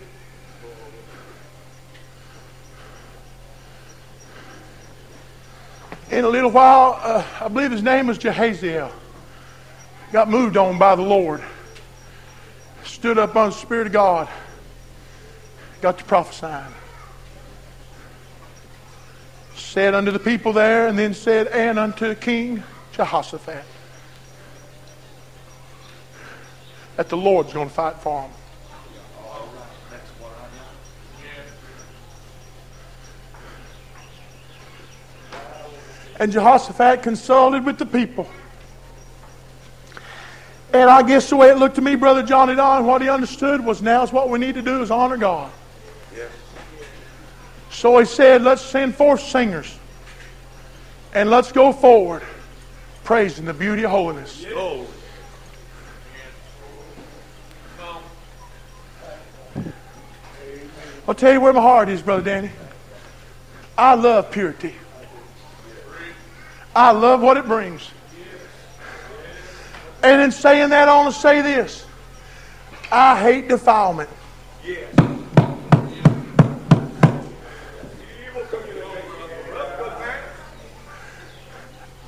In 6.11 6.23
a 6.23 6.29
little 6.29 6.51
while, 6.51 6.97
uh, 7.03 7.25
I 7.41 7.49
believe 7.49 7.71
his 7.71 7.83
name 7.83 8.07
was 8.07 8.17
Jehaziel. 8.17 8.91
Got 10.11 10.29
moved 10.29 10.57
on 10.57 10.77
by 10.77 10.95
the 10.95 11.01
Lord. 11.01 11.43
Stood 12.83 13.17
up 13.17 13.35
on 13.35 13.49
the 13.49 13.55
Spirit 13.55 13.87
of 13.87 13.93
God. 13.93 14.29
Got 15.81 15.97
to 15.99 16.03
prophesying. 16.03 16.73
Said 19.55 19.93
unto 19.93 20.11
the 20.11 20.19
people 20.19 20.53
there, 20.53 20.87
and 20.87 20.97
then 20.97 21.13
said, 21.13 21.47
and 21.47 21.77
unto 21.77 22.15
King 22.15 22.63
Jehoshaphat. 22.93 23.63
that 26.97 27.09
the 27.09 27.17
Lord's 27.17 27.53
going 27.53 27.69
to 27.69 27.73
fight 27.73 27.95
for 27.97 28.23
them. 28.23 28.31
And 36.19 36.31
Jehoshaphat 36.31 37.03
consulted 37.03 37.63
with 37.63 37.77
the 37.77 37.85
people. 37.85 38.27
And 40.77 40.91
I 40.91 41.01
guess 41.01 41.27
the 41.27 41.35
way 41.35 41.49
it 41.49 41.57
looked 41.57 41.77
to 41.77 41.81
me, 41.81 41.95
Brother 41.95 42.21
Johnny 42.21 42.53
Don, 42.53 42.85
what 42.85 43.01
he 43.01 43.09
understood 43.09 43.65
was 43.65 43.81
now 43.81 44.03
is 44.03 44.13
what 44.13 44.29
we 44.29 44.37
need 44.37 44.53
to 44.53 44.61
do 44.61 44.83
is 44.83 44.91
honor 44.91 45.17
God. 45.17 45.51
So 47.71 47.97
he 47.97 48.05
said, 48.05 48.43
let's 48.43 48.61
send 48.61 48.93
forth 48.93 49.21
singers. 49.21 49.75
And 51.15 51.31
let's 51.31 51.51
go 51.51 51.73
forward 51.73 52.21
praising 53.03 53.45
the 53.45 53.55
beauty 53.55 53.85
of 53.85 53.89
holiness. 53.91 54.45
Oh, 54.49 54.85
I'll 61.07 61.15
tell 61.15 61.33
you 61.33 61.41
where 61.41 61.53
my 61.53 61.61
heart 61.61 61.89
is, 61.89 62.03
Brother 62.03 62.21
Danny. 62.21 62.51
I 63.75 63.95
love 63.95 64.29
purity. 64.29 64.75
I 66.75 66.91
love 66.91 67.21
what 67.21 67.37
it 67.37 67.47
brings. 67.47 67.89
And 70.03 70.21
in 70.21 70.31
saying 70.31 70.69
that, 70.69 70.87
I 70.87 70.95
want 70.95 71.13
to 71.13 71.19
say 71.19 71.41
this. 71.41 71.85
I 72.91 73.19
hate 73.19 73.47
defilement. 73.47 74.09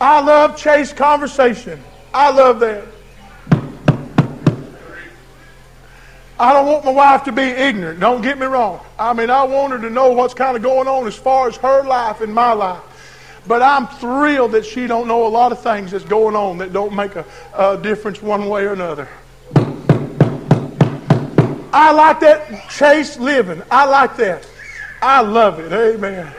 I 0.01 0.21
love 0.21 0.55
chase 0.55 0.93
conversation. 0.93 1.83
I 2.13 2.31
love 2.31 2.59
that. 2.61 2.85
I 6.39 6.53
don't 6.53 6.67
want 6.67 6.85
my 6.85 6.91
wife 6.91 7.25
to 7.25 7.33
be 7.33 7.41
ignorant. 7.41 7.99
Don't 7.99 8.21
get 8.21 8.39
me 8.39 8.45
wrong. 8.45 8.79
I 8.97 9.11
mean, 9.11 9.29
I 9.29 9.43
want 9.43 9.73
her 9.73 9.79
to 9.79 9.89
know 9.89 10.11
what's 10.11 10.33
kind 10.33 10.55
of 10.55 10.63
going 10.63 10.87
on 10.87 11.05
as 11.05 11.17
far 11.17 11.49
as 11.49 11.57
her 11.57 11.83
life 11.83 12.21
and 12.21 12.33
my 12.33 12.53
life. 12.53 12.81
But 13.47 13.61
I'm 13.61 13.87
thrilled 13.87 14.51
that 14.51 14.65
she 14.65 14.87
don't 14.87 15.07
know 15.07 15.25
a 15.25 15.29
lot 15.29 15.51
of 15.51 15.61
things 15.61 15.91
that's 15.91 16.05
going 16.05 16.35
on 16.35 16.57
that 16.59 16.73
don't 16.73 16.95
make 16.95 17.15
a, 17.15 17.25
a 17.53 17.77
difference 17.77 18.21
one 18.21 18.47
way 18.47 18.65
or 18.65 18.73
another. 18.73 19.07
I 21.71 21.91
like 21.91 22.19
that 22.21 22.69
chase 22.69 23.17
living. 23.17 23.61
I 23.69 23.85
like 23.85 24.17
that. 24.17 24.47
I 25.01 25.21
love 25.21 25.59
it. 25.59 25.71
Amen. 25.71 26.33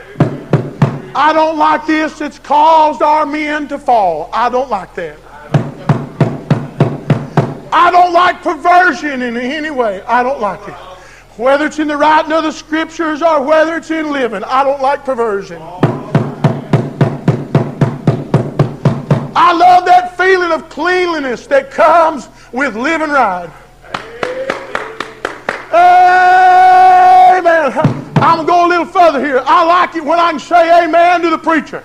I 1.13 1.33
don't 1.33 1.57
like 1.57 1.85
this 1.85 2.21
It's 2.21 2.39
caused 2.39 3.01
our 3.01 3.25
men 3.25 3.67
to 3.69 3.77
fall. 3.77 4.29
I 4.31 4.49
don't 4.49 4.69
like 4.69 4.93
that. 4.95 5.17
I 7.73 7.89
don't 7.89 8.11
like 8.11 8.41
perversion 8.41 9.21
in 9.21 9.37
any 9.37 9.71
way. 9.71 10.01
I 10.01 10.23
don't 10.23 10.41
like 10.41 10.67
it. 10.67 10.73
Whether 11.37 11.67
it's 11.67 11.79
in 11.79 11.87
the 11.87 11.97
writing 11.97 12.33
of 12.33 12.43
the 12.43 12.51
scriptures 12.51 13.21
or 13.21 13.41
whether 13.41 13.77
it's 13.77 13.89
in 13.91 14.11
living, 14.11 14.43
I 14.43 14.63
don't 14.63 14.81
like 14.81 15.05
perversion. 15.05 15.61
Of 20.51 20.69
cleanliness 20.69 21.47
that 21.47 21.71
comes 21.71 22.27
with 22.51 22.75
living 22.75 23.09
right. 23.09 23.49
Amen. 25.73 27.71
I'm 28.17 28.45
going 28.45 28.45
to 28.45 28.45
go 28.45 28.65
a 28.65 28.69
little 28.69 28.85
further 28.85 29.23
here. 29.25 29.41
I 29.45 29.65
like 29.65 29.95
it 29.95 30.03
when 30.03 30.19
I 30.19 30.31
can 30.31 30.39
say 30.39 30.83
amen 30.83 31.21
to 31.21 31.29
the 31.29 31.37
preacher. 31.37 31.83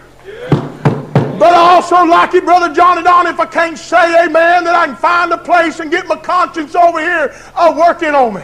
But 1.38 1.52
I 1.52 1.74
also 1.74 2.04
like 2.04 2.34
it, 2.34 2.44
Brother 2.44 2.74
Johnny 2.74 3.02
Don, 3.02 3.26
if 3.26 3.38
I 3.38 3.46
can't 3.46 3.76
say 3.78 4.24
amen, 4.24 4.64
that 4.64 4.74
I 4.74 4.86
can 4.86 4.96
find 4.96 5.32
a 5.32 5.38
place 5.38 5.80
and 5.80 5.90
get 5.90 6.06
my 6.06 6.16
conscience 6.16 6.74
over 6.74 6.98
here 6.98 7.34
uh, 7.54 7.74
working 7.76 8.14
on 8.14 8.34
me. 8.34 8.42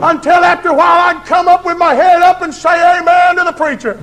Until 0.00 0.44
after 0.44 0.68
a 0.68 0.74
while 0.74 1.08
I 1.08 1.14
can 1.14 1.24
come 1.24 1.48
up 1.48 1.64
with 1.64 1.78
my 1.78 1.94
head 1.94 2.22
up 2.22 2.42
and 2.42 2.54
say 2.54 2.98
amen 2.98 3.36
to 3.36 3.44
the 3.44 3.52
preacher. 3.52 3.98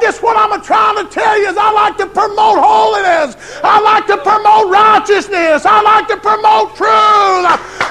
Guess 0.00 0.22
what 0.22 0.36
I'm 0.36 0.60
trying 0.62 0.96
to 0.96 1.12
tell 1.12 1.38
you 1.38 1.48
is 1.48 1.56
I 1.56 1.70
like 1.72 1.96
to 1.98 2.06
promote 2.06 2.58
holiness. 2.58 3.36
I 3.62 3.80
like 3.80 4.06
to 4.08 4.16
promote 4.16 4.72
righteousness. 4.72 5.66
I 5.66 5.82
like 5.82 6.08
to 6.08 6.16
promote 6.16 6.74
truth. 6.74 6.90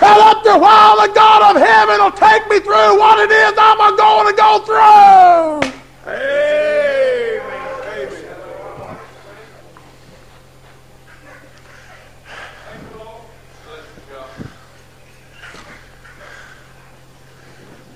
And 0.01 0.17
after 0.19 0.49
a 0.51 0.57
while 0.57 0.97
the 0.97 1.13
God 1.13 1.55
of 1.55 1.61
heaven 1.61 2.01
will 2.01 2.11
take 2.11 2.47
me 2.49 2.59
through 2.59 2.97
what 2.97 3.19
it 3.19 3.31
is 3.31 3.53
I'm 3.57 3.95
going 3.95 4.27
to 4.27 4.37
go 4.37 4.59
through. 4.65 5.69
Amen. 6.07 7.41
Amen. 7.85 8.97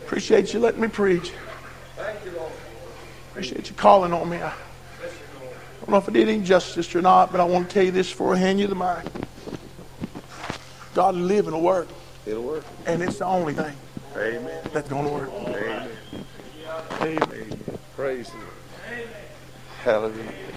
Appreciate 0.05 0.53
you 0.53 0.59
letting 0.59 0.81
me 0.81 0.87
preach. 0.87 1.31
Thank 1.95 2.23
you, 2.25 2.31
Lord. 2.31 2.52
Appreciate 3.33 3.67
you 3.67 3.75
calling 3.75 4.13
on 4.13 4.29
me. 4.29 4.37
I 4.37 4.53
don't 5.79 5.89
know 5.89 5.97
if 5.97 6.07
I 6.07 6.11
did 6.11 6.29
any 6.29 6.43
justice 6.43 6.95
or 6.95 7.01
not, 7.01 7.31
but 7.31 7.41
I 7.41 7.43
want 7.45 7.67
to 7.67 7.73
tell 7.73 7.83
you 7.83 7.89
this 7.89 8.11
before 8.11 8.35
I 8.35 8.37
hand 8.37 8.59
you 8.59 8.67
the 8.67 8.75
mic. 8.75 9.11
God 10.93 11.15
live 11.15 11.47
and 11.47 11.59
work. 11.63 11.87
It'll 12.27 12.43
work. 12.43 12.63
And 12.85 13.01
it's 13.01 13.17
the 13.17 13.25
only 13.25 13.55
thing. 13.55 13.75
Amen. 14.15 14.69
That's 14.71 14.87
going 14.87 15.07
to 15.07 15.11
work. 15.11 15.31
Amen. 15.31 15.89
Amen. 17.01 17.17
Amen. 17.23 17.59
Praise 17.95 18.29
Him. 18.29 18.41
Hallelujah. 19.83 20.52